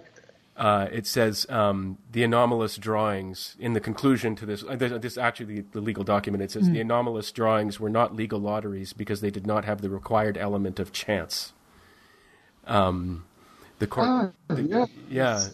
[0.59, 4.61] Uh, it says um, the anomalous drawings in the conclusion to this.
[4.67, 6.43] Uh, this actually the, the, legal document.
[6.43, 6.73] It says mm.
[6.73, 10.77] the anomalous drawings were not legal lotteries because they did not have the required element
[10.77, 11.53] of chance.
[12.67, 13.23] Um,
[13.79, 15.47] the court, ah, the, yeah, yeah.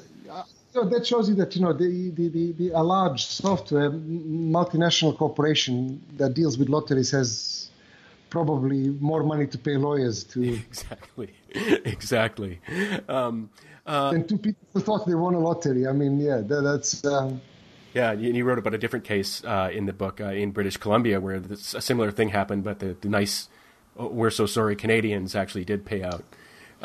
[0.75, 5.17] So that shows you that you know the, the, the, the, a large software multinational
[5.17, 7.69] corporation that deals with lotteries has
[8.29, 11.33] probably more money to pay lawyers to exactly
[11.85, 12.59] exactly
[13.07, 13.49] um,
[13.85, 15.87] uh, and two people thought they won a lottery.
[15.87, 17.05] I mean, yeah, that, that's.
[17.05, 17.39] Um,
[17.93, 20.75] yeah, and you wrote about a different case uh, in the book uh, in British
[20.75, 23.47] Columbia where this, a similar thing happened, but the, the nice,
[23.95, 26.25] oh, we're so sorry Canadians actually did pay out.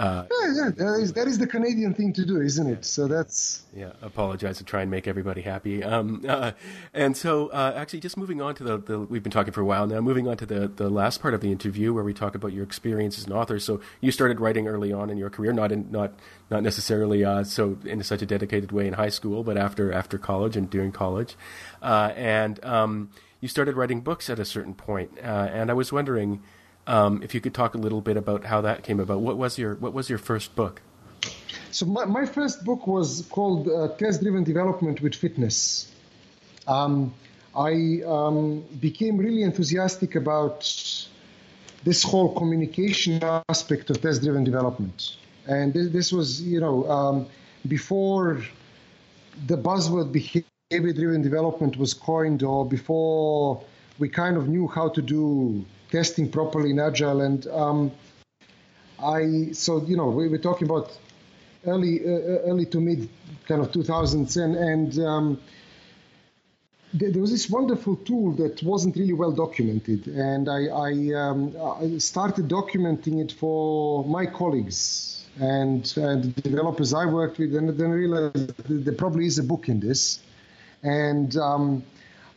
[0.00, 2.86] Uh, yeah, yeah, that is, that is the Canadian thing to do, isn't it?
[2.86, 3.92] So that's yeah.
[4.00, 5.84] Apologize to try and make everybody happy.
[5.84, 6.52] Um, uh,
[6.94, 9.64] and so, uh, actually, just moving on to the, the, we've been talking for a
[9.66, 10.00] while now.
[10.00, 12.64] Moving on to the the last part of the interview where we talk about your
[12.64, 13.60] experience as an author.
[13.60, 16.14] So you started writing early on in your career, not in not
[16.50, 20.16] not necessarily uh, so in such a dedicated way in high school, but after after
[20.16, 21.36] college and during college,
[21.82, 23.10] uh, and um,
[23.40, 25.10] you started writing books at a certain point.
[25.18, 26.42] Uh, and I was wondering.
[26.90, 29.20] Um, if you could talk a little bit about how that came about.
[29.20, 30.82] What was your What was your first book?
[31.70, 35.86] So my, my first book was called uh, Test Driven Development with FitNesse.
[36.66, 37.14] Um,
[37.54, 40.60] I um, became really enthusiastic about
[41.84, 45.16] this whole communication aspect of test driven development.
[45.46, 47.26] And this, this, was, you know, um,
[47.68, 48.42] before
[49.46, 53.62] the buzzword behavior driven development was coined or before
[54.00, 57.90] we kind of knew how to do testing properly in agile and um,
[59.02, 60.96] i so you know we were talking about
[61.66, 63.08] early uh, uh early to mid
[63.46, 65.40] kind of 2000s and and um,
[66.92, 71.98] there was this wonderful tool that wasn't really well documented, and I, I, um, I
[71.98, 78.56] started documenting it for my colleagues and, and, developers I worked with, and then realized
[78.68, 80.20] there probably is a book in this.
[80.82, 81.84] And um,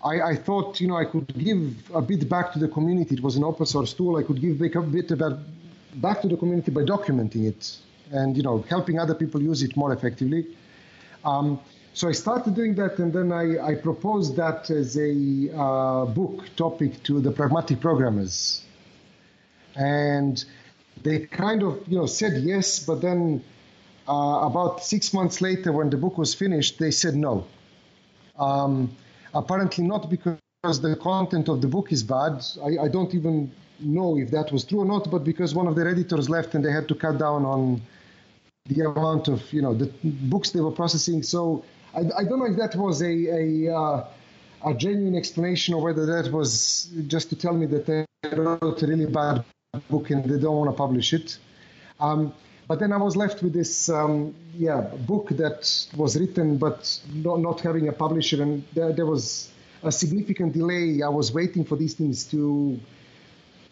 [0.03, 3.15] I, I, thought, you know, I could give a bit back to the community.
[3.15, 4.17] It was an open source tool.
[4.17, 5.39] I could give back a bit about
[5.95, 7.77] back to the community by documenting it
[8.11, 10.47] and, you know, helping other people use it more effectively.
[11.23, 11.59] Um,
[11.93, 16.43] so I started doing that, and then I, I proposed that as a uh, book
[16.55, 18.63] topic to the pragmatic programmers,
[19.75, 20.43] and
[21.03, 23.43] they kind of, you know, said yes, but then
[24.07, 27.45] uh, about six months later, when the book was finished, they said no.
[28.39, 28.97] Um,
[29.33, 32.43] Apparently not because the content of the book is bad.
[32.63, 35.75] I, I don't even know if that was true or not, but because one of
[35.75, 37.81] their editors left and they had to cut down on
[38.67, 41.23] the amount of you know the books they were processing.
[41.23, 43.13] So I, I don't know if that was a
[43.67, 44.07] a, uh,
[44.65, 48.05] a genuine explanation or whether that was just to tell me that they
[48.35, 49.43] wrote a really bad
[49.89, 51.37] book and they don't want to publish it.
[51.99, 52.33] Um,
[52.73, 57.39] but then I was left with this, um, yeah, book that was written but not,
[57.39, 59.51] not having a publisher, and there, there, was
[59.83, 61.03] a significant delay.
[61.03, 62.79] I was waiting for these things to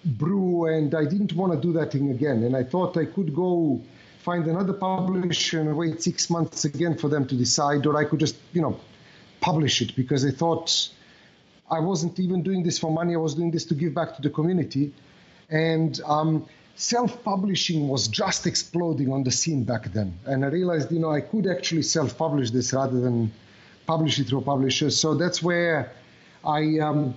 [0.05, 2.43] brew, and I didn't want to do that thing again.
[2.43, 3.81] And I thought I could go
[4.19, 8.19] find another publisher and wait six months again for them to decide, or I could
[8.19, 8.79] just, you know,
[9.39, 10.89] publish it because I thought
[11.71, 13.15] I wasn't even doing this for money.
[13.15, 14.93] I was doing this to give back to the community,
[15.49, 16.45] and um,
[16.75, 20.17] self-publishing was just exploding on the scene back then.
[20.25, 23.31] And i realized you know i could actually self-publish this rather than
[23.85, 25.91] publish it through a publisher so that's where
[26.45, 27.13] i um,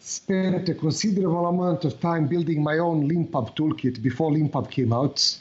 [0.00, 5.38] spent a considerable amount of time building my own leanpub toolkit before leanpub came out.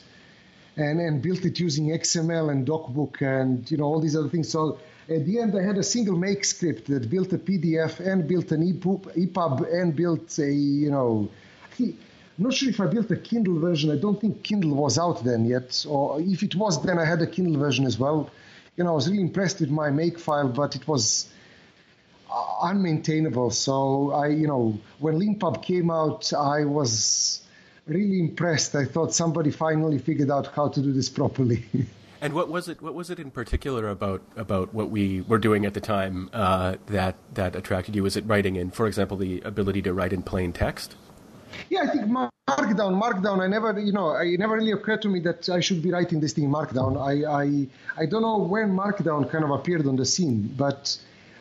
[0.77, 4.49] And, and built it using xml and docbook and you know all these other things.
[4.49, 4.77] So
[5.07, 8.51] at the end, I had a single make script that built a PDF and built
[8.51, 11.29] an EPUB and built a, you know,
[12.38, 13.91] I'm not sure if I built a Kindle version.
[13.91, 17.22] I don't think Kindle was out then yet, or if it was, then I had
[17.22, 18.30] a Kindle version as well.
[18.76, 21.30] You know, I was really impressed with my Makefile, but it was
[22.30, 22.34] uh,
[22.64, 23.53] unmaintainable.
[23.53, 27.41] So I, you know, when Leanpub came out, I was
[27.88, 28.76] really impressed.
[28.76, 31.64] I thought somebody finally figured out how to do this properly.
[32.22, 32.82] And what was it?
[32.82, 36.78] What was it in particular about about what we were doing at the time uh,
[36.88, 38.02] that that attracted you?
[38.02, 40.95] Was it writing in, for example, the ability to write in plain text?
[41.69, 43.41] Yeah, I think Markdown, Markdown.
[43.41, 46.19] I never, you know, it never really occurred to me that I should be writing
[46.19, 46.95] this thing in Markdown.
[46.97, 50.97] I, I, I don't know when Markdown kind of appeared on the scene, but,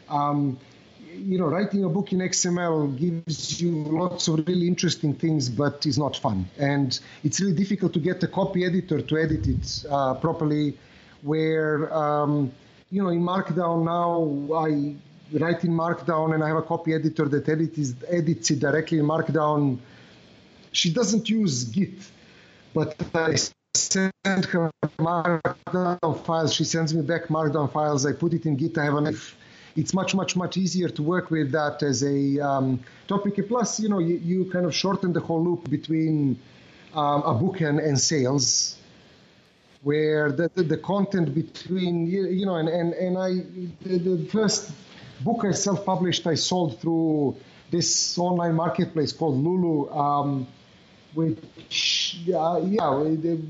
[0.09, 0.59] um,
[1.13, 5.85] you know, writing a book in XML gives you lots of really interesting things, but
[5.85, 6.49] is not fun.
[6.59, 10.79] And it's really difficult to get a copy editor to edit it uh, properly.
[11.23, 12.53] Where, um,
[12.91, 14.95] you know, in Markdown now, I
[15.39, 19.07] write in Markdown and I have a copy editor that edits, edits it directly in
[19.07, 19.79] Markdown
[20.75, 21.99] she doesn't use Git,
[22.75, 23.37] but I
[23.75, 26.53] send her Markdown files.
[26.53, 28.05] She sends me back Markdown files.
[28.05, 28.77] I put it in Git.
[28.77, 29.17] I have an
[29.77, 33.49] it's much much much easier to work with that as a um, topic.
[33.49, 36.39] Plus, you know, you, you, kind of shorten the whole loop between
[36.95, 38.77] um, a book and, and sales,
[39.83, 43.31] where the, the, the, content between you know and and, and I
[43.83, 44.71] the, the first
[45.21, 47.37] book I self published I sold through
[47.71, 49.91] this online marketplace called Lulu.
[49.91, 50.47] Um,
[51.15, 53.41] which uh, yeah, the,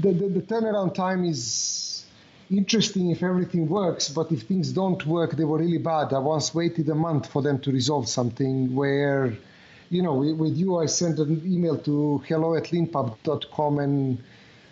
[0.00, 2.04] the, the, turnaround time is
[2.50, 6.12] interesting if everything works, but if things don't work, they were really bad.
[6.12, 9.32] I once waited a month for them to resolve something where,
[9.88, 14.18] you know, with you, I sent an email to hello at leanpub.com and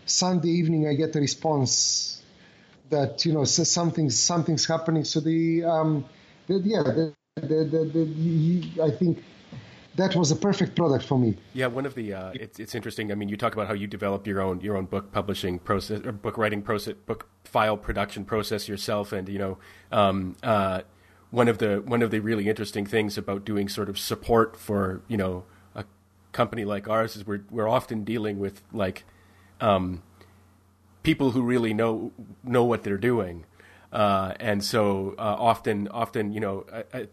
[0.06, 2.22] Sunday evening I get a response
[2.90, 5.04] that, you know, says something's, something's happening.
[5.04, 6.04] So the, um,
[6.46, 9.22] the yeah, the, the, the, I think
[9.98, 11.36] that was a perfect product for me.
[11.54, 13.10] Yeah, one of the uh, it's it's interesting.
[13.12, 16.00] I mean, you talk about how you develop your own your own book publishing process
[16.06, 19.58] or book writing process, book file production process yourself, and you know,
[19.90, 20.82] um, uh,
[21.30, 25.02] one of the one of the really interesting things about doing sort of support for
[25.08, 25.44] you know
[25.74, 25.84] a
[26.32, 29.04] company like ours is we're we're often dealing with like
[29.60, 30.02] um,
[31.02, 32.12] people who really know
[32.44, 33.44] know what they're doing.
[33.92, 36.66] Uh, and so uh, often, often, you know,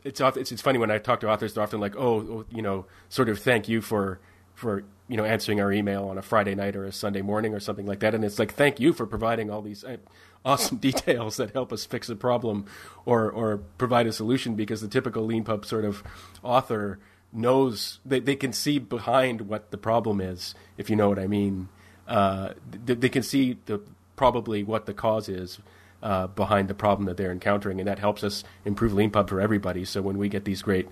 [0.04, 1.54] it's, it's it's funny when I talk to authors.
[1.54, 4.20] They're often like, "Oh, oh, you know, sort of thank you for
[4.56, 7.62] for you know answering our email on a Friday night or a Sunday morning or
[7.62, 9.98] something like that." And it's like, "Thank you for providing all these uh,
[10.44, 12.66] awesome details that help us fix a problem
[13.06, 16.04] or or provide a solution." Because the typical Leanpub sort of
[16.44, 17.00] author
[17.32, 21.28] knows they they can see behind what the problem is, if you know what I
[21.28, 21.70] mean.
[22.06, 23.82] Uh, they, they can see the
[24.18, 25.60] probably what the cause is
[26.06, 29.84] uh, behind the problem that they're encountering, and that helps us improve LeanPub for everybody.
[29.84, 30.88] So when we get these great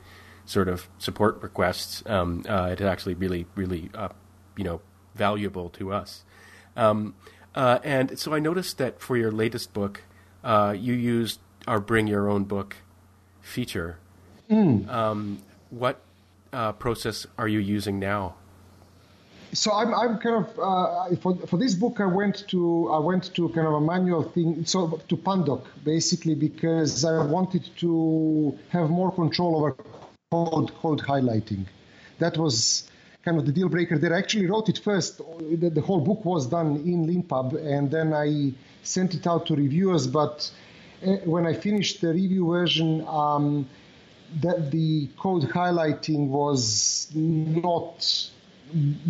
[0.45, 4.09] sort of support requests, um, uh, it's actually really, really, uh,
[4.57, 4.81] you know,
[5.13, 6.23] valuable to us.
[6.75, 7.13] Um,
[7.53, 10.01] uh, and so I noticed that for your latest book,
[10.43, 12.77] uh, you used our Bring Your Own Book
[13.39, 13.99] feature.
[14.49, 14.89] Mm.
[14.89, 16.01] Um, what
[16.51, 18.33] uh, process are you using now?
[19.53, 23.33] So I'm, I'm kind of uh, for, for this book I went to I went
[23.35, 28.89] to kind of a manual thing so to Pandoc basically because I wanted to have
[28.89, 29.75] more control over
[30.31, 31.65] code code highlighting.
[32.19, 32.89] That was
[33.23, 34.13] kind of the deal breaker there.
[34.13, 35.17] I actually wrote it first.
[35.17, 39.55] The, the whole book was done in LeanPub and then I sent it out to
[39.55, 40.07] reviewers.
[40.07, 40.51] But
[41.03, 43.05] eh, when I finished the review version.
[43.07, 43.67] Um,
[44.41, 48.31] that the code highlighting was not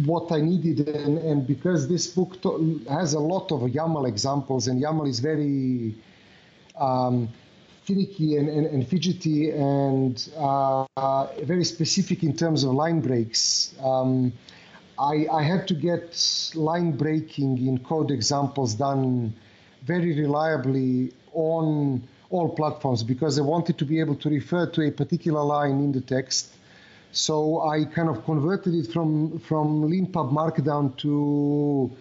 [0.05, 4.67] what I needed, and, and because this book to, has a lot of YAML examples,
[4.67, 5.95] and YAML is very
[6.79, 7.29] um,
[7.83, 10.85] finicky and, and, and, fidgety and uh,
[11.43, 13.73] very specific in terms of line breaks.
[13.81, 14.33] Um,
[14.97, 19.33] I, I, had to get line breaking in code examples done
[19.83, 24.91] very reliably on all platforms because I wanted to be able to refer to a
[24.91, 26.53] particular line in the text
[27.13, 31.91] so I kind of converted it from from LeanPub Markdown to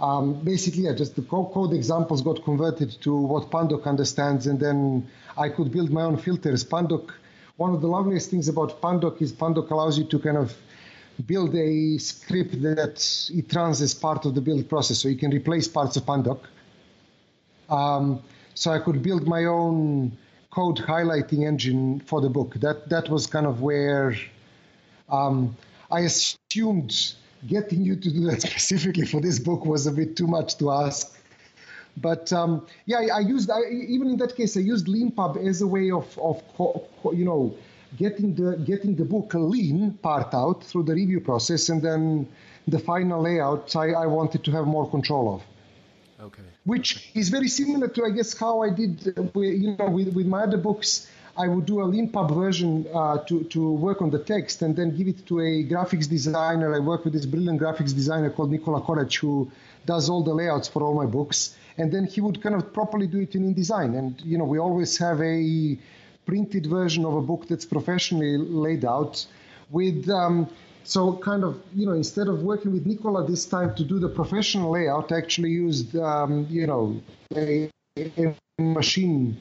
[0.00, 5.08] um, basically, yeah, just the code examples got converted to what Pandoc understands, and then
[5.36, 6.64] I could build my own filters.
[6.64, 7.10] Pandoc,
[7.56, 10.56] one of the loveliest things about Pandoc is Pandoc allows you to kind of
[11.26, 15.32] build a script that it runs as part of the build process, so you can
[15.32, 16.40] replace parts of Pandoc.
[17.68, 18.22] Um,
[18.54, 20.16] so I could build my own
[20.50, 22.54] code highlighting engine for the book.
[22.54, 24.16] That that was kind of where
[25.08, 25.56] um,
[25.90, 27.14] I assumed
[27.46, 30.70] getting you to do that specifically for this book was a bit too much to
[30.70, 31.14] ask.
[31.96, 35.66] But um, yeah, I used I, even in that case I used LeanPub as a
[35.66, 36.42] way of of
[37.12, 37.56] you know
[37.96, 42.28] getting the getting the book lean part out through the review process, and then
[42.68, 45.42] the final layout I, I wanted to have more control of.
[46.20, 46.42] Okay.
[46.64, 47.20] Which okay.
[47.20, 50.42] is very similar to I guess how I did uh, you know with with my
[50.42, 51.08] other books.
[51.38, 54.96] I would do a LeanPub version uh, to, to work on the text and then
[54.96, 56.74] give it to a graphics designer.
[56.74, 59.50] I work with this brilliant graphics designer called Nikola Korac who
[59.86, 61.54] does all the layouts for all my books.
[61.78, 63.96] and then he would kind of properly do it in InDesign.
[63.96, 65.78] And you know, we always have a
[66.26, 69.24] printed version of a book that's professionally laid out
[69.70, 70.10] with.
[70.10, 70.48] Um,
[70.84, 74.08] so kind of you know instead of working with Nikola this time to do the
[74.08, 77.00] professional layout, I actually used um, you know
[77.36, 79.36] a, a machine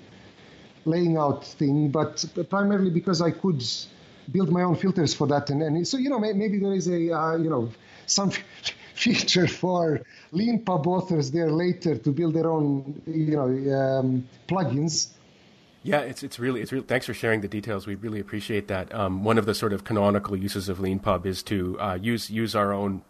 [0.88, 3.64] laying out thing, but primarily because I could
[4.32, 5.50] build my own filters for that.
[5.50, 7.70] And, and so, you know, maybe there is a, uh, you know,
[8.06, 8.32] some
[8.94, 10.02] feature for
[10.34, 15.10] Leanpub authors there later to build their own, you know, um, plugins.
[15.84, 17.88] Yeah, it's it's really it's really thanks for sharing the details.
[17.88, 18.94] We really appreciate that.
[18.94, 22.56] Um, one of the sort of canonical uses of Leanpub is to uh, use use
[22.56, 23.04] our own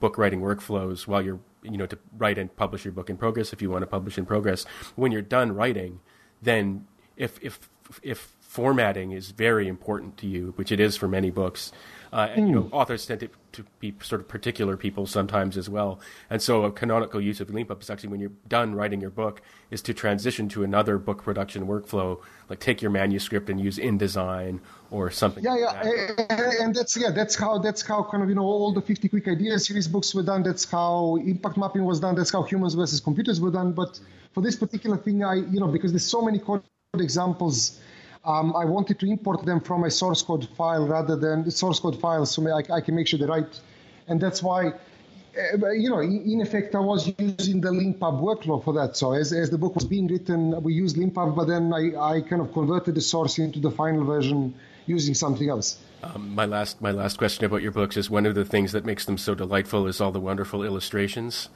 [0.00, 3.52] book writing workflows while you're you know to write and publish your book in progress
[3.52, 4.64] if you want to publish in progress.
[4.96, 6.00] When you're done writing,
[6.42, 6.86] then
[7.16, 7.68] if if
[8.02, 11.72] if formatting is very important to you, which it is for many books,
[12.12, 12.74] uh, and you know hmm.
[12.74, 15.98] authors tend to, to, be sort of particular people sometimes as well.
[16.30, 19.42] And so a canonical use of Leanpub is actually when you're done writing your book
[19.72, 24.60] is to transition to another book production workflow, like take your manuscript and use InDesign
[24.92, 25.42] or something.
[25.42, 26.54] Yeah, like yeah, that.
[26.60, 29.26] and that's yeah, that's how that's how kind of you know all the 50 quick
[29.26, 30.44] ideas series books were done.
[30.44, 32.14] That's how impact mapping was done.
[32.14, 33.72] That's how humans versus computers were done.
[33.72, 33.98] But
[34.32, 36.62] for this particular thing, I you know because there's so many code
[37.00, 37.80] examples
[38.24, 41.78] um, I wanted to import them from a source code file rather than the source
[41.78, 43.60] code file so I, I can make sure they're right.
[44.08, 48.72] And that's why, uh, you know, in, effect, I was using the Leanpub workflow for
[48.74, 48.96] that.
[48.96, 52.20] So as, as the book was being written, we used Leanpub, but then I, I
[52.22, 54.54] kind of converted the source into the final version
[54.86, 55.78] using something else.
[56.02, 58.84] Um, my last my last question about your books is one of the things that
[58.84, 61.48] makes them so delightful is all the wonderful illustrations.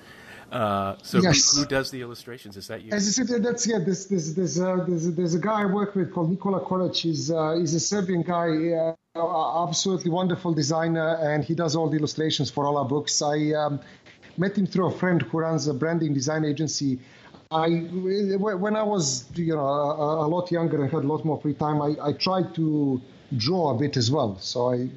[0.51, 1.55] Uh, so yes.
[1.55, 2.57] who, who, does the illustrations?
[2.57, 2.91] Is that you?
[2.93, 3.79] As I said, that's yeah.
[3.85, 6.97] There's there's there's, uh, there's, there's a guy I work with called Nikola Korac.
[6.97, 11.99] He's uh, he's a Serbian guy, uh, absolutely wonderful designer, and he does all the
[11.99, 13.21] illustrations for all our books.
[13.21, 13.81] I um,
[14.39, 16.99] met him through a friend who runs a branding design agency.
[17.51, 21.39] I when I was you know a, a lot younger and had a lot more
[21.41, 23.03] free time, I, I tried to
[23.37, 24.39] draw a bit as well.
[24.39, 24.89] So I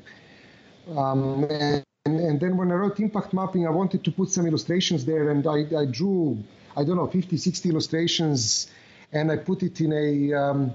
[0.97, 5.05] um, and, and then when I wrote impact mapping, I wanted to put some illustrations
[5.05, 6.43] there, and I, I drew,
[6.75, 8.71] I don't know, 50, 60 illustrations,
[9.11, 10.73] and I put it in a um,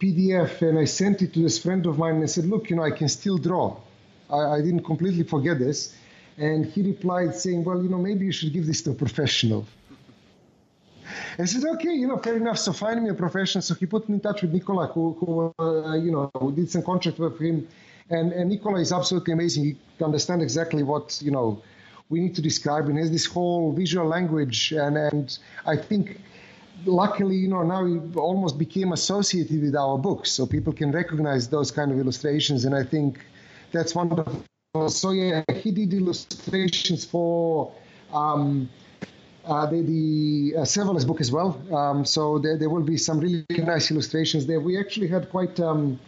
[0.00, 2.76] PDF, and I sent it to this friend of mine and I said, look, you
[2.76, 3.76] know, I can still draw.
[4.28, 5.94] I, I didn't completely forget this.
[6.36, 9.66] And he replied saying, well, you know, maybe you should give this to a professional.
[11.38, 12.58] I said, okay, you know, fair enough.
[12.58, 13.62] So find me a professional.
[13.62, 16.82] So he put me in touch with Nikola, who, who uh, you know, did some
[16.82, 17.68] contract with him
[18.10, 19.64] and, and Nikola is absolutely amazing.
[19.64, 21.62] He understands exactly what, you know,
[22.10, 24.72] we need to describe and has this whole visual language.
[24.72, 26.20] And, and I think
[26.84, 30.30] luckily, you know, now he almost became associated with our books.
[30.32, 32.66] So people can recognize those kind of illustrations.
[32.66, 33.20] And I think
[33.72, 34.44] that's wonderful.
[34.88, 37.72] So yeah, he did illustrations for
[38.12, 38.68] um,
[39.46, 41.60] uh, the, the uh, serverless book as well.
[41.74, 44.60] Um, so there, there will be some really nice illustrations there.
[44.60, 46.00] We actually had quite um,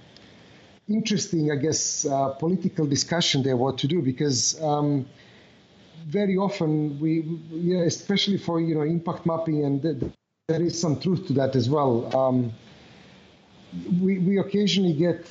[0.88, 5.06] interesting, I guess, uh, political discussion there what to do because um,
[6.06, 9.96] very often we, yeah, especially for you know impact mapping, and th-
[10.48, 12.16] there is some truth to that as well.
[12.16, 12.52] Um,
[14.00, 15.26] we we occasionally get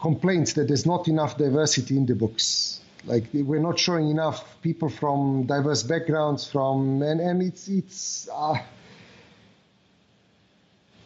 [0.00, 2.80] complaints that there's not enough diversity in the books.
[3.06, 8.28] Like we're not showing enough people from diverse backgrounds, from and and it's it's.
[8.32, 8.58] Uh,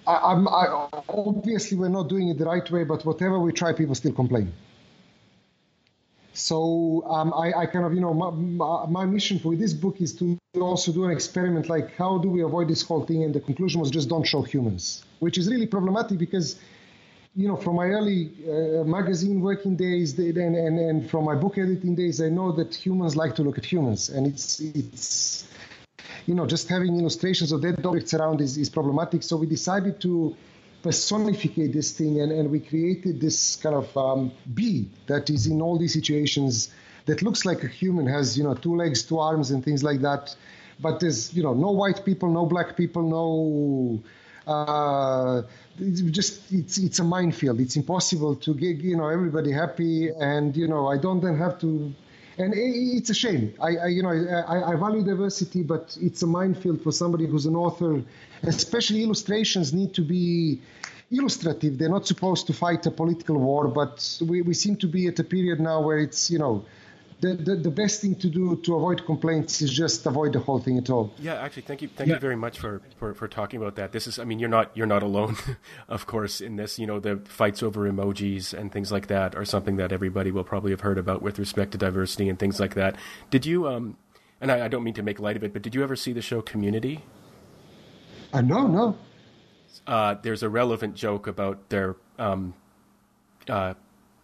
[0.06, 3.94] I, I, obviously we're not doing it the right way, but whatever we try, people
[3.94, 4.52] still complain.
[6.34, 10.12] So um, I, I, kind of, you know, my, my, mission for this book is
[10.16, 13.22] to also do an experiment like how do we avoid this whole thing?
[13.22, 16.58] And the conclusion was just don't show humans, which is really problematic because,
[17.36, 21.56] you know, from my early uh, magazine working days and, and, and from my book
[21.56, 25.46] editing days, I know that humans like to look at humans, and it's it's
[26.26, 29.22] you know, just having illustrations of dead objects around is, is problematic.
[29.22, 30.36] So we decided to
[30.82, 35.62] personificate this thing and, and we created this kind of um, bee that is in
[35.62, 36.72] all these situations
[37.06, 40.00] that looks like a human, has, you know, two legs, two arms and things like
[40.00, 40.34] that.
[40.80, 44.02] But there's, you know, no white people, no black people, no
[44.46, 45.42] uh,
[45.78, 47.60] it's just it's it's a minefield.
[47.60, 51.58] It's impossible to get you know everybody happy, and you know I don't then have
[51.60, 51.92] to
[52.38, 53.54] and it's a shame.
[53.60, 57.46] I, I you know, I, I, value diversity, but it's a minefield for somebody who's
[57.46, 58.02] an author.
[58.42, 60.60] Especially illustrations need to be
[61.10, 61.78] illustrative.
[61.78, 65.18] They're not supposed to fight a political war, but we, we seem to be at
[65.18, 66.64] a period now where it's you know
[67.24, 70.58] the, the, the, best thing to do to avoid complaints is just avoid the whole
[70.58, 71.14] thing at all.
[71.18, 72.16] Yeah, actually, thank you, thank yeah.
[72.16, 73.92] you very much for, for, for talking about that.
[73.92, 75.36] This is, I mean, you're not you're not alone,
[75.88, 76.78] of course, in this.
[76.78, 80.44] You know, the fights over emojis and things like that are something that everybody will
[80.44, 82.96] probably have heard about with respect to diversity and things like that.
[83.30, 83.96] Did you um
[84.40, 86.12] and I, I, don't mean to make light of it, but did you ever see
[86.12, 87.02] the show Community?
[88.32, 88.98] Uh, no, no.
[89.86, 92.52] Uh, there's a relevant joke about their um,
[93.48, 93.74] uh,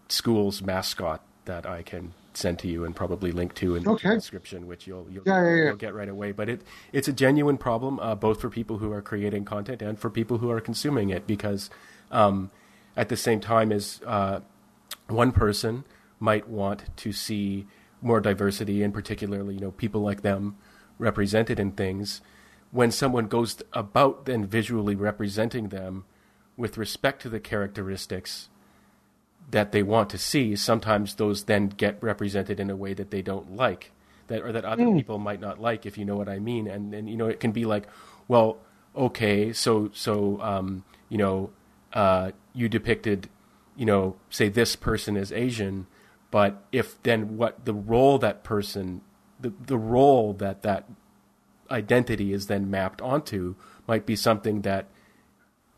[0.09, 4.11] school's mascot that I can send to you and probably link to in okay.
[4.11, 5.65] the description, which you'll you'll, yeah, yeah, yeah.
[5.67, 6.33] you'll, get right away.
[6.33, 6.63] But it
[6.93, 10.39] it's a genuine problem, uh, both for people who are creating content and for people
[10.39, 11.71] who are consuming it, because
[12.11, 12.51] um,
[12.97, 14.41] at the same time as uh,
[15.09, 15.85] one person
[16.19, 17.67] might want to see
[18.03, 20.57] more diversity, and particularly you know people like them
[20.99, 22.21] represented in things.
[22.73, 26.05] When someone goes about then visually representing them
[26.57, 28.50] with respect to the characteristics
[29.51, 33.23] that they want to see, sometimes those then get represented in a way that they
[33.23, 33.93] don't like,
[34.29, 34.97] that or that other mm.
[34.97, 36.67] people might not like, if you know what I mean.
[36.69, 37.87] And and you know, it can be like,
[38.29, 38.59] well,
[38.95, 41.51] okay, so so um, you know,
[41.93, 43.29] uh, you depicted,
[43.77, 45.87] you know, say this person is Asian,
[46.31, 49.01] but if then what the role that person,
[49.41, 50.89] the the role that that
[51.71, 53.55] identity is then mapped onto
[53.87, 54.87] might be something that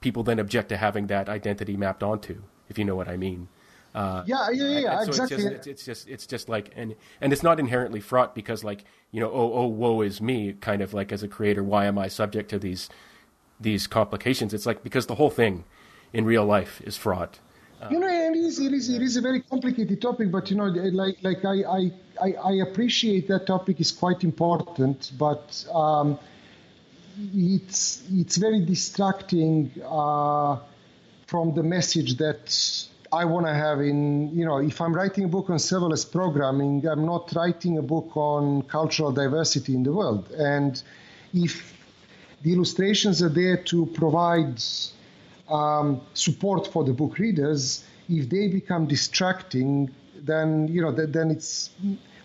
[0.00, 3.48] people then object to having that identity mapped onto, if you know what I mean.
[3.94, 5.36] Uh, yeah, yeah, yeah, yeah so exactly.
[5.36, 8.84] It's just, it's, just, it's just like, and and it's not inherently fraught because, like,
[9.10, 11.98] you know, oh, oh, woe is me, kind of like as a creator, why am
[11.98, 12.88] I subject to these
[13.60, 14.54] these complications?
[14.54, 15.64] It's like because the whole thing
[16.12, 17.38] in real life is fraught.
[17.82, 20.56] Uh, you know, it is, it is, it is a very complicated topic, but you
[20.56, 21.90] know, like, like I,
[22.22, 26.18] I, I appreciate that topic is quite important, but um,
[27.34, 30.58] it's it's very distracting uh,
[31.26, 35.28] from the message that I want to have in, you know, if I'm writing a
[35.28, 40.30] book on serverless programming, I'm not writing a book on cultural diversity in the world.
[40.30, 40.82] And
[41.34, 41.76] if
[42.42, 44.62] the illustrations are there to provide
[45.50, 51.70] um, support for the book readers, if they become distracting, then, you know, then it's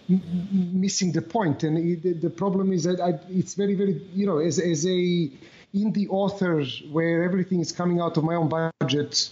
[0.07, 1.63] missing the point.
[1.63, 5.29] And the problem is that I, it's very, very, you know, as, as a
[5.75, 9.29] indie author where everything is coming out of my own budget,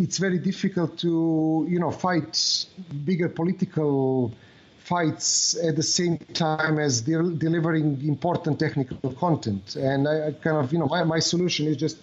[0.00, 2.66] it's very difficult to you know fight
[3.04, 4.32] bigger political
[4.78, 9.76] fights at the same time as de- delivering important technical content.
[9.76, 11.98] And I, I, kind of you know my, my solution is just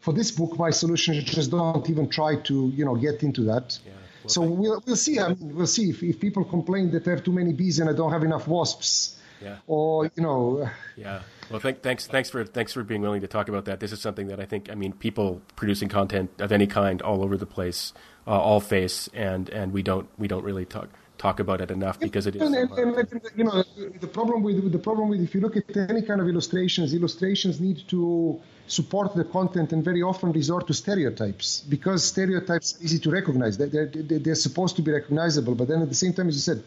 [0.00, 3.42] for this book my solution is just don't even try to you know get into
[3.44, 3.78] that.
[3.84, 3.92] Yeah.
[4.24, 5.18] Well, so we'll, we'll see.
[5.18, 7.90] I mean, we'll see if, if people complain that they have too many bees and
[7.90, 9.18] I don't have enough wasps.
[9.42, 9.56] Yeah.
[9.66, 10.70] Or you know.
[10.96, 11.22] Yeah.
[11.50, 13.80] Well, thank, thanks, thanks for thanks for being willing to talk about that.
[13.80, 17.22] This is something that I think, I mean, people producing content of any kind all
[17.22, 17.92] over the place,
[18.26, 20.88] uh, all face, and and we don't we don't really talk
[21.18, 22.42] talk about it enough because it is.
[22.42, 23.62] And, and, and, you know,
[24.00, 27.60] the problem with the problem with if you look at any kind of illustrations, illustrations
[27.60, 32.98] need to support the content and very often resort to stereotypes because stereotypes are easy
[32.98, 33.58] to recognize.
[33.58, 36.40] They're, they're, they're supposed to be recognizable, but then at the same time, as you
[36.40, 36.64] said,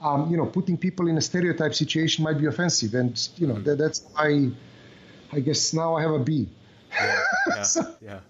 [0.00, 3.54] um, you know, putting people in a stereotype situation might be offensive, and you know
[3.54, 3.64] mm-hmm.
[3.64, 4.50] that, that's why
[5.32, 6.48] I guess now I have a bee.
[6.90, 8.20] Yeah, yeah, so, yeah.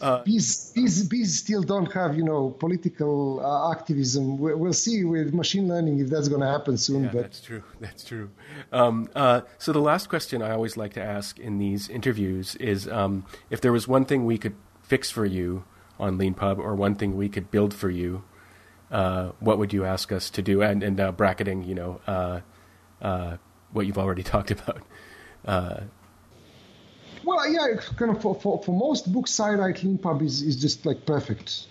[0.00, 4.38] Uh, bees, bees, bees still don't have, you know, political uh, activism.
[4.38, 7.04] We'll see with machine learning if that's going to happen soon.
[7.04, 7.64] Yeah, but that's true.
[7.80, 8.30] That's true.
[8.72, 12.86] Um, uh, so the last question I always like to ask in these interviews is,
[12.86, 15.64] um, if there was one thing we could fix for you
[15.98, 18.24] on LeanPub, or one thing we could build for you,
[18.94, 20.62] uh, what would you ask us to do?
[20.62, 22.40] And, and uh, bracketing, you know, uh,
[23.02, 23.36] uh
[23.72, 24.82] what you've already talked about.
[25.44, 25.80] Uh,
[27.24, 31.04] well, yeah, kind of for, for, for most books, SciWrite LeanPub is, is just like
[31.06, 31.66] perfect.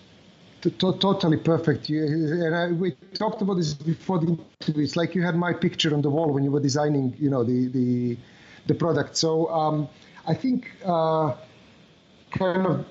[0.60, 1.88] T- totally perfect.
[1.88, 4.84] You, And I, we talked about this before the interview.
[4.84, 7.44] It's like you had my picture on the wall when you were designing, you know,
[7.44, 8.18] the the,
[8.66, 9.16] the product.
[9.16, 9.88] So um,
[10.26, 12.84] I think kind of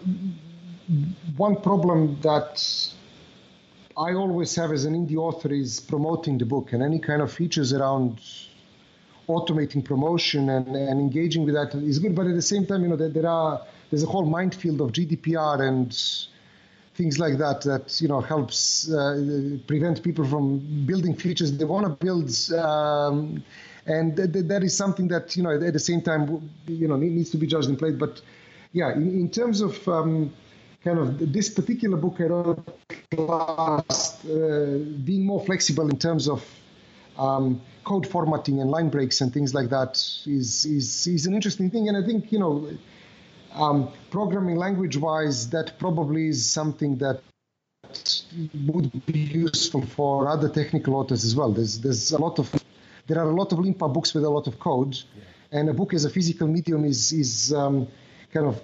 [1.36, 2.64] one problem that
[3.96, 7.32] I always have as an indie author is promoting the book and any kind of
[7.32, 8.20] features around
[9.30, 12.16] automating promotion and, and engaging with that is good.
[12.16, 14.92] But at the same time, you know, there, there are there's a whole minefield of
[14.92, 15.96] GDPR and
[16.96, 21.86] things like that that you know helps uh, prevent people from building features they want
[21.86, 22.32] to build.
[22.54, 23.44] Um,
[23.86, 26.96] and th- th- that is something that you know at the same time you know
[26.96, 28.00] needs to be judged and played.
[28.00, 28.22] But
[28.72, 30.34] yeah, in, in terms of um,
[30.84, 32.68] kind of this particular book I wrote
[33.18, 36.44] last, uh, being more flexible in terms of
[37.18, 39.92] um, code formatting and line breaks and things like that
[40.26, 41.88] is, is, is an interesting thing.
[41.88, 42.70] And I think, you know,
[43.54, 47.22] um, programming language wise, that probably is something that
[48.66, 51.52] would be useful for other technical authors as well.
[51.52, 52.52] There's, there's a lot of,
[53.08, 54.96] there are a lot of LeanPub books with a lot of code.
[54.96, 55.60] Yeah.
[55.60, 57.88] And a book as a physical medium is, is um,
[58.34, 58.62] kind of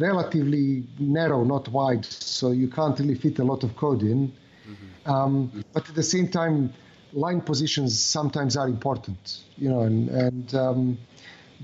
[0.00, 4.28] relatively narrow, not wide, so you can't really fit a lot of code in.
[4.28, 5.10] Mm-hmm.
[5.10, 6.72] Um, but at the same time,
[7.12, 10.98] line positions sometimes are important, you know, and, and um,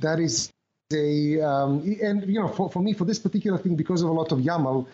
[0.00, 0.50] that is
[0.92, 4.12] a, um, and, you know, for, for me, for this particular thing, because of a
[4.12, 4.86] lot of YAML,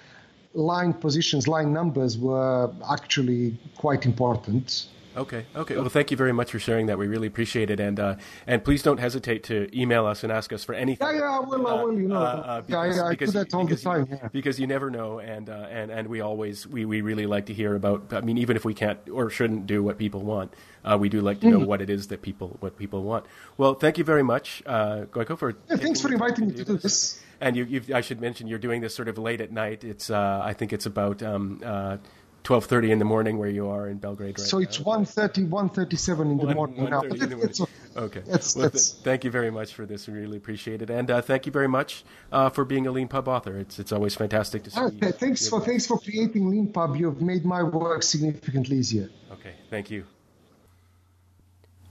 [0.54, 4.86] line positions, line numbers were actually quite important.
[5.16, 5.44] Okay.
[5.55, 5.76] Okay.
[5.76, 6.98] Well, thank you very much for sharing that.
[6.98, 8.16] We really appreciate it, and uh,
[8.47, 11.06] and please don't hesitate to email us and ask us for anything.
[11.06, 11.66] Yeah, yeah, I will.
[11.66, 11.98] I will.
[11.98, 14.09] You know, uh, uh, because, yeah, I, I because, do that all because, the time.
[14.10, 14.28] Yeah.
[14.32, 17.55] Because you never know, and uh, and and we always we, we really like to
[17.55, 18.12] hear about.
[18.12, 21.20] I mean, even if we can't or shouldn't do what people want, uh, we do
[21.20, 21.66] like to know mm-hmm.
[21.66, 23.26] what it is that people what people want.
[23.59, 25.55] Well, thank you very much, uh, Gojko, for.
[25.68, 27.20] Yeah, thanks for inviting me to do this.
[27.40, 29.82] And you, I should mention, you're doing this sort of late at night.
[29.82, 31.22] It's I think it's about.
[31.22, 32.01] Um,
[32.44, 36.39] 12:30 in the morning where you are in Belgrade right So it's 1:30 1:37 in
[36.39, 37.02] the morning now.
[37.02, 37.55] In the morning.
[37.97, 38.23] okay.
[38.27, 40.06] It's, well, th- thank you very much for this.
[40.09, 40.90] We really appreciate it.
[40.90, 43.56] And uh, thank you very much uh, for being a Leanpub author.
[43.59, 44.81] It's it's always fantastic to see.
[44.81, 46.98] Okay, thanks for thanks for creating Leanpub.
[46.98, 49.09] You've made my work significantly easier.
[49.32, 49.55] Okay.
[49.70, 50.05] Thank you.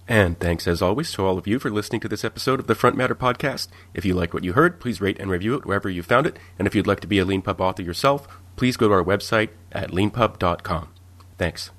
[0.08, 2.76] And thanks as always to all of you for listening to this episode of the
[2.76, 3.70] Front Matter Podcast.
[3.94, 6.38] If you like what you heard, please rate and review it wherever you found it.
[6.60, 9.50] And if you'd like to be a Leanpub author yourself, please go to our website
[9.72, 10.90] at leanpub.com.
[11.38, 11.72] Thanks.